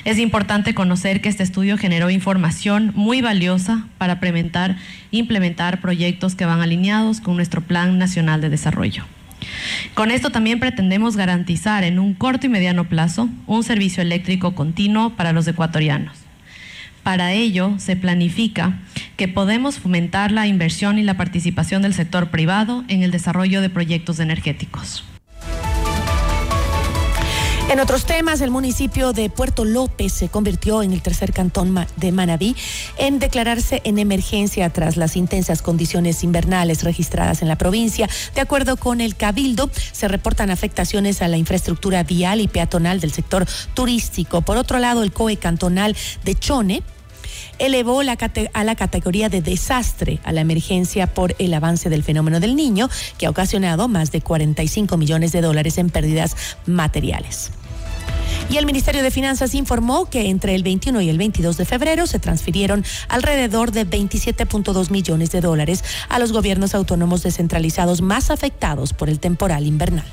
Es 0.06 0.18
importante 0.18 0.74
conocer 0.74 1.22
que 1.22 1.30
este 1.30 1.44
estudio 1.44 1.78
generó 1.78 2.10
información 2.10 2.94
muy 2.96 3.22
valiosa 3.22 3.86
para 4.00 4.14
implementar, 4.14 4.78
implementar 5.12 5.80
proyectos 5.80 6.34
que 6.34 6.46
van 6.46 6.62
alineados 6.62 7.22
con 7.22 7.36
nuestro 7.36 7.62
Plan 7.62 8.00
Nacional 8.00 8.42
de 8.42 8.50
Desarrollo. 8.50 9.04
Con 9.94 10.10
esto 10.10 10.32
también 10.32 10.60
pretendemos 10.60 11.16
garantizar 11.16 11.84
en 11.84 12.00
un 12.00 12.16
corto 12.16 12.48
y 12.48 12.50
mediano 12.50 12.86
plazo 12.86 13.30
un 13.46 13.64
servicio 13.64 14.02
eléctrico 14.02 14.56
continuo 14.56 15.12
para 15.12 15.32
los 15.32 15.48
ecuatorianos 15.48 16.27
para 17.08 17.32
ello, 17.32 17.76
se 17.78 17.96
planifica 17.96 18.82
que 19.16 19.30
podemos 19.30 19.80
fomentar 19.80 20.34
la 20.34 20.46
inversión 20.46 21.00
y 21.00 21.04
la 21.04 21.16
participación 21.16 21.82
del 21.82 21.94
sector 21.94 22.32
privado 22.32 22.84
en 22.90 23.02
el 23.02 23.12
desarrollo 23.12 23.62
de 23.62 23.70
proyectos 23.70 24.20
energéticos. 24.20 25.06
En 27.70 27.80
otros 27.80 28.06
temas, 28.06 28.42
el 28.42 28.52
municipio 28.52 29.14
de 29.14 29.30
Puerto 29.30 29.64
López 29.64 30.12
se 30.12 30.28
convirtió 30.28 30.84
en 30.84 30.92
el 30.92 31.02
tercer 31.02 31.32
cantón 31.32 31.88
de 31.96 32.12
Manabí 32.12 32.58
en 32.98 33.20
declararse 33.20 33.82
en 33.86 34.00
emergencia 34.00 34.70
tras 34.70 34.98
las 34.98 35.16
intensas 35.16 35.62
condiciones 35.62 36.26
invernales 36.26 36.84
registradas 36.84 37.42
en 37.42 37.48
la 37.48 37.58
provincia. 37.58 38.10
De 38.36 38.42
acuerdo 38.42 38.76
con 38.76 39.00
el 39.00 39.16
Cabildo, 39.16 39.70
se 39.94 40.10
reportan 40.10 40.52
afectaciones 40.52 41.22
a 41.22 41.30
la 41.30 41.38
infraestructura 41.38 42.04
vial 42.04 42.42
y 42.42 42.50
peatonal 42.50 43.00
del 43.00 43.14
sector 43.14 43.46
turístico. 43.74 44.42
Por 44.42 44.58
otro 44.58 44.80
lado, 44.80 45.04
el 45.04 45.14
COE 45.14 45.38
cantonal 45.38 45.96
de 46.26 46.36
Chone 46.36 46.84
elevó 47.60 48.04
la 48.04 48.18
a 48.54 48.64
la 48.64 48.76
categoría 48.76 49.30
de 49.30 49.42
desastre 49.42 50.20
a 50.24 50.32
la 50.32 50.42
emergencia 50.42 51.08
por 51.08 51.36
el 51.40 51.54
avance 51.54 51.90
del 51.90 52.04
fenómeno 52.04 52.40
del 52.40 52.56
niño, 52.56 52.90
que 53.18 53.26
ha 53.26 53.30
ocasionado 53.30 53.88
más 53.88 54.12
de 54.12 54.22
45 54.22 54.98
millones 54.98 55.32
de 55.32 55.42
dólares 55.42 55.78
en 55.78 55.90
pérdidas 55.90 56.36
materiales. 56.66 57.52
Y 58.50 58.58
el 58.58 58.66
Ministerio 58.66 59.04
de 59.04 59.12
Finanzas 59.12 59.54
informó 59.56 60.06
que 60.06 60.30
entre 60.30 60.56
el 60.56 60.64
21 60.64 61.02
y 61.02 61.10
el 61.10 61.18
22 61.18 61.58
de 61.58 61.66
febrero 61.66 62.08
se 62.08 62.20
transfirieron 62.20 62.86
alrededor 63.10 63.72
de 63.72 63.86
27.2 63.86 64.90
millones 64.90 65.32
de 65.32 65.42
dólares 65.42 65.84
a 66.08 66.18
los 66.20 66.32
gobiernos 66.32 66.74
autónomos 66.74 67.24
descentralizados 67.24 68.02
más 68.02 68.32
afectados 68.32 68.94
por 68.94 69.10
el 69.10 69.20
temporal 69.20 69.68
invernal. 69.68 70.06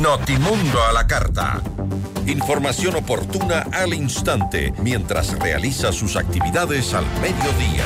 Notimundo 0.00 0.82
a 0.82 0.92
la 0.92 1.06
carta. 1.06 1.60
Información 2.26 2.96
oportuna 2.96 3.66
al 3.72 3.92
instante 3.92 4.72
mientras 4.78 5.38
realiza 5.38 5.92
sus 5.92 6.16
actividades 6.16 6.94
al 6.94 7.04
mediodía. 7.20 7.84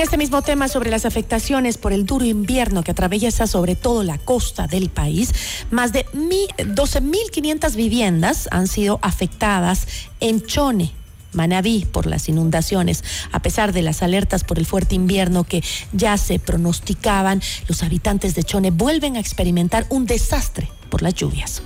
en 0.00 0.04
este 0.04 0.16
mismo 0.16 0.40
tema 0.40 0.68
sobre 0.68 0.88
las 0.88 1.04
afectaciones 1.04 1.76
por 1.76 1.92
el 1.92 2.06
duro 2.06 2.24
invierno 2.24 2.82
que 2.82 2.92
atraviesa 2.92 3.46
sobre 3.46 3.76
todo 3.76 4.02
la 4.02 4.16
costa 4.16 4.66
del 4.66 4.88
país, 4.88 5.34
más 5.70 5.92
de 5.92 6.06
12.500 6.06 7.74
viviendas 7.74 8.48
han 8.50 8.66
sido 8.66 8.98
afectadas 9.02 9.86
en 10.20 10.40
Chone, 10.40 10.94
Manabí 11.32 11.84
por 11.84 12.06
las 12.06 12.28
inundaciones. 12.28 13.04
A 13.32 13.40
pesar 13.40 13.72
de 13.72 13.82
las 13.82 14.02
alertas 14.02 14.44
por 14.44 14.58
el 14.58 14.66
fuerte 14.66 14.94
invierno 14.94 15.44
que 15.44 15.62
ya 15.92 16.16
se 16.16 16.38
pronosticaban, 16.38 17.42
los 17.68 17.82
habitantes 17.82 18.34
de 18.34 18.44
Chone 18.44 18.70
vuelven 18.70 19.16
a 19.16 19.20
experimentar 19.20 19.86
un 19.90 20.06
desastre 20.06 20.70
por 20.88 21.02
las 21.02 21.14
lluvias. 21.14 21.62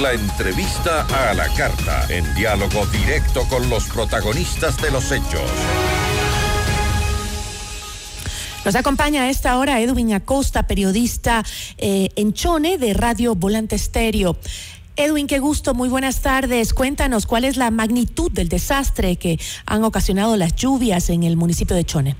La 0.00 0.12
entrevista 0.12 1.06
a 1.30 1.34
la 1.34 1.48
carta, 1.54 2.06
en 2.08 2.34
diálogo 2.34 2.86
directo 2.86 3.42
con 3.48 3.68
los 3.68 3.84
protagonistas 3.84 4.80
de 4.80 4.90
los 4.90 5.10
hechos. 5.10 5.50
Nos 8.64 8.74
acompaña 8.74 9.22
a 9.22 9.30
esta 9.30 9.56
hora 9.58 9.80
Edwin 9.80 10.12
Acosta, 10.12 10.66
periodista 10.66 11.42
eh, 11.78 12.10
en 12.16 12.34
Chone 12.34 12.76
de 12.76 12.92
Radio 12.92 13.34
Volante 13.34 13.76
Estéreo. 13.76 14.36
Edwin, 15.02 15.26
qué 15.26 15.38
gusto, 15.38 15.72
muy 15.72 15.88
buenas 15.88 16.20
tardes. 16.20 16.74
Cuéntanos 16.74 17.24
cuál 17.24 17.44
es 17.46 17.56
la 17.56 17.70
magnitud 17.70 18.30
del 18.30 18.50
desastre 18.50 19.16
que 19.16 19.38
han 19.64 19.82
ocasionado 19.82 20.36
las 20.36 20.54
lluvias 20.54 21.08
en 21.08 21.22
el 21.22 21.38
municipio 21.38 21.74
de 21.74 21.84
Chone. 21.84 22.16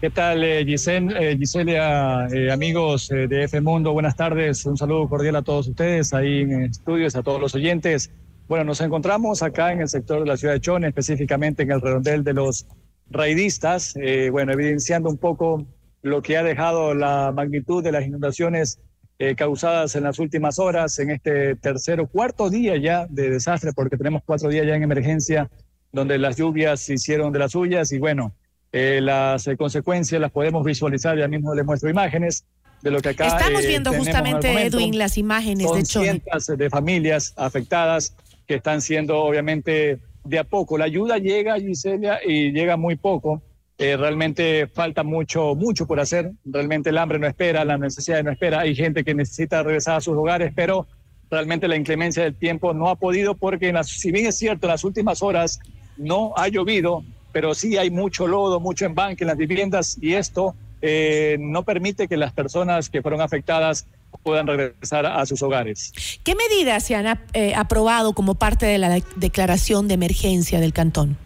¿Qué 0.00 0.08
tal, 0.08 0.42
eh, 0.42 0.60
eh 0.62 1.36
Giselia, 1.38 2.26
eh, 2.32 2.50
amigos 2.50 3.08
de 3.10 3.44
F 3.44 3.60
Mundo? 3.60 3.92
Buenas 3.92 4.16
tardes, 4.16 4.64
un 4.64 4.78
saludo 4.78 5.10
cordial 5.10 5.36
a 5.36 5.42
todos 5.42 5.68
ustedes 5.68 6.14
ahí 6.14 6.40
en 6.40 6.62
estudios, 6.62 7.16
a 7.16 7.22
todos 7.22 7.38
los 7.38 7.54
oyentes. 7.54 8.10
Bueno, 8.48 8.64
nos 8.64 8.80
encontramos 8.80 9.42
acá 9.42 9.72
en 9.72 9.82
el 9.82 9.90
sector 9.90 10.20
de 10.20 10.26
la 10.26 10.38
ciudad 10.38 10.54
de 10.54 10.60
Chone, 10.62 10.88
específicamente 10.88 11.64
en 11.64 11.72
el 11.72 11.82
redondel 11.82 12.24
de 12.24 12.32
los 12.32 12.66
raidistas, 13.10 13.92
bueno, 14.32 14.52
evidenciando 14.52 15.10
un 15.10 15.18
poco 15.18 15.66
lo 16.00 16.22
que 16.22 16.38
ha 16.38 16.42
dejado 16.42 16.94
la 16.94 17.30
magnitud 17.30 17.84
de 17.84 17.92
las 17.92 18.06
inundaciones 18.06 18.78
eh, 19.20 19.34
causadas 19.34 19.94
en 19.96 20.04
las 20.04 20.18
últimas 20.18 20.58
horas, 20.58 20.98
en 20.98 21.10
este 21.10 21.54
tercer 21.54 22.00
o 22.00 22.06
cuarto 22.06 22.48
día 22.48 22.78
ya 22.78 23.06
de 23.10 23.28
desastre, 23.28 23.74
porque 23.74 23.98
tenemos 23.98 24.22
cuatro 24.24 24.48
días 24.48 24.66
ya 24.66 24.74
en 24.74 24.82
emergencia, 24.82 25.50
donde 25.92 26.16
las 26.16 26.38
lluvias 26.38 26.80
se 26.80 26.94
hicieron 26.94 27.30
de 27.30 27.38
las 27.38 27.52
suyas 27.52 27.92
y 27.92 27.98
bueno, 27.98 28.32
eh, 28.72 28.98
las 29.02 29.46
eh, 29.46 29.58
consecuencias 29.58 30.18
las 30.22 30.30
podemos 30.30 30.64
visualizar, 30.64 31.18
ya 31.18 31.28
mismo 31.28 31.54
les 31.54 31.66
muestro 31.66 31.90
imágenes 31.90 32.46
de 32.80 32.90
lo 32.90 33.02
que 33.02 33.10
acá 33.10 33.26
Estamos 33.26 33.60
viendo 33.60 33.92
justamente, 33.92 34.48
momento. 34.48 34.78
Edwin, 34.78 34.96
las 34.96 35.18
imágenes 35.18 35.66
Son 35.66 35.80
de 35.80 35.84
cientos 35.84 36.46
de 36.46 36.70
familias 36.70 37.34
afectadas 37.36 38.16
que 38.46 38.54
están 38.54 38.80
siendo 38.80 39.18
obviamente 39.18 39.98
de 40.24 40.38
a 40.38 40.44
poco. 40.44 40.78
La 40.78 40.86
ayuda 40.86 41.18
llega, 41.18 41.60
Gisela, 41.60 42.20
y 42.26 42.52
llega 42.52 42.78
muy 42.78 42.96
poco. 42.96 43.42
Eh, 43.80 43.96
realmente 43.96 44.66
falta 44.66 45.02
mucho, 45.02 45.54
mucho 45.54 45.86
por 45.86 45.98
hacer. 46.00 46.32
Realmente 46.44 46.90
el 46.90 46.98
hambre 46.98 47.18
no 47.18 47.26
espera, 47.26 47.64
la 47.64 47.78
necesidad 47.78 48.22
no 48.22 48.30
espera. 48.30 48.60
Hay 48.60 48.74
gente 48.76 49.02
que 49.02 49.14
necesita 49.14 49.62
regresar 49.62 49.96
a 49.96 50.00
sus 50.02 50.14
hogares, 50.14 50.52
pero 50.54 50.86
realmente 51.30 51.66
la 51.66 51.76
inclemencia 51.76 52.22
del 52.24 52.34
tiempo 52.34 52.74
no 52.74 52.88
ha 52.90 52.96
podido 52.96 53.34
porque, 53.34 53.68
en 53.68 53.76
las- 53.76 53.88
si 53.88 54.12
bien 54.12 54.26
es 54.26 54.36
cierto, 54.36 54.66
en 54.66 54.72
las 54.72 54.84
últimas 54.84 55.22
horas 55.22 55.58
no 55.96 56.34
ha 56.36 56.48
llovido, 56.48 57.02
pero 57.32 57.54
sí 57.54 57.78
hay 57.78 57.90
mucho 57.90 58.26
lodo, 58.26 58.60
mucho 58.60 58.84
embanque 58.84 59.24
en 59.24 59.28
las 59.28 59.36
viviendas 59.38 59.96
y 60.00 60.12
esto 60.14 60.54
eh, 60.82 61.36
no 61.38 61.62
permite 61.62 62.08
que 62.08 62.16
las 62.16 62.32
personas 62.32 62.88
que 62.88 63.02
fueron 63.02 63.20
afectadas 63.20 63.86
puedan 64.22 64.46
regresar 64.46 65.04
a 65.06 65.24
sus 65.26 65.42
hogares. 65.42 65.92
¿Qué 66.24 66.34
medidas 66.34 66.84
se 66.84 66.94
han 66.96 67.18
eh, 67.34 67.52
aprobado 67.54 68.14
como 68.14 68.34
parte 68.34 68.64
de 68.66 68.78
la 68.78 68.88
de- 68.88 69.04
declaración 69.16 69.88
de 69.88 69.94
emergencia 69.94 70.58
del 70.58 70.72
cantón? 70.72 71.16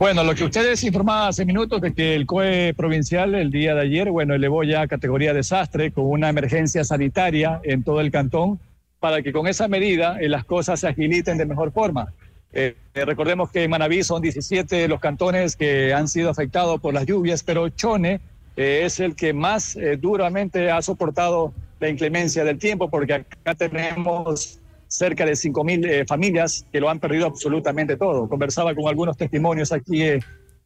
Bueno, 0.00 0.24
lo 0.24 0.34
que 0.34 0.44
ustedes 0.44 0.82
informaban 0.82 1.28
hace 1.28 1.44
minutos 1.44 1.78
de 1.82 1.92
que 1.92 2.14
el 2.14 2.24
COE 2.24 2.72
provincial 2.74 3.34
el 3.34 3.50
día 3.50 3.74
de 3.74 3.82
ayer, 3.82 4.10
bueno, 4.10 4.34
elevó 4.34 4.64
ya 4.64 4.80
a 4.80 4.88
categoría 4.88 5.34
desastre 5.34 5.92
con 5.92 6.06
una 6.06 6.30
emergencia 6.30 6.84
sanitaria 6.84 7.60
en 7.64 7.84
todo 7.84 8.00
el 8.00 8.10
cantón 8.10 8.58
para 8.98 9.20
que 9.20 9.30
con 9.30 9.46
esa 9.46 9.68
medida 9.68 10.16
eh, 10.18 10.30
las 10.30 10.46
cosas 10.46 10.80
se 10.80 10.88
agiliten 10.88 11.36
de 11.36 11.44
mejor 11.44 11.70
forma. 11.70 12.14
Eh, 12.54 12.76
eh, 12.94 13.04
recordemos 13.04 13.50
que 13.50 13.64
en 13.64 13.70
Manabí 13.70 14.02
son 14.02 14.22
17 14.22 14.88
los 14.88 15.00
cantones 15.00 15.54
que 15.54 15.92
han 15.92 16.08
sido 16.08 16.30
afectados 16.30 16.80
por 16.80 16.94
las 16.94 17.04
lluvias, 17.04 17.42
pero 17.42 17.68
Chone 17.68 18.22
eh, 18.56 18.82
es 18.84 19.00
el 19.00 19.14
que 19.14 19.34
más 19.34 19.76
eh, 19.76 19.98
duramente 19.98 20.70
ha 20.70 20.80
soportado 20.80 21.52
la 21.78 21.90
inclemencia 21.90 22.42
del 22.42 22.58
tiempo 22.58 22.88
porque 22.88 23.12
acá 23.12 23.54
tenemos 23.54 24.59
cerca 24.90 25.24
de 25.24 25.36
5 25.36 25.62
mil 25.64 25.84
eh, 25.86 26.04
familias 26.06 26.66
que 26.72 26.80
lo 26.80 26.90
han 26.90 26.98
perdido 26.98 27.26
absolutamente 27.26 27.96
todo. 27.96 28.28
Conversaba 28.28 28.74
con 28.74 28.88
algunos 28.88 29.16
testimonios 29.16 29.70
aquí 29.72 30.02
eh, 30.02 30.20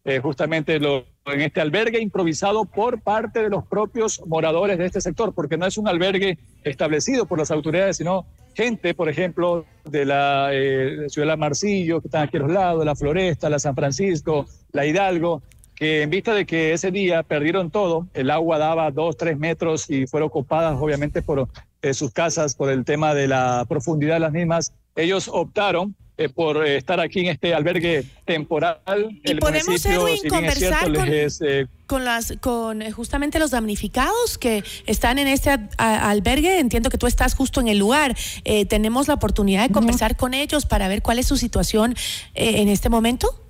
eh, 0.07 0.19
justamente 0.21 0.79
lo- 0.81 1.05
en 1.27 1.41
este 1.43 1.61
albergue 1.61 2.01
improvisado 2.01 2.65
por 2.65 3.01
parte 3.03 3.43
de 3.43 3.49
los 3.51 3.67
propios 3.67 4.21
moradores 4.27 4.77
de 4.79 4.87
este 4.87 5.01
sector, 5.01 5.33
porque 5.35 5.57
no 5.57 5.67
es 5.67 5.79
un 5.79 5.89
albergue 5.89 6.39
establecido 6.63 7.27
por 7.27 7.39
las 7.39 7.51
autoridades, 7.51 7.97
sino 7.99 8.27
gente, 8.55 8.95
por 8.95 9.09
ejemplo, 9.09 9.65
de 9.85 10.05
la 10.05 10.51
eh, 10.53 11.07
ciudad 11.09 11.29
de 11.33 11.37
Marcillo, 11.37 12.01
que 12.01 12.09
están 12.09 12.25
aquí 12.25 12.37
a 12.39 12.41
los 12.41 12.51
lados, 12.51 12.85
la 12.85 12.95
Floresta, 12.97 13.49
la 13.51 13.59
San 13.59 13.75
Francisco, 13.75 14.47
la 14.73 14.87
Hidalgo, 14.87 15.43
que 15.75 16.03
en 16.03 16.11
vista 16.11 16.35
de 16.35 16.47
que 16.47 16.73
ese 16.73 16.91
día 16.91 17.23
perdieron 17.25 17.71
todo, 17.71 18.07
el 18.15 18.31
agua 18.31 18.59
daba 18.59 18.91
dos, 18.91 19.17
tres 19.17 19.39
metros 19.39 19.91
y 19.91 20.07
fueron 20.07 20.29
ocupadas 20.29 20.77
obviamente 20.81 21.21
por 21.23 21.49
sus 21.93 22.13
casas 22.13 22.55
por 22.55 22.71
el 22.71 22.85
tema 22.85 23.13
de 23.15 23.29
la 23.29 23.67
profundidad 23.69 24.15
de 24.15 24.21
las 24.21 24.33
mismas, 24.33 24.73
ellos 24.97 25.29
optaron 25.31 25.95
eh, 26.17 26.29
por 26.29 26.65
eh, 26.65 26.77
estar 26.77 27.01
aquí 27.01 27.21
en 27.21 27.27
este 27.27 27.53
albergue 27.53 28.05
temporal. 28.25 28.79
¿Y 29.25 29.35
podemos, 29.35 29.85
Edwin, 29.85 30.15
si 30.15 30.21
cierto, 30.21 30.37
conversar 30.37 30.85
con- 30.95 31.09
eh, 31.09 31.67
las, 32.05 32.35
con 32.41 32.83
eh, 32.83 32.93
justamente 32.93 33.41
los 33.41 33.51
damnificados 33.51 34.39
que 34.39 34.63
están 34.87 35.19
en 35.19 35.27
este 35.27 35.51
a- 35.51 35.69
a- 35.77 36.11
albergue, 36.11 36.61
entiendo 36.61 36.89
que 36.89 36.99
tú 36.99 37.09
estás 37.09 37.35
justo 37.35 37.61
en 37.61 37.67
el 37.67 37.79
lugar. 37.79 38.17
Eh, 38.45 38.65
tenemos 38.65 39.09
la 39.09 39.15
oportunidad 39.15 39.67
de 39.67 39.73
conversar 39.75 40.17
con 40.17 40.35
ellos 40.35 40.67
para 40.67 40.87
ver 40.87 41.03
cuál 41.03 41.19
es 41.19 41.27
su 41.27 41.37
situación 41.37 41.97
eh, 42.37 42.63
en 42.63 42.69
este 42.69 42.89
momento. 42.89 43.41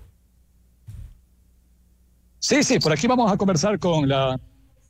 Sí, 2.38 2.62
sí, 2.62 2.78
por 2.78 2.92
aquí 2.92 3.06
vamos 3.06 3.30
a 3.32 3.36
conversar 3.36 3.78
con 3.78 4.08
la 4.08 4.38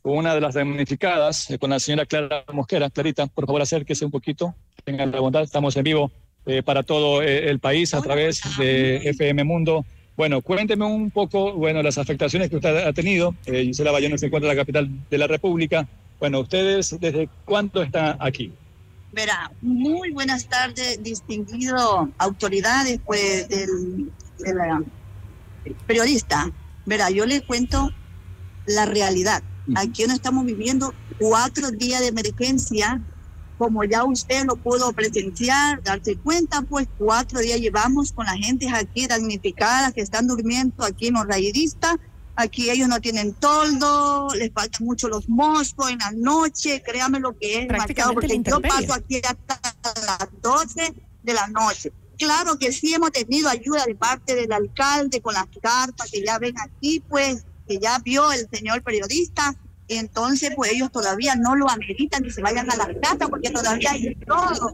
una 0.04 0.34
de 0.34 0.40
las 0.40 0.54
damnificadas, 0.54 1.50
eh, 1.50 1.58
con 1.58 1.70
la 1.70 1.80
señora 1.80 2.06
Clara 2.06 2.44
Mosquera. 2.52 2.90
Clarita, 2.90 3.26
por 3.26 3.46
favor, 3.46 3.62
acérquese 3.62 4.04
un 4.04 4.10
poquito. 4.10 4.54
Tengan 4.84 5.10
la 5.10 5.20
bondad, 5.20 5.42
estamos 5.42 5.76
en 5.76 5.84
vivo 5.84 6.12
eh, 6.46 6.62
para 6.62 6.82
todo 6.82 7.22
eh, 7.22 7.48
el 7.48 7.58
país 7.58 7.94
a 7.94 8.02
través 8.02 8.42
de 8.58 8.96
FM 8.96 9.44
Mundo. 9.44 9.84
Bueno, 10.14 10.42
cuénteme 10.42 10.84
un 10.84 11.10
poco, 11.10 11.54
bueno, 11.54 11.82
las 11.82 11.96
afectaciones 11.96 12.50
que 12.50 12.56
usted 12.56 12.86
ha 12.86 12.92
tenido. 12.92 13.34
Eh, 13.46 13.64
Gisela 13.64 13.90
Bayona 13.92 14.18
se 14.18 14.26
encuentra 14.26 14.50
en 14.50 14.56
la 14.56 14.62
capital 14.62 14.90
de 15.10 15.18
la 15.18 15.26
República. 15.26 15.88
Bueno, 16.20 16.40
¿ustedes 16.40 16.96
desde 17.00 17.30
cuánto 17.46 17.82
están 17.82 18.18
aquí? 18.20 18.52
Verá, 19.12 19.50
muy 19.62 20.10
buenas 20.10 20.46
tardes, 20.46 21.02
distinguido 21.02 22.10
autoridades, 22.18 23.00
pues, 23.06 23.48
del, 23.48 24.10
periodista. 25.86 26.50
Verá, 26.84 27.08
yo 27.10 27.24
les 27.24 27.42
cuento 27.42 27.90
la 28.66 28.84
realidad. 28.84 29.42
Aquí 29.76 30.04
no 30.06 30.12
estamos 30.12 30.44
viviendo 30.44 30.92
cuatro 31.18 31.70
días 31.70 32.00
de 32.00 32.08
emergencia, 32.08 33.00
como 33.56 33.84
ya 33.84 34.04
usted 34.04 34.44
lo 34.44 34.56
pudo 34.56 34.92
presenciar, 34.92 35.82
darse 35.82 36.16
cuenta, 36.16 36.62
pues 36.62 36.86
cuatro 36.98 37.40
días 37.40 37.60
llevamos 37.60 38.12
con 38.12 38.26
la 38.26 38.36
gente 38.36 38.68
aquí 38.68 39.06
damnificada 39.06 39.92
que 39.92 40.02
están 40.02 40.26
durmiendo 40.26 40.84
aquí 40.84 41.06
en 41.08 41.14
los 41.14 41.26
raidistas. 41.26 41.96
Aquí 42.36 42.68
ellos 42.68 42.88
no 42.88 43.00
tienen 43.00 43.32
toldo, 43.32 44.28
les 44.34 44.52
faltan 44.52 44.84
mucho 44.84 45.08
los 45.08 45.28
moscos 45.28 45.90
en 45.90 45.98
la 45.98 46.10
noche, 46.10 46.82
créame 46.84 47.20
lo 47.20 47.38
que 47.38 47.62
es 47.62 47.68
la 47.68 47.86
porque 48.12 48.42
yo 48.42 48.60
paso 48.60 48.92
aquí 48.92 49.22
hasta 49.24 49.60
las 49.84 50.28
12 50.42 50.94
de 51.22 51.32
la 51.32 51.46
noche. 51.46 51.92
Claro 52.18 52.58
que 52.58 52.72
sí 52.72 52.92
hemos 52.92 53.12
tenido 53.12 53.48
ayuda 53.48 53.84
de 53.86 53.94
parte 53.94 54.34
del 54.34 54.52
alcalde 54.52 55.20
con 55.20 55.34
las 55.34 55.46
cartas 55.62 56.10
que 56.10 56.24
ya 56.24 56.38
ven 56.38 56.54
aquí, 56.60 57.02
pues, 57.08 57.44
que 57.66 57.78
ya 57.78 57.98
vio 57.98 58.32
el 58.32 58.48
señor 58.50 58.82
periodista. 58.82 59.54
Entonces, 59.88 60.52
pues 60.56 60.72
ellos 60.72 60.90
todavía 60.90 61.34
no 61.36 61.54
lo 61.56 61.68
ameritan 61.68 62.22
ni 62.22 62.30
se 62.30 62.42
vayan 62.42 62.70
a 62.70 62.76
las 62.76 62.88
casas 63.02 63.28
porque 63.28 63.50
todavía 63.50 63.90
hay 63.90 64.14
todo. 64.26 64.72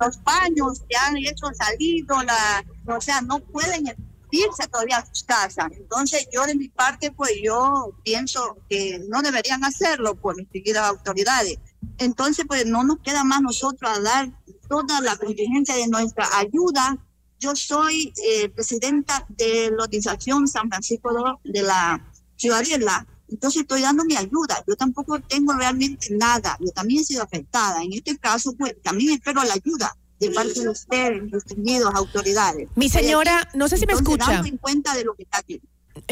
Los 0.00 0.22
baños 0.22 0.82
que 0.88 0.96
han 0.96 1.16
hecho 1.16 1.46
salido, 1.54 2.22
la, 2.22 2.64
o 2.86 3.00
sea, 3.00 3.20
no 3.20 3.40
pueden 3.40 3.86
irse 4.30 4.66
todavía 4.68 4.98
a 4.98 5.06
sus 5.06 5.24
casas. 5.24 5.68
Entonces, 5.72 6.28
yo 6.32 6.46
de 6.46 6.54
mi 6.54 6.68
parte, 6.68 7.10
pues 7.10 7.32
yo 7.42 7.92
pienso 8.04 8.58
que 8.68 9.00
no 9.08 9.22
deberían 9.22 9.64
hacerlo 9.64 10.14
por 10.14 10.36
distinguir 10.36 10.78
a 10.78 10.82
las 10.82 10.90
autoridades. 10.90 11.58
Entonces, 11.98 12.44
pues 12.46 12.66
no 12.66 12.84
nos 12.84 12.98
queda 13.00 13.24
más 13.24 13.42
nosotros 13.42 13.90
a 13.90 14.00
dar 14.00 14.30
toda 14.68 15.00
la 15.00 15.16
contingencia 15.16 15.74
de 15.74 15.88
nuestra 15.88 16.26
ayuda. 16.38 16.98
Yo 17.40 17.54
soy 17.54 18.12
eh, 18.24 18.48
presidenta 18.48 19.24
de 19.28 19.70
la 19.70 19.84
organización 19.84 20.48
San 20.48 20.68
Francisco 20.68 21.10
de- 21.44 21.52
de 21.52 21.62
la 21.62 22.04
Ciudadela. 22.36 23.06
Entonces 23.30 23.62
estoy 23.62 23.82
dando 23.82 24.04
mi 24.04 24.16
ayuda. 24.16 24.64
Yo 24.66 24.74
tampoco 24.76 25.20
tengo 25.20 25.52
realmente 25.52 26.08
nada. 26.16 26.56
Yo 26.60 26.70
también 26.72 27.02
he 27.02 27.04
sido 27.04 27.22
afectada. 27.22 27.82
En 27.82 27.92
este 27.92 28.16
caso, 28.16 28.54
pues 28.56 28.74
también 28.82 29.12
espero 29.12 29.42
la 29.44 29.54
ayuda 29.54 29.94
de 30.18 30.30
parte 30.32 30.60
de 30.60 30.68
ustedes, 30.70 31.30
distinguidos 31.30 31.94
autoridades. 31.94 32.68
Mi 32.74 32.88
señora, 32.88 33.48
no 33.54 33.68
sé 33.68 33.76
si 33.76 33.86
me 33.86 33.92
entonces, 33.92 34.14
escucha. 34.14 34.32
dando 34.32 34.48
en 34.48 34.56
cuenta 34.56 34.94
de 34.96 35.04
lo 35.04 35.14
que 35.14 35.22
está 35.24 35.38
aquí. 35.38 35.60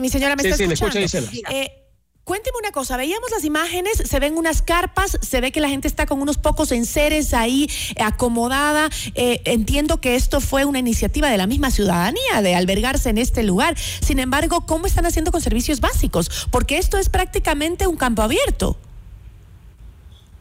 Mi 0.01 0.09
señora, 0.11 0.37
¿me 0.37 0.43
Sí, 0.43 0.49
está 0.49 0.59
sí, 0.59 0.67
le 0.67 0.75
escuchando? 0.75 1.01
Gisela. 1.09 1.31
Eh, 1.51 1.86
cuénteme 2.27 2.59
una 2.59 2.73
cosa, 2.73 2.97
veíamos 2.97 3.31
las 3.31 3.45
imágenes, 3.45 4.03
se 4.05 4.19
ven 4.19 4.37
unas 4.37 4.61
carpas, 4.61 5.17
se 5.23 5.41
ve 5.41 5.53
que 5.53 5.61
la 5.61 5.69
gente 5.69 5.87
está 5.87 6.07
con 6.07 6.21
unos 6.21 6.39
pocos 6.39 6.73
enseres 6.73 7.33
ahí 7.33 7.71
eh, 7.95 8.03
acomodada. 8.03 8.91
Eh, 9.15 9.41
entiendo 9.45 10.01
que 10.01 10.17
esto 10.17 10.41
fue 10.41 10.65
una 10.65 10.81
iniciativa 10.81 11.31
de 11.31 11.39
la 11.39 11.47
misma 11.47 11.71
ciudadanía 11.71 12.43
de 12.43 12.57
albergarse 12.57 13.11
en 13.11 13.19
este 13.19 13.45
lugar. 13.45 13.77
Sin 13.79 14.19
embargo, 14.19 14.67
¿cómo 14.67 14.87
están 14.87 15.07
haciendo 15.07 15.31
con 15.31 15.41
servicios 15.41 15.81
básicos? 15.81 16.49
Porque 16.51 16.79
esto 16.79 16.99
es 16.99 17.09
prácticamente 17.09 17.87
un 17.87 17.97
campo 17.97 18.23
abierto. 18.23 18.77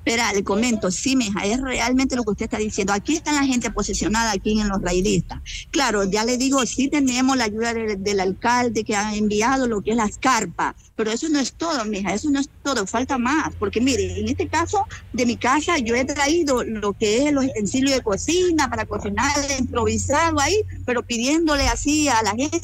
Espera, 0.06 0.32
le 0.34 0.43
comento, 0.43 0.91
sí, 0.91 1.16
mija, 1.16 1.45
es 1.45 1.60
realmente 1.60 2.16
lo 2.16 2.24
que 2.24 2.30
usted 2.30 2.45
está 2.45 2.60
diciendo. 2.60 2.93
Aquí 2.93 3.16
está 3.16 3.32
la 3.32 3.43
gente 3.43 3.72
posesionada 3.72 4.34
aquí 4.34 4.62
en 4.62 4.70
los 4.70 4.80
raidistas. 4.80 5.41
Claro, 5.72 6.03
ya 6.03 6.24
le 6.24 6.38
digo, 6.38 6.64
sí 6.68 6.89
tenemos 6.89 7.36
la 7.36 7.45
ayuda 7.45 7.74
del, 7.74 8.20
alcalde 8.20 8.84
que 8.84 8.95
ha 8.95 9.16
enviado 9.16 9.68
lo 9.68 9.82
que 9.82 9.91
es 9.91 9.97
las 9.97 10.20
carpas, 10.20 10.76
pero 10.95 11.10
eso 11.10 11.28
no 11.30 11.39
es 11.39 11.53
todo, 11.53 11.84
mija, 11.86 12.14
eso 12.14 12.30
no 12.30 12.39
es 12.39 12.51
todo, 12.62 12.86
falta 12.86 13.18
más. 13.18 13.56
Porque 13.58 13.82
mire, 13.82 14.20
en 14.20 14.30
este 14.30 14.47
caso 14.47 14.86
de 15.12 15.26
mi 15.26 15.38
casa 15.38 15.80
yo 15.80 15.95
he 15.95 16.06
traído 16.06 16.64
lo 16.64 16.93
que 16.93 17.28
es 17.28 17.34
los 17.34 17.45
utensilios 17.45 17.95
de 17.95 18.03
cocina 18.03 18.70
para 18.70 18.86
cocinar 18.86 19.34
improvisado 19.58 20.39
ahí, 20.39 20.62
pero 20.86 21.01
pidiéndole 21.01 21.68
así 21.68 22.10
a 22.10 22.22
la 22.22 22.36
gente 22.36 22.62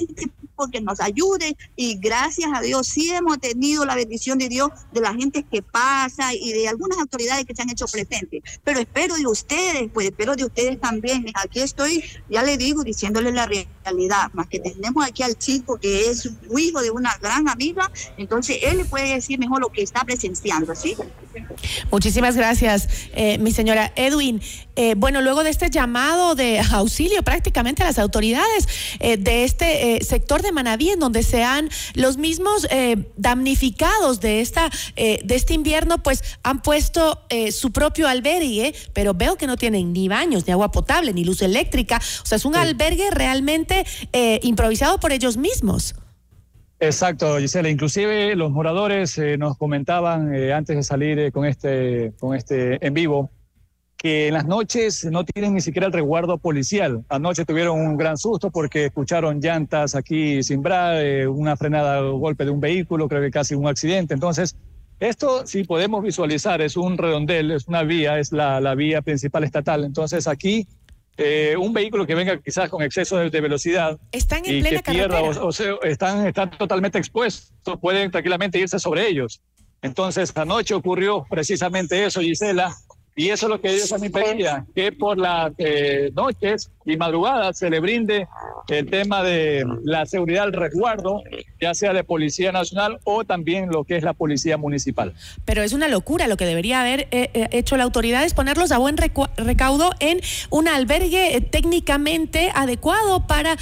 porque 0.62 0.80
nos 0.80 1.00
ayude 1.00 1.58
y 1.76 1.98
gracias 1.98 2.52
a 2.54 2.62
Dios 2.62 2.88
sí 2.88 3.10
hemos 3.10 3.40
tenido 3.40 3.84
la 3.84 3.96
bendición 3.96 4.38
de 4.38 4.48
Dios 4.48 4.70
de 4.92 5.02
la 5.02 5.12
gente 5.12 5.44
que 5.44 5.64
pasa 5.64 6.36
y 6.36 6.54
de 6.54 6.68
algunas 6.68 7.00
autoridades 7.00 7.46
que 7.46 7.56
se 7.56 7.64
han 7.64 7.72
hecho 7.72 7.88
presentes. 7.88 8.44
Pero 8.64 8.80
espero 8.80 9.16
de 9.16 9.26
ustedes, 9.26 9.90
pues 9.92 10.06
espero 10.06 10.36
de 10.36 10.46
ustedes 10.46 10.80
también. 10.80 11.26
Aquí 11.34 11.62
estoy, 11.62 12.04
ya 12.30 12.44
le 12.44 12.58
digo, 12.58 12.84
diciéndole 12.84 13.32
la 13.32 13.48
realidad, 13.48 14.30
más 14.34 14.46
que 14.46 14.60
tenemos 14.60 15.04
aquí 15.04 15.24
al 15.24 15.36
chico 15.36 15.80
que 15.80 16.12
es 16.12 16.30
hijo 16.56 16.82
de 16.84 16.92
una 16.92 17.18
gran 17.20 17.50
amiga, 17.50 17.92
entonces 18.18 18.60
él 18.62 18.78
le 18.78 18.86
puede 18.86 19.16
decir 19.16 19.40
mejor 19.40 19.62
lo 19.62 19.70
que 19.70 19.82
está 19.82 20.04
presenciando, 20.04 20.76
¿sí? 20.76 20.96
Muchísimas 21.90 22.36
gracias, 22.36 22.88
eh, 23.14 23.40
mi 23.40 23.52
señora 23.52 23.92
Edwin. 23.96 24.42
Eh, 24.76 24.96
bueno, 24.96 25.22
luego 25.22 25.44
de 25.44 25.50
este 25.50 25.70
llamado 25.70 26.34
de 26.34 26.60
auxilio 26.72 27.24
prácticamente 27.24 27.84
a 27.84 27.86
las 27.86 28.00
autoridades 28.00 28.68
eh, 29.00 29.18
de 29.18 29.44
este 29.44 29.98
eh, 29.98 30.04
sector 30.04 30.42
de 30.42 30.51
Manaví, 30.52 30.90
en 30.90 31.00
donde 31.00 31.24
sean 31.24 31.70
los 31.94 32.18
mismos 32.18 32.68
eh, 32.70 33.12
damnificados 33.18 34.20
de, 34.20 34.42
esta, 34.42 34.70
eh, 34.96 35.20
de 35.24 35.36
este 35.36 35.54
invierno, 35.54 36.02
pues 36.04 36.24
han 36.44 36.62
puesto 36.62 37.22
eh, 37.30 37.52
su 37.52 37.72
propio 37.72 38.08
albergue, 38.08 38.74
pero 38.94 39.14
veo 39.14 39.38
que 39.38 39.48
no 39.48 39.58
tienen 39.58 39.94
ni 39.94 40.08
baños, 40.08 40.46
ni 40.48 40.54
agua 40.54 40.72
potable, 40.72 41.14
ni 41.14 41.24
luz 41.24 41.42
eléctrica. 41.42 42.02
O 42.24 42.26
sea, 42.26 42.36
es 42.36 42.46
un 42.46 42.56
albergue 42.56 43.12
realmente 43.12 43.86
eh, 44.14 44.40
improvisado 44.44 45.00
por 45.00 45.12
ellos 45.12 45.38
mismos. 45.38 45.96
Exacto, 46.82 47.38
Gisela. 47.38 47.70
Inclusive 47.70 48.36
los 48.36 48.50
moradores 48.50 49.16
eh, 49.20 49.38
nos 49.38 49.56
comentaban 49.56 50.34
eh, 50.34 50.52
antes 50.52 50.76
de 50.76 50.82
salir 50.82 51.20
eh, 51.20 51.32
con 51.32 51.46
este 51.46 52.12
con 52.20 52.36
este 52.36 52.84
en 52.86 52.96
vivo 52.96 53.30
que 54.02 54.30
en 54.30 54.34
las 54.34 54.48
noches 54.48 55.06
no 55.06 55.24
tienen 55.24 55.54
ni 55.54 55.62
siquiera 55.62 55.86
el 55.86 55.94
resguardo 55.94 56.40
policial. 56.40 57.06
Anoche 57.08 57.46
tuvieron 57.46 57.80
un 57.80 57.98
gran 57.98 58.18
susto 58.18 58.50
porque 58.50 58.86
escucharon 58.86 59.40
llantas 59.40 59.94
aquí 59.94 60.42
cimbrar, 60.42 60.96
eh, 60.98 61.28
una 61.28 61.56
frenada, 61.56 62.00
golpe 62.00 62.44
de 62.46 62.50
un 62.50 62.60
vehículo, 62.60 63.08
creo 63.08 63.22
que 63.22 63.30
casi 63.30 63.54
un 63.54 63.68
accidente. 63.68 64.16
Entonces, 64.16 64.56
esto 65.00 65.46
si 65.46 65.66
podemos 65.66 66.02
visualizar, 66.04 66.62
es 66.62 66.78
un 66.78 66.98
redondel, 66.98 67.52
es 67.52 67.68
una 67.68 67.84
vía, 67.84 68.18
es 68.18 68.32
la, 68.32 68.60
la 68.60 68.74
vía 68.74 69.04
principal 69.04 69.44
estatal. 69.44 69.84
Entonces 69.84 70.28
aquí 70.28 70.68
eh, 71.18 71.56
un 71.60 71.72
vehículo 71.72 72.08
que 72.08 72.16
venga 72.16 72.42
quizás 72.42 72.70
con 72.70 72.82
exceso 72.82 73.18
de, 73.18 73.30
de 73.30 73.42
velocidad 73.42 74.00
Están 74.12 74.44
en 74.46 74.56
y 74.56 74.62
plena 74.62 74.82
que 74.82 74.94
pierda, 74.94 75.22
o, 75.22 75.48
o 75.48 75.52
sea, 75.52 75.76
están, 75.84 76.26
están 76.26 76.50
totalmente 76.58 76.98
expuestos, 76.98 77.54
pueden 77.80 78.10
tranquilamente 78.10 78.58
irse 78.58 78.80
sobre 78.80 79.08
ellos. 79.08 79.42
Entonces, 79.84 80.32
anoche 80.36 80.74
ocurrió 80.74 81.26
precisamente 81.30 82.06
eso, 82.06 82.22
Gisela, 82.22 82.76
y 83.16 83.30
eso 83.30 83.46
es 83.48 83.50
lo 83.50 83.62
que 83.62 83.70
ellos 83.70 83.90
también 83.90 84.12
pedían, 84.12 84.68
que 84.74 84.92
por 84.92 85.18
las 85.18 85.52
eh, 85.58 86.12
noches 86.16 86.72
y 86.86 86.98
madrugadas 86.98 87.58
se 87.58 87.70
le 87.70 87.80
brinde 87.80 88.28
el 88.70 88.90
tema 88.90 89.22
de 89.24 89.66
la 89.84 90.06
seguridad, 90.06 90.46
el 90.46 90.54
resguardo, 90.54 91.22
ya 91.60 91.74
sea 91.74 91.94
de 91.94 92.04
Policía 92.04 92.52
Nacional 92.52 93.00
o 93.04 93.24
también 93.24 93.70
lo 93.70 93.84
que 93.84 93.98
es 93.98 94.04
la 94.04 94.14
Policía 94.14 94.58
Municipal. 94.58 95.14
Pero 95.46 95.62
es 95.62 95.74
una 95.74 95.88
locura. 95.88 96.28
Lo 96.28 96.38
que 96.38 96.46
debería 96.46 96.82
haber 96.82 97.02
eh, 97.12 97.30
eh, 97.34 97.50
hecho 97.52 97.78
la 97.78 97.84
autoridad 97.84 98.24
es 98.24 98.34
ponerlos 98.34 98.72
a 98.72 98.78
buen 98.78 98.98
recaudo 98.98 99.92
en 100.00 100.22
un 100.50 100.68
albergue 100.68 101.36
eh, 101.36 101.42
técnicamente 101.42 102.52
adecuado 102.56 103.28
para 103.28 103.58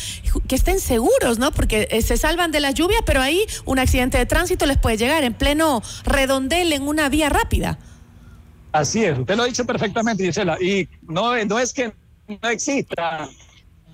que 0.47 0.55
estén 0.55 0.79
seguros, 0.79 1.39
¿no? 1.39 1.51
Porque 1.51 1.87
eh, 1.91 2.01
se 2.01 2.17
salvan 2.17 2.51
de 2.51 2.59
la 2.59 2.71
lluvia, 2.71 2.99
pero 3.05 3.21
ahí 3.21 3.45
un 3.65 3.79
accidente 3.79 4.17
de 4.17 4.25
tránsito 4.25 4.65
les 4.65 4.77
puede 4.77 4.97
llegar 4.97 5.23
en 5.23 5.33
pleno 5.33 5.81
redondel 6.03 6.73
en 6.73 6.87
una 6.87 7.09
vía 7.09 7.29
rápida. 7.29 7.79
Así 8.71 9.03
es, 9.03 9.17
usted 9.17 9.35
lo 9.35 9.43
ha 9.43 9.45
dicho 9.47 9.65
perfectamente, 9.65 10.23
Gisela. 10.23 10.57
Y 10.61 10.87
no, 11.01 11.35
es 11.35 11.73
que 11.73 11.91
no 12.27 12.49
exista 12.49 13.27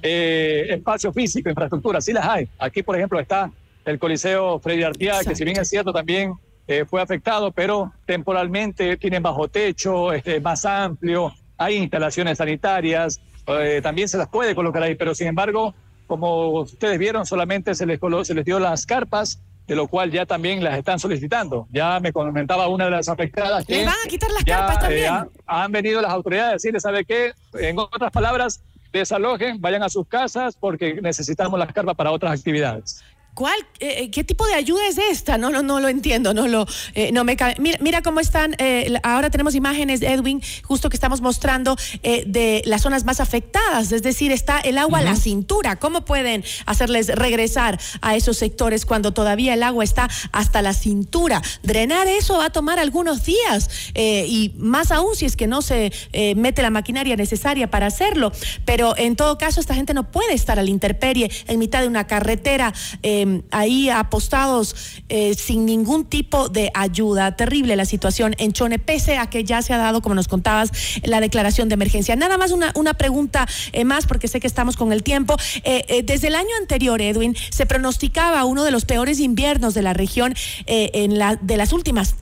eh, 0.01 0.67
espacio 0.69 1.13
físico, 1.13 1.49
infraestructura, 1.49 2.01
sí 2.01 2.11
las 2.11 2.25
hay. 2.27 2.49
Aquí, 2.59 2.83
por 2.83 2.95
ejemplo, 2.95 3.19
está 3.19 3.51
el 3.85 3.99
Coliseo 3.99 4.59
Freddy 4.59 4.83
Artiaga, 4.83 5.23
que 5.23 5.35
si 5.35 5.45
bien 5.45 5.57
es 5.59 5.69
cierto 5.69 5.93
también 5.93 6.33
eh, 6.67 6.83
fue 6.85 7.01
afectado, 7.01 7.51
pero 7.51 7.93
temporalmente 8.05 8.97
tienen 8.97 9.23
bajo 9.23 9.47
techo, 9.47 10.11
este, 10.11 10.41
más 10.41 10.65
amplio, 10.65 11.33
hay 11.57 11.75
instalaciones 11.75 12.37
sanitarias, 12.39 13.21
eh, 13.47 13.79
también 13.81 14.09
se 14.09 14.17
las 14.17 14.27
puede 14.27 14.55
colocar 14.55 14.83
ahí, 14.83 14.95
pero 14.95 15.15
sin 15.15 15.27
embargo, 15.27 15.73
como 16.07 16.49
ustedes 16.61 16.99
vieron, 16.99 17.25
solamente 17.25 17.75
se 17.75 17.85
les, 17.85 17.99
se 18.23 18.33
les 18.33 18.43
dio 18.43 18.59
las 18.59 18.85
carpas, 18.85 19.41
de 19.67 19.75
lo 19.75 19.87
cual 19.87 20.11
ya 20.11 20.25
también 20.25 20.63
las 20.63 20.77
están 20.77 20.99
solicitando. 20.99 21.67
Ya 21.71 21.99
me 21.99 22.13
comentaba 22.13 22.67
una 22.67 22.85
de 22.85 22.91
las 22.91 23.09
afectadas 23.09 23.65
que 23.65 23.77
Le 23.77 23.85
van 23.85 23.95
a 24.05 24.07
quitar 24.09 24.31
las 24.31 24.43
ya, 24.45 24.57
carpas 24.57 24.77
eh, 24.77 24.81
también. 25.05 25.13
ha- 25.47 25.63
han 25.63 25.71
venido 25.71 26.01
las 26.01 26.11
autoridades 26.11 26.49
a 26.49 26.53
decirle, 26.53 26.79
¿sabe 26.79 27.03
qué? 27.05 27.33
En 27.59 27.79
otras 27.79 28.11
palabras, 28.11 28.61
desalojen, 28.93 29.59
vayan 29.59 29.83
a 29.83 29.89
sus 29.89 30.07
casas 30.07 30.55
porque 30.59 30.93
necesitamos 31.01 31.59
las 31.59 31.71
carpas 31.73 31.95
para 31.95 32.11
otras 32.11 32.37
actividades. 32.39 33.03
¿Cuál, 33.35 33.59
eh, 33.81 33.95
eh, 33.97 34.11
¿Qué 34.11 34.23
tipo 34.23 34.47
de 34.47 34.53
ayuda 34.53 34.87
es 34.87 34.97
esta? 34.97 35.37
No, 35.37 35.49
no, 35.49 35.61
no 35.61 35.81
lo 35.81 35.89
entiendo, 35.89 36.33
no 36.33 36.47
lo, 36.47 36.65
eh, 36.93 37.11
no 37.11 37.25
me 37.25 37.35
cabe. 37.35 37.55
Mira, 37.59 37.77
mira 37.81 38.01
cómo 38.01 38.21
están. 38.21 38.55
eh, 38.59 38.97
ahora 39.03 39.29
tenemos 39.29 39.55
imágenes, 39.55 40.01
Edwin, 40.01 40.41
justo 40.63 40.87
que 40.89 40.95
estamos 40.95 41.19
mostrando 41.19 41.75
de 42.01 42.61
las 42.65 42.81
zonas 42.83 43.03
más 43.03 43.19
afectadas. 43.19 43.91
Es 43.91 44.03
decir, 44.03 44.31
está 44.31 44.61
el 44.61 44.77
agua 44.77 44.99
a 44.99 45.01
la 45.01 45.17
cintura. 45.17 45.75
¿Cómo 45.75 46.05
pueden 46.05 46.45
hacerles 46.65 47.07
regresar 47.07 47.77
a 47.99 48.15
esos 48.15 48.37
sectores 48.37 48.85
cuando 48.85 49.11
todavía 49.11 49.53
el 49.53 49.63
agua 49.63 49.83
está 49.83 50.09
hasta 50.31 50.61
la 50.61 50.73
cintura? 50.73 51.41
Drenar 51.61 52.07
eso 52.07 52.37
va 52.37 52.45
a 52.45 52.49
tomar 52.51 52.79
algunos 52.79 53.25
días 53.25 53.69
y 53.95 54.53
más 54.57 54.91
aún 54.91 55.13
si 55.17 55.25
es 55.25 55.35
que 55.35 55.47
no 55.47 55.61
se 55.61 55.91
mete 56.37 56.61
la 56.61 56.69
maquinaria 56.69 57.17
necesaria 57.17 57.69
para 57.69 57.87
hacerlo. 57.87 58.31
Pero 58.63 58.95
en 58.97 59.17
todo 59.17 59.37
caso, 59.37 59.59
esta 59.59 59.75
gente 59.75 59.93
no 59.93 60.09
puede 60.09 60.33
estar 60.33 60.57
a 60.57 60.63
la 60.63 60.69
intemperie 60.69 61.29
en 61.47 61.59
mitad 61.59 61.81
de 61.81 61.89
una 61.89 62.07
carretera. 62.07 62.73
eh, 63.03 63.24
ahí 63.51 63.89
apostados 63.89 64.75
eh, 65.09 65.35
sin 65.35 65.65
ningún 65.65 66.05
tipo 66.05 66.49
de 66.49 66.71
ayuda. 66.73 67.35
Terrible 67.35 67.75
la 67.75 67.85
situación 67.85 68.35
en 68.37 68.53
Chone, 68.53 68.79
pese 68.79 69.17
a 69.17 69.29
que 69.29 69.43
ya 69.43 69.61
se 69.61 69.73
ha 69.73 69.77
dado, 69.77 70.01
como 70.01 70.15
nos 70.15 70.27
contabas, 70.27 70.71
la 71.03 71.19
declaración 71.19 71.69
de 71.69 71.73
emergencia. 71.73 72.15
Nada 72.15 72.37
más 72.37 72.51
una, 72.51 72.71
una 72.75 72.93
pregunta 72.93 73.47
eh, 73.71 73.83
más, 73.83 74.05
porque 74.05 74.27
sé 74.27 74.39
que 74.39 74.47
estamos 74.47 74.77
con 74.77 74.91
el 74.91 75.03
tiempo. 75.03 75.35
Eh, 75.63 76.03
desde 76.03 76.27
el 76.27 76.35
año 76.35 76.49
anterior, 76.59 77.01
Edwin, 77.01 77.35
se 77.49 77.65
pronosticaba 77.65 78.45
uno 78.45 78.63
de 78.63 78.71
los 78.71 78.85
peores 78.85 79.19
inviernos 79.19 79.73
de 79.73 79.81
la 79.81 79.93
región 79.93 80.33
en 80.65 81.17
la, 81.17 81.35
de 81.35 81.57
las 81.57 81.73
últimas 81.73 82.15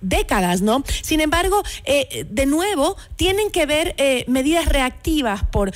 décadas, 0.00 0.62
¿no? 0.62 0.84
Sin 1.02 1.20
embargo, 1.20 1.62
de 1.84 2.46
nuevo, 2.46 2.96
tienen 3.16 3.50
que 3.50 3.66
ver 3.66 3.94
medidas 4.28 4.66
reactivas 4.66 5.44
por... 5.44 5.72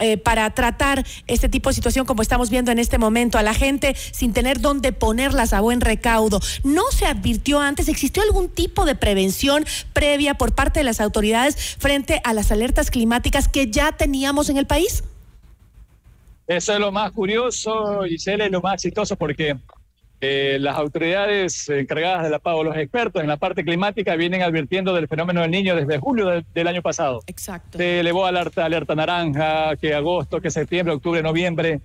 eh, 0.00 0.16
para 0.16 0.48
tratar 0.54 1.04
este 1.26 1.48
tipo 1.48 1.70
de 1.70 1.74
situación 1.74 2.06
como 2.06 2.22
estamos 2.22 2.50
viendo 2.50 2.70
en 2.70 2.78
este 2.78 2.98
momento, 2.98 3.38
a 3.38 3.42
la 3.42 3.54
gente 3.54 3.94
sin 4.12 4.32
tener 4.32 4.60
dónde 4.60 4.92
ponerlas 4.92 5.52
a 5.52 5.60
buen 5.60 5.80
recaudo. 5.80 6.40
¿No 6.64 6.82
se 6.90 7.06
advirtió 7.06 7.60
antes? 7.60 7.88
¿Existió 7.88 8.22
algún 8.22 8.48
tipo 8.48 8.84
de 8.84 8.94
prevención 8.94 9.64
previa 9.92 10.34
por 10.34 10.54
parte 10.54 10.80
de 10.80 10.84
las 10.84 11.00
autoridades 11.00 11.76
frente 11.78 12.20
a 12.24 12.34
las 12.34 12.52
alertas 12.52 12.90
climáticas 12.90 13.48
que 13.48 13.70
ya 13.70 13.92
teníamos 13.92 14.48
en 14.48 14.58
el 14.58 14.66
país? 14.66 15.04
Eso 16.46 16.72
es 16.72 16.80
lo 16.80 16.90
más 16.90 17.12
curioso, 17.12 18.02
Gisela, 18.08 18.46
y 18.46 18.50
lo 18.50 18.62
más 18.62 18.74
exitoso 18.74 19.16
porque 19.16 19.56
eh, 20.20 20.58
las 20.60 20.76
autoridades 20.76 21.68
encargadas 21.68 22.24
de 22.24 22.30
la 22.30 22.38
PAO, 22.38 22.64
los 22.64 22.76
expertos 22.76 23.22
en 23.22 23.28
la 23.28 23.36
parte 23.36 23.64
climática, 23.64 24.16
vienen 24.16 24.42
advirtiendo 24.42 24.92
del 24.94 25.06
fenómeno 25.06 25.42
del 25.42 25.50
niño 25.50 25.76
desde 25.76 25.98
julio 25.98 26.26
del, 26.26 26.44
del 26.54 26.66
año 26.68 26.82
pasado. 26.82 27.20
Exacto. 27.26 27.78
Se 27.78 28.00
elevó 28.00 28.26
alerta, 28.26 28.64
alerta 28.64 28.94
naranja, 28.94 29.76
que 29.76 29.94
agosto, 29.94 30.40
que 30.40 30.50
septiembre, 30.50 30.94
octubre, 30.94 31.22
noviembre, 31.22 31.80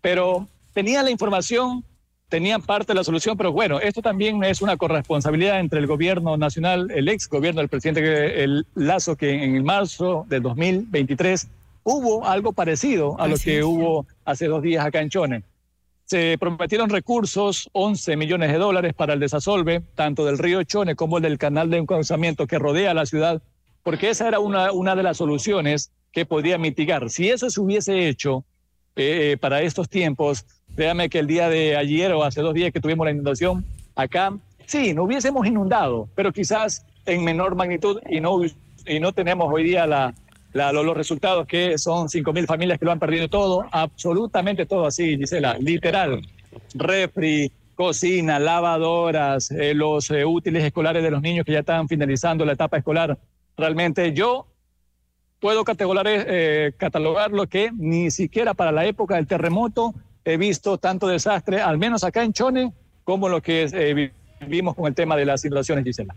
pero 0.00 0.46
tenían 0.72 1.04
la 1.04 1.10
información, 1.10 1.82
tenían 2.28 2.62
parte 2.62 2.92
de 2.92 2.94
la 2.96 3.04
solución, 3.04 3.36
pero 3.36 3.50
bueno, 3.52 3.80
esto 3.80 4.02
también 4.02 4.42
es 4.44 4.62
una 4.62 4.76
corresponsabilidad 4.76 5.58
entre 5.58 5.80
el 5.80 5.86
gobierno 5.86 6.36
nacional, 6.36 6.90
el 6.90 7.08
ex 7.08 7.28
gobierno 7.28 7.60
del 7.60 7.68
presidente 7.68 8.44
el 8.44 8.66
Lazo, 8.74 9.16
que 9.16 9.42
en 9.42 9.64
marzo 9.64 10.24
del 10.28 10.42
2023 10.42 11.48
hubo 11.82 12.26
algo 12.26 12.52
parecido 12.52 13.18
a 13.20 13.26
lo 13.28 13.34
Así 13.34 13.44
que 13.44 13.58
es. 13.58 13.64
hubo 13.64 14.06
hace 14.24 14.46
dos 14.46 14.62
días 14.62 14.84
acá 14.84 15.00
en 15.00 15.08
Chone. 15.08 15.42
Se 16.06 16.38
prometieron 16.38 16.88
recursos, 16.88 17.68
11 17.72 18.16
millones 18.16 18.52
de 18.52 18.58
dólares 18.58 18.94
para 18.94 19.14
el 19.14 19.20
desasolve, 19.20 19.82
tanto 19.96 20.24
del 20.24 20.38
río 20.38 20.62
Chone 20.62 20.94
como 20.94 21.16
el 21.16 21.24
del 21.24 21.36
canal 21.36 21.68
de 21.68 21.78
encauzamiento 21.78 22.46
que 22.46 22.60
rodea 22.60 22.94
la 22.94 23.06
ciudad, 23.06 23.42
porque 23.82 24.10
esa 24.10 24.28
era 24.28 24.38
una, 24.38 24.70
una 24.70 24.94
de 24.94 25.02
las 25.02 25.16
soluciones 25.16 25.90
que 26.12 26.24
podía 26.24 26.58
mitigar. 26.58 27.10
Si 27.10 27.28
eso 27.28 27.50
se 27.50 27.60
hubiese 27.60 28.08
hecho 28.08 28.44
eh, 28.94 29.36
para 29.40 29.62
estos 29.62 29.88
tiempos, 29.88 30.46
créame 30.76 31.10
que 31.10 31.18
el 31.18 31.26
día 31.26 31.48
de 31.48 31.76
ayer 31.76 32.12
o 32.12 32.22
hace 32.22 32.40
dos 32.40 32.54
días 32.54 32.72
que 32.72 32.80
tuvimos 32.80 33.04
la 33.04 33.10
inundación 33.10 33.64
acá, 33.96 34.32
sí, 34.64 34.94
no 34.94 35.02
hubiésemos 35.02 35.44
inundado, 35.44 36.08
pero 36.14 36.32
quizás 36.32 36.86
en 37.04 37.24
menor 37.24 37.56
magnitud 37.56 38.00
y 38.08 38.20
no, 38.20 38.40
y 38.86 39.00
no 39.00 39.12
tenemos 39.12 39.52
hoy 39.52 39.64
día 39.64 39.88
la, 39.88 40.14
la- 40.56 40.72
lo- 40.72 40.82
los 40.82 40.96
resultados 40.96 41.46
que 41.46 41.78
son 41.78 42.08
5 42.08 42.32
mil 42.32 42.46
familias 42.46 42.78
que 42.78 42.84
lo 42.84 42.92
han 42.92 42.98
perdido 42.98 43.28
todo, 43.28 43.64
absolutamente 43.70 44.66
todo 44.66 44.86
así, 44.86 45.16
Gisela, 45.16 45.56
literal. 45.60 46.20
Refri, 46.74 47.52
cocina, 47.74 48.38
lavadoras, 48.38 49.50
eh, 49.50 49.74
los 49.74 50.10
eh, 50.10 50.24
útiles 50.24 50.64
escolares 50.64 51.02
de 51.02 51.10
los 51.10 51.20
niños 51.22 51.44
que 51.44 51.52
ya 51.52 51.60
están 51.60 51.86
finalizando 51.88 52.44
la 52.44 52.52
etapa 52.54 52.78
escolar. 52.78 53.18
Realmente 53.56 54.12
yo 54.12 54.46
puedo 55.40 55.64
catalogar, 55.64 56.06
eh, 56.08 56.72
catalogar 56.78 57.30
lo 57.30 57.46
que 57.46 57.70
ni 57.76 58.10
siquiera 58.10 58.54
para 58.54 58.72
la 58.72 58.86
época 58.86 59.16
del 59.16 59.26
terremoto 59.26 59.94
he 60.24 60.36
visto 60.38 60.78
tanto 60.78 61.06
desastre, 61.06 61.60
al 61.60 61.78
menos 61.78 62.02
acá 62.02 62.24
en 62.24 62.32
Chone, 62.32 62.72
como 63.04 63.28
lo 63.28 63.40
que 63.42 63.68
eh, 63.72 64.12
vimos 64.46 64.74
con 64.74 64.86
el 64.86 64.94
tema 64.94 65.16
de 65.16 65.24
las 65.24 65.44
inundaciones, 65.44 65.84
Gisela. 65.84 66.14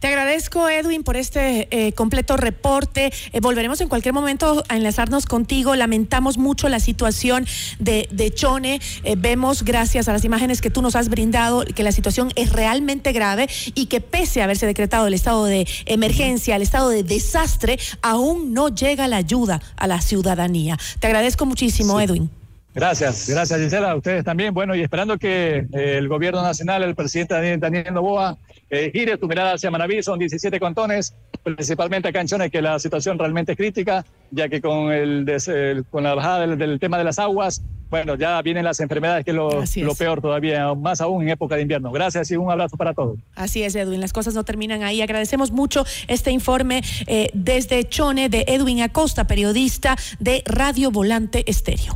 Te 0.00 0.08
agradezco, 0.08 0.68
Edwin, 0.68 1.04
por 1.04 1.16
este 1.16 1.68
eh, 1.70 1.92
completo 1.92 2.36
reporte. 2.36 3.12
Eh, 3.32 3.40
volveremos 3.40 3.80
en 3.80 3.88
cualquier 3.88 4.14
momento 4.14 4.64
a 4.68 4.76
enlazarnos 4.76 5.26
contigo. 5.26 5.76
Lamentamos 5.76 6.38
mucho 6.38 6.68
la 6.68 6.80
situación 6.80 7.46
de, 7.78 8.08
de 8.10 8.32
Chone. 8.32 8.80
Eh, 9.04 9.14
vemos, 9.16 9.64
gracias 9.64 10.08
a 10.08 10.12
las 10.12 10.24
imágenes 10.24 10.60
que 10.60 10.70
tú 10.70 10.82
nos 10.82 10.96
has 10.96 11.08
brindado, 11.08 11.64
que 11.64 11.82
la 11.82 11.92
situación 11.92 12.32
es 12.34 12.52
realmente 12.52 13.12
grave 13.12 13.48
y 13.74 13.86
que 13.86 14.00
pese 14.00 14.40
a 14.40 14.44
haberse 14.44 14.66
decretado 14.66 15.06
el 15.06 15.14
estado 15.14 15.44
de 15.44 15.66
emergencia, 15.86 16.56
el 16.56 16.62
estado 16.62 16.88
de 16.88 17.04
desastre, 17.04 17.78
aún 18.02 18.52
no 18.52 18.68
llega 18.68 19.08
la 19.08 19.18
ayuda 19.18 19.60
a 19.76 19.86
la 19.86 20.00
ciudadanía. 20.00 20.78
Te 20.98 21.06
agradezco 21.06 21.46
muchísimo, 21.46 22.00
Edwin. 22.00 22.41
Gracias, 22.74 23.28
gracias 23.28 23.60
Gisela, 23.60 23.90
a 23.90 23.96
ustedes 23.96 24.24
también. 24.24 24.54
Bueno, 24.54 24.74
y 24.74 24.80
esperando 24.82 25.18
que 25.18 25.66
eh, 25.72 25.98
el 25.98 26.08
gobierno 26.08 26.42
nacional, 26.42 26.82
el 26.82 26.94
presidente 26.94 27.34
Daniel, 27.34 27.60
Daniel 27.60 27.92
Novoa, 27.92 28.38
eh, 28.70 28.90
gire 28.94 29.18
tu 29.18 29.28
mirada 29.28 29.52
hacia 29.52 29.70
Manaví, 29.70 30.02
son 30.02 30.18
17 30.18 30.58
contones, 30.58 31.14
principalmente 31.42 32.08
acá 32.08 32.22
en 32.22 32.28
Chone, 32.28 32.50
que 32.50 32.62
la 32.62 32.78
situación 32.78 33.18
realmente 33.18 33.52
es 33.52 33.58
crítica, 33.58 34.06
ya 34.30 34.48
que 34.48 34.62
con, 34.62 34.90
el, 34.90 35.26
des- 35.26 35.48
el- 35.48 35.84
con 35.84 36.02
la 36.04 36.14
bajada 36.14 36.46
del, 36.46 36.56
del 36.56 36.80
tema 36.80 36.96
de 36.96 37.04
las 37.04 37.18
aguas, 37.18 37.60
bueno, 37.90 38.14
ya 38.14 38.40
vienen 38.40 38.64
las 38.64 38.80
enfermedades, 38.80 39.22
que 39.26 39.32
es 39.32 39.36
lo, 39.36 39.62
es. 39.64 39.76
lo 39.76 39.94
peor 39.94 40.22
todavía, 40.22 40.72
más 40.72 41.02
aún 41.02 41.24
en 41.24 41.28
época 41.28 41.56
de 41.56 41.62
invierno. 41.62 41.92
Gracias 41.92 42.30
y 42.30 42.36
un 42.36 42.50
abrazo 42.50 42.78
para 42.78 42.94
todos. 42.94 43.18
Así 43.34 43.62
es, 43.62 43.74
Edwin. 43.74 44.00
Las 44.00 44.14
cosas 44.14 44.32
no 44.32 44.44
terminan 44.44 44.82
ahí. 44.82 45.02
Agradecemos 45.02 45.52
mucho 45.52 45.84
este 46.08 46.30
informe 46.30 46.82
eh, 47.06 47.28
desde 47.34 47.86
Chone 47.86 48.30
de 48.30 48.46
Edwin 48.48 48.80
Acosta, 48.80 49.26
periodista 49.26 49.94
de 50.18 50.42
Radio 50.46 50.90
Volante 50.90 51.44
Estéreo. 51.50 51.94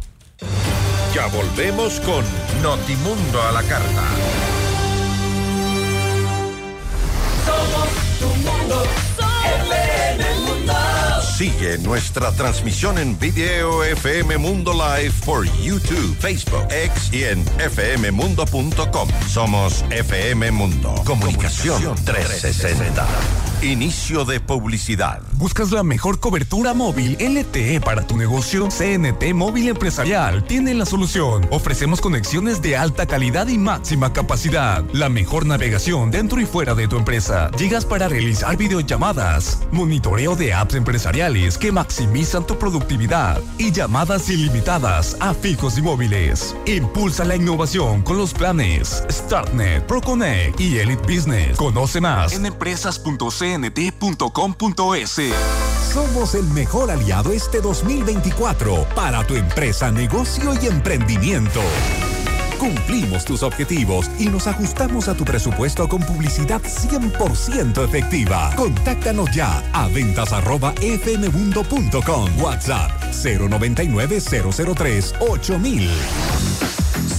Ya 1.17 1.29
volvemos 1.29 1.99
con 2.01 2.23
Notimundo 2.62 3.41
a 3.41 3.51
la 3.51 3.62
carta. 3.62 4.05
Somos 7.47 7.89
tu 8.19 8.27
mundo, 8.45 8.83
FM 9.73 10.41
Mundo. 10.41 10.75
Sigue 11.39 11.79
nuestra 11.79 12.33
transmisión 12.33 12.99
en 12.99 13.19
video 13.19 13.83
FM 13.83 14.37
Mundo 14.37 14.75
Live 14.75 15.14
por 15.25 15.47
YouTube, 15.62 16.14
Facebook, 16.21 16.67
X 16.71 17.11
y 17.11 17.25
en 17.25 17.43
fmmundo.com. 17.47 19.09
Somos 19.27 19.87
FM 19.89 20.51
Mundo. 20.51 20.95
Comunicación 21.07 21.95
360. 22.05 23.07
Inicio 23.67 24.25
de 24.25 24.39
publicidad. 24.39 25.23
¿Buscas 25.33 25.73
la 25.73 25.83
mejor 25.83 26.21
cobertura 26.21 26.73
móvil 26.73 27.17
LTE 27.19 27.81
para 27.81 28.07
tu 28.07 28.17
negocio? 28.17 28.69
CNT 28.69 29.35
Móvil 29.35 29.67
Empresarial 29.67 30.45
tiene 30.45 30.73
la 30.73 30.87
solución. 30.87 31.49
Ofrecemos 31.51 32.01
conexiones 32.01 32.62
de 32.62 32.77
alta 32.77 33.07
calidad 33.07 33.49
y 33.49 33.59
máxima 33.59 34.12
capacidad. 34.12 34.85
La 34.93 35.09
mejor 35.09 35.47
navegación 35.47 36.12
dentro 36.12 36.41
y 36.41 36.47
fuera 36.47 36.77
de 36.77 36.87
tu 36.87 36.97
empresa. 36.97 37.51
Llegas 37.59 37.85
para 37.85 38.07
realizar 38.07 38.57
videollamadas, 38.57 39.59
monitoreo 39.73 40.37
de 40.37 40.55
apps 40.55 40.77
empresariales 40.77 41.59
que 41.59 41.73
maximizan 41.73 42.47
tu 42.47 42.57
productividad 42.61 43.41
y 43.59 43.73
llamadas 43.73 44.31
ilimitadas 44.31 45.17
a 45.19 45.35
fijos 45.35 45.77
y 45.77 45.83
móviles. 45.83 46.55
Impulsa 46.67 47.25
la 47.25 47.35
innovación 47.35 48.03
con 48.03 48.17
los 48.17 48.33
planes 48.33 49.03
StartNet, 49.11 49.85
ProConnect 49.87 50.61
y 50.61 50.79
Elite 50.79 51.03
Business. 51.03 51.57
Conoce 51.57 52.01
más 52.01 52.33
en 52.33 52.45
empresas.cnt.com.es. 53.65 55.21
Somos 55.93 56.35
el 56.35 56.45
mejor 56.49 56.91
aliado 56.91 57.33
este 57.33 57.61
2024 57.61 58.87
para 58.95 59.27
tu 59.27 59.35
empresa, 59.35 59.91
negocio 59.91 60.53
y 60.61 60.67
emprendimiento. 60.67 61.61
Cumplimos 62.59 63.25
tus 63.25 63.43
objetivos 63.43 64.11
y 64.19 64.27
nos 64.27 64.47
ajustamos 64.47 65.09
a 65.09 65.15
tu 65.15 65.25
presupuesto 65.25 65.89
con 65.89 66.03
publicidad 66.03 66.61
100% 66.63 67.85
efectiva. 67.85 68.53
Contáctanos 68.57 69.31
ya 69.35 69.63
a 69.73 69.89
ventas 69.89 70.33
arroba 70.33 70.73
fmmundo.com. 70.73 72.43
WhatsApp 72.43 72.91
099 73.13 74.21
003 74.21 75.15
8000. 75.21 75.91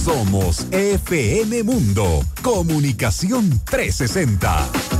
Somos 0.04 0.66
FM 0.70 1.62
Mundo. 1.64 2.24
Comunicación 2.42 3.60
360. 3.64 4.97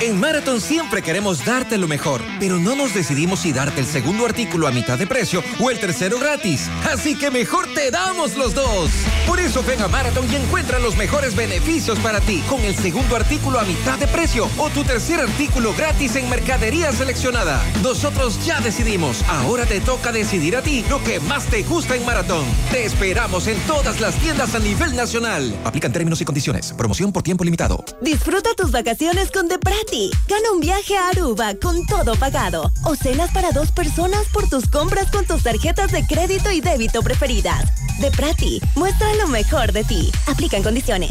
En 0.00 0.18
Marathon 0.18 0.62
siempre 0.62 1.02
queremos 1.02 1.44
darte 1.44 1.76
lo 1.76 1.86
mejor, 1.86 2.22
pero 2.38 2.58
no 2.58 2.74
nos 2.74 2.94
decidimos 2.94 3.40
si 3.40 3.52
darte 3.52 3.80
el 3.80 3.86
segundo 3.86 4.24
artículo 4.24 4.66
a 4.66 4.70
mitad 4.70 4.98
de 4.98 5.06
precio 5.06 5.44
o 5.58 5.70
el 5.70 5.78
tercero 5.78 6.18
gratis. 6.18 6.70
Así 6.90 7.14
que 7.14 7.30
mejor 7.30 7.66
te 7.74 7.90
damos 7.90 8.34
los 8.34 8.54
dos. 8.54 8.90
Por 9.26 9.40
eso 9.40 9.62
ven 9.62 9.80
a 9.82 9.88
Marathon 9.88 10.26
y 10.30 10.36
encuentra 10.36 10.78
los 10.78 10.96
mejores 10.96 11.34
beneficios 11.34 11.98
para 11.98 12.20
ti 12.20 12.42
con 12.48 12.60
el 12.60 12.74
segundo 12.74 13.16
artículo 13.16 13.60
a 13.60 13.64
mitad 13.64 13.98
de 13.98 14.06
precio 14.06 14.48
o 14.58 14.70
tu 14.70 14.84
tercer 14.84 15.20
artículo 15.20 15.72
gratis 15.76 16.16
en 16.16 16.28
mercadería 16.28 16.92
seleccionada. 16.92 17.62
Nosotros 17.82 18.44
ya 18.44 18.60
decidimos. 18.60 19.22
Ahora 19.28 19.66
te 19.66 19.80
toca 19.80 20.12
decidir 20.12 20.56
a 20.56 20.62
ti 20.62 20.84
lo 20.88 21.02
que 21.02 21.20
más 21.20 21.46
te 21.46 21.62
gusta 21.62 21.96
en 21.96 22.04
Marathon. 22.04 22.44
Te 22.70 22.84
esperamos 22.84 23.46
en 23.46 23.58
todas 23.60 24.00
las 24.00 24.14
tiendas 24.16 24.54
a 24.54 24.58
nivel 24.58 24.96
nacional. 24.96 25.54
Aplican 25.64 25.92
términos 25.92 26.20
y 26.20 26.24
condiciones. 26.24 26.72
Promoción 26.72 27.12
por 27.12 27.22
tiempo 27.22 27.44
limitado. 27.44 27.84
Disfruta 28.00 28.50
tus 28.56 28.70
vacaciones 28.70 29.30
con 29.30 29.48
Deprati. 29.48 30.10
Gana 30.28 30.52
un 30.52 30.60
viaje 30.60 30.96
a 30.96 31.08
Aruba 31.08 31.54
con 31.54 31.86
todo 31.86 32.16
pagado. 32.16 32.70
O 32.84 32.94
cenas 32.96 33.30
para 33.32 33.50
dos 33.52 33.70
personas 33.72 34.26
por 34.32 34.48
tus 34.48 34.68
compras 34.68 35.10
con 35.10 35.24
tus 35.26 35.42
tarjetas 35.42 35.92
de 35.92 36.06
crédito 36.06 36.50
y 36.50 36.60
débito 36.60 37.02
preferidas. 37.02 37.64
Deprati, 38.00 38.60
muestra 38.76 39.14
lo 39.20 39.28
mejor 39.28 39.72
de 39.72 39.84
ti. 39.84 40.10
Aplican 40.26 40.62
condiciones. 40.62 41.10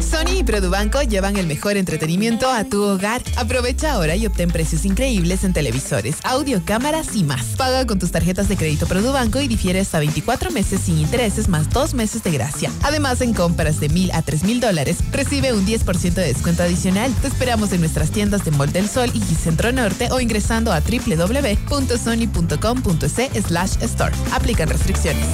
Sony 0.00 0.38
y 0.38 0.44
Produbanco 0.44 1.02
llevan 1.02 1.36
el 1.36 1.46
mejor 1.46 1.76
entretenimiento 1.76 2.50
a 2.50 2.64
tu 2.64 2.82
hogar. 2.82 3.20
Aprovecha 3.36 3.92
ahora 3.92 4.16
y 4.16 4.24
obtén 4.24 4.50
precios 4.50 4.86
increíbles 4.86 5.44
en 5.44 5.52
televisores, 5.52 6.16
audio, 6.22 6.62
cámaras 6.64 7.14
y 7.14 7.24
más. 7.24 7.44
Paga 7.56 7.86
con 7.86 7.98
tus 7.98 8.10
tarjetas 8.10 8.48
de 8.48 8.56
crédito 8.56 8.86
Produbanco 8.86 9.38
y 9.40 9.48
difiere 9.48 9.80
hasta 9.80 9.98
24 9.98 10.50
meses 10.52 10.80
sin 10.80 10.96
intereses 10.98 11.48
más 11.48 11.68
dos 11.68 11.92
meses 11.92 12.22
de 12.22 12.30
gracia. 12.30 12.72
Además, 12.82 13.20
en 13.20 13.34
compras 13.34 13.78
de 13.80 13.90
mil 13.90 14.10
a 14.12 14.22
tres 14.22 14.44
mil 14.44 14.60
dólares, 14.60 14.96
recibe 15.12 15.52
un 15.52 15.66
10% 15.66 16.14
de 16.14 16.32
descuento 16.32 16.62
adicional. 16.62 17.12
Te 17.20 17.28
esperamos 17.28 17.72
en 17.72 17.80
nuestras 17.80 18.10
tiendas 18.10 18.46
de 18.46 18.52
Mall 18.52 18.72
del 18.72 18.88
Sol 18.88 19.10
y 19.12 19.20
Centro 19.20 19.70
Norte 19.72 20.08
o 20.10 20.20
ingresando 20.20 20.72
a 20.72 20.80
www.sony.com.es 20.80 23.44
slash 23.44 23.82
store. 23.82 24.14
Aplican 24.32 24.70
restricciones. 24.70 25.26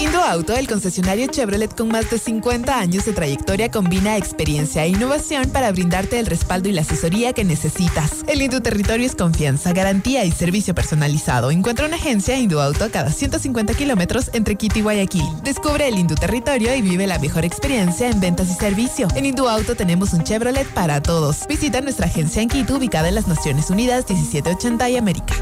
Indoauto, 0.00 0.56
el 0.56 0.66
concesionario 0.66 1.26
Chevrolet 1.26 1.76
con 1.76 1.88
más 1.88 2.08
de 2.08 2.18
50 2.18 2.78
años 2.78 3.04
de 3.04 3.12
trayectoria, 3.12 3.70
combina 3.70 4.16
experiencia 4.16 4.82
e 4.86 4.88
innovación 4.88 5.50
para 5.50 5.70
brindarte 5.72 6.18
el 6.18 6.24
respaldo 6.24 6.70
y 6.70 6.72
la 6.72 6.80
asesoría 6.80 7.34
que 7.34 7.44
necesitas. 7.44 8.24
El 8.26 8.40
Indoterritorio 8.40 9.04
es 9.04 9.14
confianza, 9.14 9.74
garantía 9.74 10.24
y 10.24 10.32
servicio 10.32 10.74
personalizado. 10.74 11.50
Encuentra 11.50 11.84
una 11.84 11.96
agencia 11.96 12.38
Indoauto 12.38 12.84
a 12.84 12.88
cada 12.88 13.12
150 13.12 13.74
kilómetros 13.74 14.30
entre 14.32 14.56
Quito 14.56 14.78
y 14.78 14.82
Guayaquil. 14.82 15.28
Descubre 15.44 15.86
el 15.86 15.98
Indoterritorio 15.98 16.74
y 16.74 16.80
vive 16.80 17.06
la 17.06 17.18
mejor 17.18 17.44
experiencia 17.44 18.08
en 18.08 18.20
ventas 18.20 18.50
y 18.50 18.54
servicio. 18.54 19.06
En 19.14 19.26
Indoauto 19.26 19.74
tenemos 19.74 20.14
un 20.14 20.24
Chevrolet 20.24 20.66
para 20.68 21.02
todos. 21.02 21.46
Visita 21.46 21.82
nuestra 21.82 22.06
agencia 22.06 22.40
en 22.40 22.48
Quito, 22.48 22.76
ubicada 22.76 23.10
en 23.10 23.16
las 23.16 23.28
Naciones 23.28 23.68
Unidas 23.68 24.06
1780 24.08 24.88
y 24.88 24.96
América. 24.96 25.34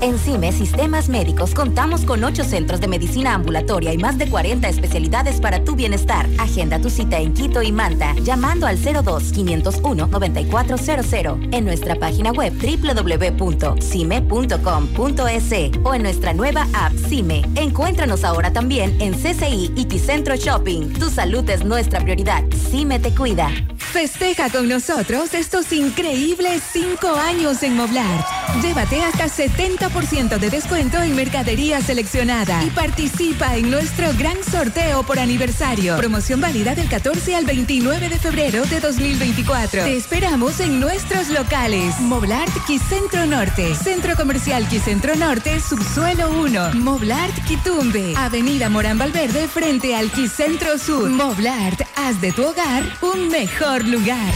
En 0.00 0.18
CIME 0.18 0.50
Sistemas 0.52 1.08
Médicos 1.08 1.54
contamos 1.54 2.02
con 2.02 2.22
8 2.22 2.44
centros 2.44 2.80
de 2.80 2.88
medicina 2.88 3.32
ambulatoria 3.34 3.94
y 3.94 3.98
más 3.98 4.18
de 4.18 4.28
40 4.28 4.68
especialidades 4.68 5.40
para 5.40 5.64
tu 5.64 5.74
bienestar. 5.74 6.28
Agenda 6.38 6.78
tu 6.80 6.90
cita 6.90 7.18
en 7.18 7.32
Quito 7.32 7.62
y 7.62 7.72
Manta 7.72 8.14
llamando 8.22 8.66
al 8.66 8.78
02-501-9400 8.78 11.54
en 11.54 11.64
nuestra 11.64 11.94
página 11.96 12.32
web 12.32 12.52
www.cime.com.es 12.52 15.46
o 15.84 15.94
en 15.94 16.02
nuestra 16.02 16.34
nueva 16.34 16.66
app 16.74 16.92
CIME. 17.08 17.46
Encuéntranos 17.54 18.22
ahora 18.24 18.52
también 18.52 19.00
en 19.00 19.14
CCI 19.14 19.72
y 19.76 19.86
Ticentro 19.86 20.36
Shopping. 20.36 20.92
Tu 20.94 21.08
salud 21.08 21.48
es 21.48 21.64
nuestra 21.64 22.00
prioridad. 22.00 22.44
CIME 22.70 22.98
te 22.98 23.14
cuida. 23.14 23.50
Festeja 23.76 24.50
con 24.50 24.68
nosotros 24.68 25.32
estos 25.32 25.72
increíbles 25.72 26.62
cinco 26.70 27.08
años 27.08 27.62
en 27.62 27.76
Moblart. 27.76 28.26
Llévate 28.62 29.02
hasta 29.02 29.26
70% 29.26 30.38
de 30.38 30.50
descuento 30.50 31.02
en 31.02 31.14
mercadería 31.14 31.80
seleccionada 31.82 32.64
y 32.64 32.70
participa 32.70 33.56
en 33.56 33.70
nuestro 33.70 34.12
gran 34.14 34.42
sorteo 34.42 35.02
por 35.02 35.18
aniversario. 35.18 35.96
Promoción 35.96 36.40
válida 36.40 36.74
del 36.74 36.88
14 36.88 37.36
al 37.36 37.44
29 37.44 38.08
de 38.08 38.18
febrero 38.18 38.64
de 38.64 38.80
2024. 38.80 39.84
Te 39.84 39.96
esperamos 39.96 40.60
en 40.60 40.80
nuestros 40.80 41.28
locales. 41.28 42.00
Moblart 42.00 42.52
Quicentro 42.66 43.26
Norte, 43.26 43.74
Centro 43.74 44.16
Comercial 44.16 44.66
Quicentro 44.68 45.14
Norte, 45.16 45.60
Subsuelo 45.60 46.30
1. 46.30 46.74
Moblart 46.74 47.34
Quitumbe, 47.46 48.14
Avenida 48.16 48.70
Morán 48.70 48.98
Valverde 48.98 49.48
frente 49.48 49.94
al 49.94 50.10
Quicentro 50.10 50.78
Sur. 50.78 51.10
Moblart, 51.10 51.82
haz 51.96 52.20
de 52.22 52.32
tu 52.32 52.44
hogar 52.44 52.84
un 53.02 53.28
mejor 53.28 53.84
lugar. 53.84 54.32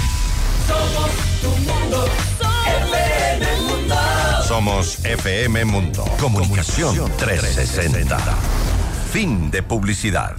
Somos 0.67 1.11
tu 1.41 1.49
mundo, 1.49 2.07
Mundo. 2.39 3.10
Somos 4.61 5.03
FM 5.07 5.65
Mundo. 5.65 6.05
Comunicación 6.21 7.11
360. 7.17 8.19
Fin 9.11 9.51
de 9.51 9.63
publicidad. 9.63 10.37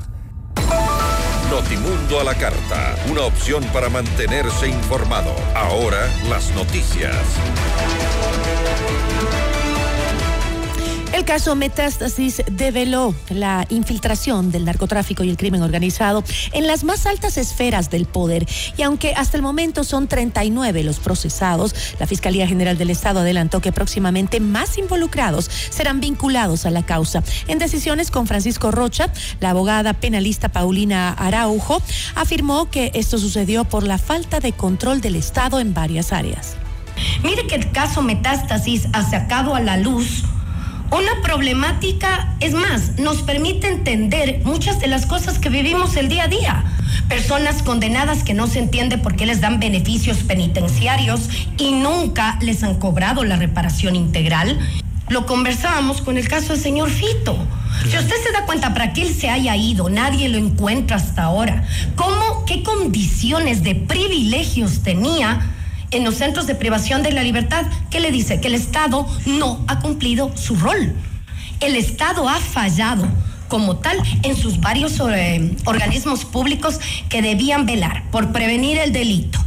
Notimundo 1.49 2.19
a 2.19 2.23
la 2.23 2.35
carta. 2.35 2.95
Una 3.09 3.21
opción 3.21 3.63
para 3.73 3.89
mantenerse 3.89 4.67
informado. 4.67 5.33
Ahora 5.55 6.07
las 6.29 6.53
noticias. 6.53 7.15
El 11.13 11.25
caso 11.25 11.55
Metástasis 11.55 12.41
develó 12.49 13.13
la 13.29 13.65
infiltración 13.69 14.49
del 14.49 14.63
narcotráfico 14.63 15.25
y 15.25 15.29
el 15.29 15.35
crimen 15.35 15.61
organizado 15.61 16.23
en 16.53 16.67
las 16.67 16.85
más 16.85 17.05
altas 17.05 17.37
esferas 17.37 17.89
del 17.89 18.05
poder. 18.05 18.47
Y 18.77 18.83
aunque 18.83 19.13
hasta 19.13 19.35
el 19.35 19.43
momento 19.43 19.83
son 19.83 20.07
39 20.07 20.83
los 20.83 20.99
procesados, 20.99 21.75
la 21.99 22.07
Fiscalía 22.07 22.47
General 22.47 22.77
del 22.77 22.89
Estado 22.89 23.19
adelantó 23.19 23.59
que 23.59 23.73
próximamente 23.73 24.39
más 24.39 24.77
involucrados 24.77 25.51
serán 25.69 25.99
vinculados 25.99 26.65
a 26.65 26.71
la 26.71 26.85
causa. 26.85 27.23
En 27.47 27.59
decisiones 27.59 28.09
con 28.09 28.25
Francisco 28.25 28.71
Rocha, 28.71 29.11
la 29.41 29.49
abogada 29.49 29.93
penalista 29.93 30.47
Paulina 30.47 31.11
Araujo 31.11 31.81
afirmó 32.15 32.69
que 32.69 32.91
esto 32.93 33.17
sucedió 33.17 33.65
por 33.65 33.85
la 33.85 33.97
falta 33.97 34.39
de 34.39 34.53
control 34.53 35.01
del 35.01 35.17
Estado 35.17 35.59
en 35.59 35.73
varias 35.73 36.13
áreas. 36.13 36.55
Mire 37.21 37.47
que 37.47 37.55
el 37.55 37.71
caso 37.71 38.01
Metástasis 38.01 38.87
ha 38.93 39.09
sacado 39.09 39.55
a 39.55 39.59
la 39.59 39.75
luz 39.75 40.23
una 40.91 41.21
problemática, 41.21 42.35
es 42.41 42.53
más, 42.53 42.99
nos 42.99 43.21
permite 43.21 43.67
entender 43.67 44.41
muchas 44.43 44.79
de 44.79 44.87
las 44.87 45.05
cosas 45.05 45.39
que 45.39 45.49
vivimos 45.49 45.95
el 45.95 46.09
día 46.09 46.23
a 46.23 46.27
día. 46.27 46.63
Personas 47.07 47.63
condenadas 47.63 48.23
que 48.23 48.33
no 48.33 48.47
se 48.47 48.59
entiende 48.59 48.97
por 48.97 49.15
qué 49.15 49.25
les 49.25 49.39
dan 49.39 49.59
beneficios 49.59 50.17
penitenciarios 50.17 51.29
y 51.57 51.71
nunca 51.71 52.37
les 52.41 52.63
han 52.63 52.75
cobrado 52.75 53.23
la 53.23 53.37
reparación 53.37 53.95
integral. 53.95 54.59
Lo 55.07 55.25
conversábamos 55.25 56.01
con 56.01 56.17
el 56.17 56.27
caso 56.27 56.53
del 56.53 56.61
señor 56.61 56.89
Fito. 56.89 57.37
Si 57.89 57.97
usted 57.97 58.15
se 58.23 58.31
da 58.31 58.45
cuenta 58.45 58.73
para 58.73 58.93
qué 58.93 59.03
él 59.03 59.13
se 59.13 59.29
haya 59.29 59.55
ido, 59.55 59.89
nadie 59.89 60.27
lo 60.29 60.37
encuentra 60.37 60.97
hasta 60.97 61.23
ahora. 61.23 61.65
¿Cómo, 61.95 62.45
qué 62.45 62.63
condiciones 62.63 63.63
de 63.63 63.75
privilegios 63.75 64.83
tenía? 64.83 65.51
En 65.91 66.03
los 66.05 66.15
centros 66.15 66.47
de 66.47 66.55
privación 66.55 67.03
de 67.03 67.11
la 67.11 67.23
libertad, 67.23 67.65
¿qué 67.89 67.99
le 67.99 68.11
dice? 68.11 68.39
Que 68.39 68.47
el 68.47 68.55
Estado 68.55 69.05
no 69.25 69.63
ha 69.67 69.79
cumplido 69.79 70.35
su 70.35 70.55
rol. 70.55 70.95
El 71.59 71.75
Estado 71.75 72.27
ha 72.27 72.39
fallado 72.39 73.07
como 73.47 73.77
tal 73.77 74.01
en 74.23 74.37
sus 74.37 74.61
varios 74.61 74.99
eh, 74.99 75.55
organismos 75.65 76.23
públicos 76.23 76.79
que 77.09 77.21
debían 77.21 77.65
velar 77.65 78.03
por 78.09 78.31
prevenir 78.31 78.77
el 78.77 78.93
delito. 78.93 79.39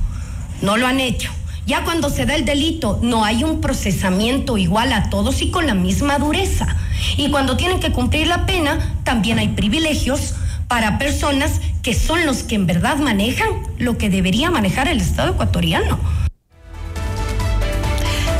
No 0.60 0.76
lo 0.76 0.86
han 0.86 1.00
hecho. 1.00 1.32
Ya 1.66 1.82
cuando 1.82 2.10
se 2.10 2.26
da 2.26 2.34
el 2.34 2.44
delito 2.44 3.00
no 3.02 3.24
hay 3.24 3.42
un 3.42 3.62
procesamiento 3.62 4.58
igual 4.58 4.92
a 4.92 5.08
todos 5.08 5.40
y 5.40 5.50
con 5.50 5.66
la 5.66 5.74
misma 5.74 6.18
dureza. 6.18 6.76
Y 7.16 7.30
cuando 7.30 7.56
tienen 7.56 7.80
que 7.80 7.92
cumplir 7.92 8.26
la 8.26 8.44
pena, 8.44 8.94
también 9.04 9.38
hay 9.38 9.48
privilegios 9.48 10.34
para 10.68 10.98
personas 10.98 11.62
que 11.82 11.94
son 11.94 12.26
los 12.26 12.42
que 12.42 12.56
en 12.56 12.66
verdad 12.66 12.98
manejan 12.98 13.48
lo 13.78 13.96
que 13.96 14.10
debería 14.10 14.50
manejar 14.50 14.88
el 14.88 15.00
Estado 15.00 15.32
ecuatoriano. 15.32 15.98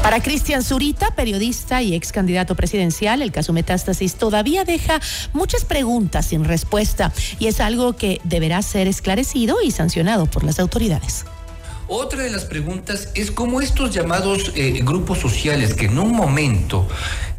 Para 0.04 0.20
Cristian 0.20 0.62
Zurita, 0.62 1.12
periodista 1.12 1.80
y 1.80 1.94
ex 1.94 2.12
candidato 2.12 2.54
presidencial, 2.54 3.22
el 3.22 3.32
caso 3.32 3.54
Metástasis 3.54 4.16
todavía 4.16 4.62
deja 4.64 5.00
muchas 5.32 5.64
preguntas 5.64 6.26
sin 6.26 6.44
respuesta 6.44 7.10
y 7.38 7.46
es 7.46 7.58
algo 7.58 7.96
que 7.96 8.20
deberá 8.22 8.60
ser 8.60 8.86
esclarecido 8.86 9.62
y 9.62 9.70
sancionado 9.70 10.26
por 10.26 10.44
las 10.44 10.60
autoridades. 10.60 11.24
Otra 11.88 12.22
de 12.22 12.28
las 12.28 12.44
preguntas 12.44 13.08
es 13.14 13.30
cómo 13.30 13.62
estos 13.62 13.94
llamados 13.94 14.52
eh, 14.56 14.80
grupos 14.82 15.20
sociales 15.20 15.72
que 15.72 15.86
en 15.86 15.98
un 15.98 16.12
momento 16.12 16.86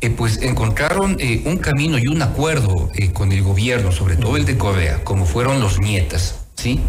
eh, 0.02 0.10
pues 0.10 0.42
encontraron 0.42 1.18
eh, 1.20 1.44
un 1.46 1.58
camino 1.58 2.00
y 2.00 2.08
un 2.08 2.24
acuerdo 2.24 2.90
con 3.14 3.32
el 3.32 3.44
gobierno, 3.44 3.92
sobre 3.92 4.16
todo 4.16 4.38
el 4.38 4.46
de 4.46 4.58
Corea, 4.58 5.04
como 5.04 5.28
fueron 5.28 5.60
los 5.60 5.80
nietas, 5.80 6.45
¿sí? 6.56 6.80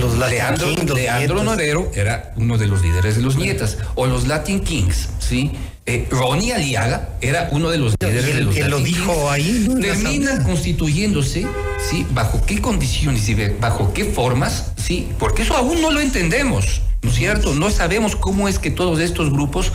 Los 0.00 0.18
Leandro, 0.18 0.68
Kings, 0.74 0.94
Leandro 0.94 1.42
Norero 1.42 1.90
era 1.94 2.32
uno 2.36 2.58
de 2.58 2.66
los 2.68 2.82
líderes 2.82 3.16
de 3.16 3.22
los 3.22 3.36
nietas, 3.36 3.78
o 3.94 4.06
los 4.06 4.26
Latin 4.28 4.60
Kings, 4.60 5.08
¿sí? 5.18 5.52
Eh, 5.86 6.06
Ronnie 6.10 6.52
Aliaga 6.52 7.08
era 7.20 7.48
uno 7.50 7.70
de 7.70 7.78
los 7.78 7.94
líderes 8.00 8.24
el 8.26 8.36
de 8.36 8.40
los 8.42 8.54
que 8.54 8.68
lo 8.68 8.78
Latin 8.78 8.84
dijo 8.84 9.12
Kings. 9.12 9.30
ahí, 9.30 10.42
constituyéndose, 10.44 11.46
¿sí? 11.90 12.06
¿Bajo 12.12 12.44
qué 12.46 12.60
condiciones 12.60 13.28
y 13.28 13.34
bajo 13.58 13.92
qué 13.92 14.04
formas? 14.04 14.72
¿Sí? 14.76 15.08
Porque 15.18 15.42
eso 15.42 15.56
aún 15.56 15.80
no 15.80 15.90
lo 15.90 16.00
entendemos. 16.00 16.82
¿No 17.02 17.08
es 17.10 17.16
cierto? 17.16 17.54
No 17.54 17.70
sabemos 17.70 18.14
cómo 18.14 18.46
es 18.46 18.58
que 18.58 18.70
todos 18.70 19.00
estos 19.00 19.30
grupos 19.30 19.72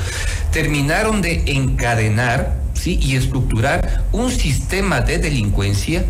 terminaron 0.52 1.24
de 1.24 1.44
encadenar 1.48 2.56
¿sí? 2.76 3.00
y 3.02 3.16
estructurar 3.16 4.04
un 4.12 4.32
sistema 4.32 5.02
de 5.02 5.18
delincuencia 5.18 6.06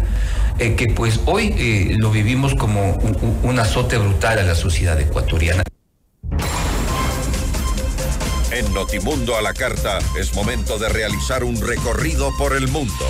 eh, 0.59 0.75
que 0.75 0.87
pues 0.87 1.19
hoy 1.25 1.53
eh, 1.57 1.95
lo 1.97 2.11
vivimos 2.11 2.55
como 2.55 2.93
un, 2.95 3.39
un- 3.43 3.59
azote 3.59 3.97
brutal 3.97 4.39
a 4.39 4.43
la 4.43 4.55
sociedad 4.55 4.99
ecuatoriana. 4.99 5.63
En 8.51 8.73
Notimundo 8.73 9.35
a 9.35 9.41
la 9.41 9.53
carta 9.53 9.99
es 10.17 10.33
momento 10.33 10.77
de 10.77 10.87
realizar 10.89 11.43
un 11.43 11.59
recorrido 11.59 12.31
por 12.37 12.55
el 12.55 12.67
mundo. 12.69 13.05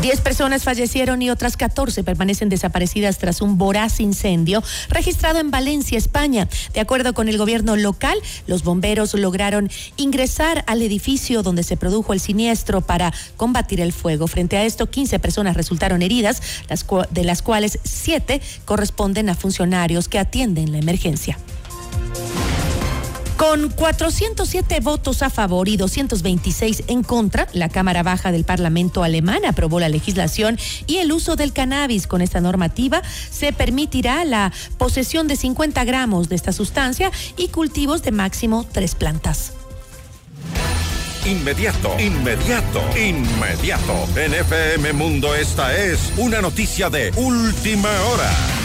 Diez 0.00 0.22
personas 0.22 0.64
fallecieron 0.64 1.20
y 1.20 1.28
otras 1.28 1.58
14 1.58 2.02
permanecen 2.04 2.48
desaparecidas 2.48 3.18
tras 3.18 3.42
un 3.42 3.58
voraz 3.58 4.00
incendio 4.00 4.62
registrado 4.88 5.40
en 5.40 5.50
Valencia, 5.50 5.98
España. 5.98 6.48
De 6.72 6.80
acuerdo 6.80 7.12
con 7.12 7.28
el 7.28 7.36
gobierno 7.36 7.76
local, 7.76 8.16
los 8.46 8.64
bomberos 8.64 9.12
lograron 9.12 9.70
ingresar 9.98 10.64
al 10.68 10.80
edificio 10.80 11.42
donde 11.42 11.64
se 11.64 11.76
produjo 11.76 12.14
el 12.14 12.20
siniestro 12.20 12.80
para 12.80 13.12
combatir 13.36 13.82
el 13.82 13.92
fuego. 13.92 14.26
Frente 14.26 14.56
a 14.56 14.64
esto, 14.64 14.88
15 14.88 15.18
personas 15.18 15.54
resultaron 15.54 16.00
heridas, 16.00 16.40
de 17.10 17.24
las 17.24 17.42
cuales 17.42 17.78
7 17.84 18.40
corresponden 18.64 19.28
a 19.28 19.34
funcionarios 19.34 20.08
que 20.08 20.18
atienden 20.18 20.72
la 20.72 20.78
emergencia. 20.78 21.36
Con 23.40 23.70
407 23.70 24.80
votos 24.80 25.22
a 25.22 25.30
favor 25.30 25.70
y 25.70 25.78
226 25.78 26.82
en 26.88 27.02
contra, 27.02 27.48
la 27.54 27.70
Cámara 27.70 28.02
Baja 28.02 28.32
del 28.32 28.44
Parlamento 28.44 29.02
alemán 29.02 29.46
aprobó 29.46 29.80
la 29.80 29.88
legislación 29.88 30.58
y 30.86 30.98
el 30.98 31.10
uso 31.10 31.36
del 31.36 31.54
cannabis. 31.54 32.06
Con 32.06 32.20
esta 32.20 32.42
normativa 32.42 33.00
se 33.30 33.54
permitirá 33.54 34.26
la 34.26 34.52
posesión 34.76 35.26
de 35.26 35.36
50 35.36 35.82
gramos 35.84 36.28
de 36.28 36.36
esta 36.36 36.52
sustancia 36.52 37.12
y 37.38 37.48
cultivos 37.48 38.02
de 38.02 38.12
máximo 38.12 38.66
tres 38.70 38.94
plantas. 38.94 39.54
Inmediato, 41.24 41.98
inmediato, 41.98 42.82
inmediato. 42.94 44.06
En 44.16 44.34
FM 44.34 44.92
Mundo 44.92 45.34
esta 45.34 45.74
es 45.74 46.12
una 46.18 46.42
noticia 46.42 46.90
de 46.90 47.10
última 47.16 47.88
hora. 48.02 48.59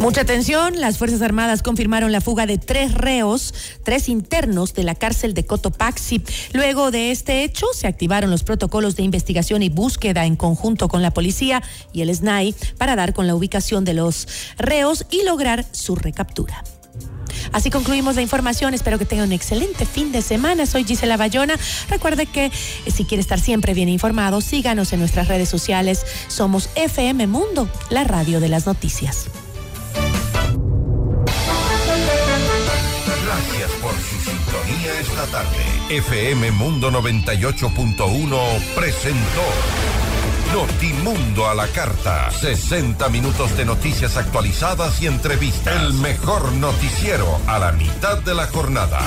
Mucha 0.00 0.22
atención, 0.22 0.80
las 0.80 0.96
Fuerzas 0.96 1.20
Armadas 1.20 1.62
confirmaron 1.62 2.10
la 2.10 2.22
fuga 2.22 2.46
de 2.46 2.56
tres 2.56 2.94
reos, 2.94 3.52
tres 3.84 4.08
internos 4.08 4.72
de 4.72 4.82
la 4.82 4.94
cárcel 4.94 5.34
de 5.34 5.44
Cotopaxi. 5.44 6.22
Luego 6.54 6.90
de 6.90 7.10
este 7.10 7.44
hecho, 7.44 7.66
se 7.74 7.86
activaron 7.86 8.30
los 8.30 8.42
protocolos 8.42 8.96
de 8.96 9.02
investigación 9.02 9.62
y 9.62 9.68
búsqueda 9.68 10.24
en 10.24 10.36
conjunto 10.36 10.88
con 10.88 11.02
la 11.02 11.10
policía 11.10 11.62
y 11.92 12.00
el 12.00 12.16
SNAI 12.16 12.54
para 12.78 12.96
dar 12.96 13.12
con 13.12 13.26
la 13.26 13.34
ubicación 13.34 13.84
de 13.84 13.92
los 13.92 14.26
reos 14.56 15.04
y 15.10 15.22
lograr 15.24 15.66
su 15.70 15.96
recaptura. 15.96 16.64
Así 17.52 17.68
concluimos 17.68 18.16
la 18.16 18.22
información. 18.22 18.72
Espero 18.72 18.98
que 18.98 19.04
tengan 19.04 19.26
un 19.26 19.32
excelente 19.32 19.84
fin 19.84 20.12
de 20.12 20.22
semana. 20.22 20.64
Soy 20.64 20.84
Gisela 20.84 21.18
Bayona. 21.18 21.56
Recuerde 21.90 22.24
que 22.24 22.46
eh, 22.46 22.52
si 22.90 23.04
quiere 23.04 23.20
estar 23.20 23.38
siempre 23.38 23.74
bien 23.74 23.90
informado, 23.90 24.40
síganos 24.40 24.94
en 24.94 25.00
nuestras 25.00 25.28
redes 25.28 25.50
sociales. 25.50 26.06
Somos 26.28 26.70
FM 26.74 27.26
Mundo, 27.26 27.68
la 27.90 28.04
radio 28.04 28.40
de 28.40 28.48
las 28.48 28.64
noticias. 28.64 29.26
Gracias 33.24 33.70
por 33.82 33.92
su 33.92 34.20
sintonía 34.20 35.00
esta 35.00 35.26
tarde. 35.26 35.64
FM 35.90 36.50
Mundo 36.52 36.90
98.1 36.90 38.60
presentó 38.74 39.42
Notimundo 40.52 41.48
a 41.48 41.54
la 41.54 41.68
carta. 41.68 42.30
60 42.32 43.08
minutos 43.08 43.56
de 43.56 43.64
noticias 43.64 44.16
actualizadas 44.16 45.00
y 45.00 45.06
entrevistas. 45.06 45.80
El 45.80 45.94
mejor 45.94 46.52
noticiero 46.52 47.40
a 47.46 47.60
la 47.60 47.70
mitad 47.70 48.18
de 48.18 48.34
la 48.34 48.48
jornada. 48.48 48.98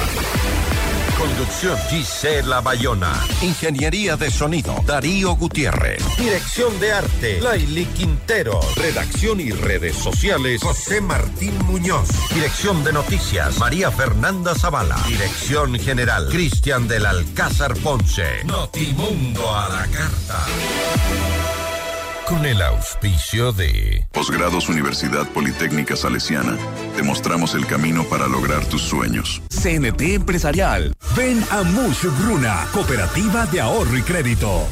Conducción 1.18 1.78
Gisela 1.90 2.62
Bayona. 2.62 3.14
Ingeniería 3.42 4.18
de 4.18 4.32
sonido 4.32 4.76
Darío 4.86 5.36
Gutiérrez. 5.36 6.02
Dirección 6.18 6.80
de 6.80 6.92
arte 6.92 7.42
Laili 7.42 7.86
Quintero. 7.86 8.60
Redacción 8.76 9.40
y 9.40 9.52
redes 9.52 9.96
sociales 9.96 10.62
José 10.64 11.02
Martín 11.02 11.58
Muñoz. 11.66 12.10
Dirección 12.34 12.84
de 12.84 12.94
noticias 12.94 13.58
María 13.60 13.92
Fernanda 13.92 14.56
Zavala. 14.56 14.98
Dirección 15.08 15.78
general 15.78 16.28
Cristian 16.30 16.88
del 16.88 17.06
Alcázar 17.06 17.76
Ponce. 17.76 18.44
Notimundo 18.46 19.56
a 19.56 19.70
la 19.70 19.88
carta. 19.88 20.46
Con 22.28 22.46
el 22.46 22.62
auspicio 22.62 23.52
de 23.52 24.08
Posgrados 24.12 24.70
Universidad 24.70 25.28
Politécnica 25.30 25.96
Salesiana. 25.96 26.58
Te 26.96 27.04
mostramos 27.04 27.54
el 27.54 27.66
camino 27.66 28.04
para 28.06 28.28
lograr 28.28 28.66
tus 28.66 28.82
sueños. 28.82 29.42
CNT 29.50 30.02
Empresarial. 30.14 30.94
Ven 31.16 31.44
a 31.52 31.64
Mush 31.64 32.06
Bruna, 32.22 32.66
Cooperativa 32.74 33.46
de 33.48 33.62
Ahorro 33.62 33.98
y 33.98 34.02
Crédito. 34.02 34.68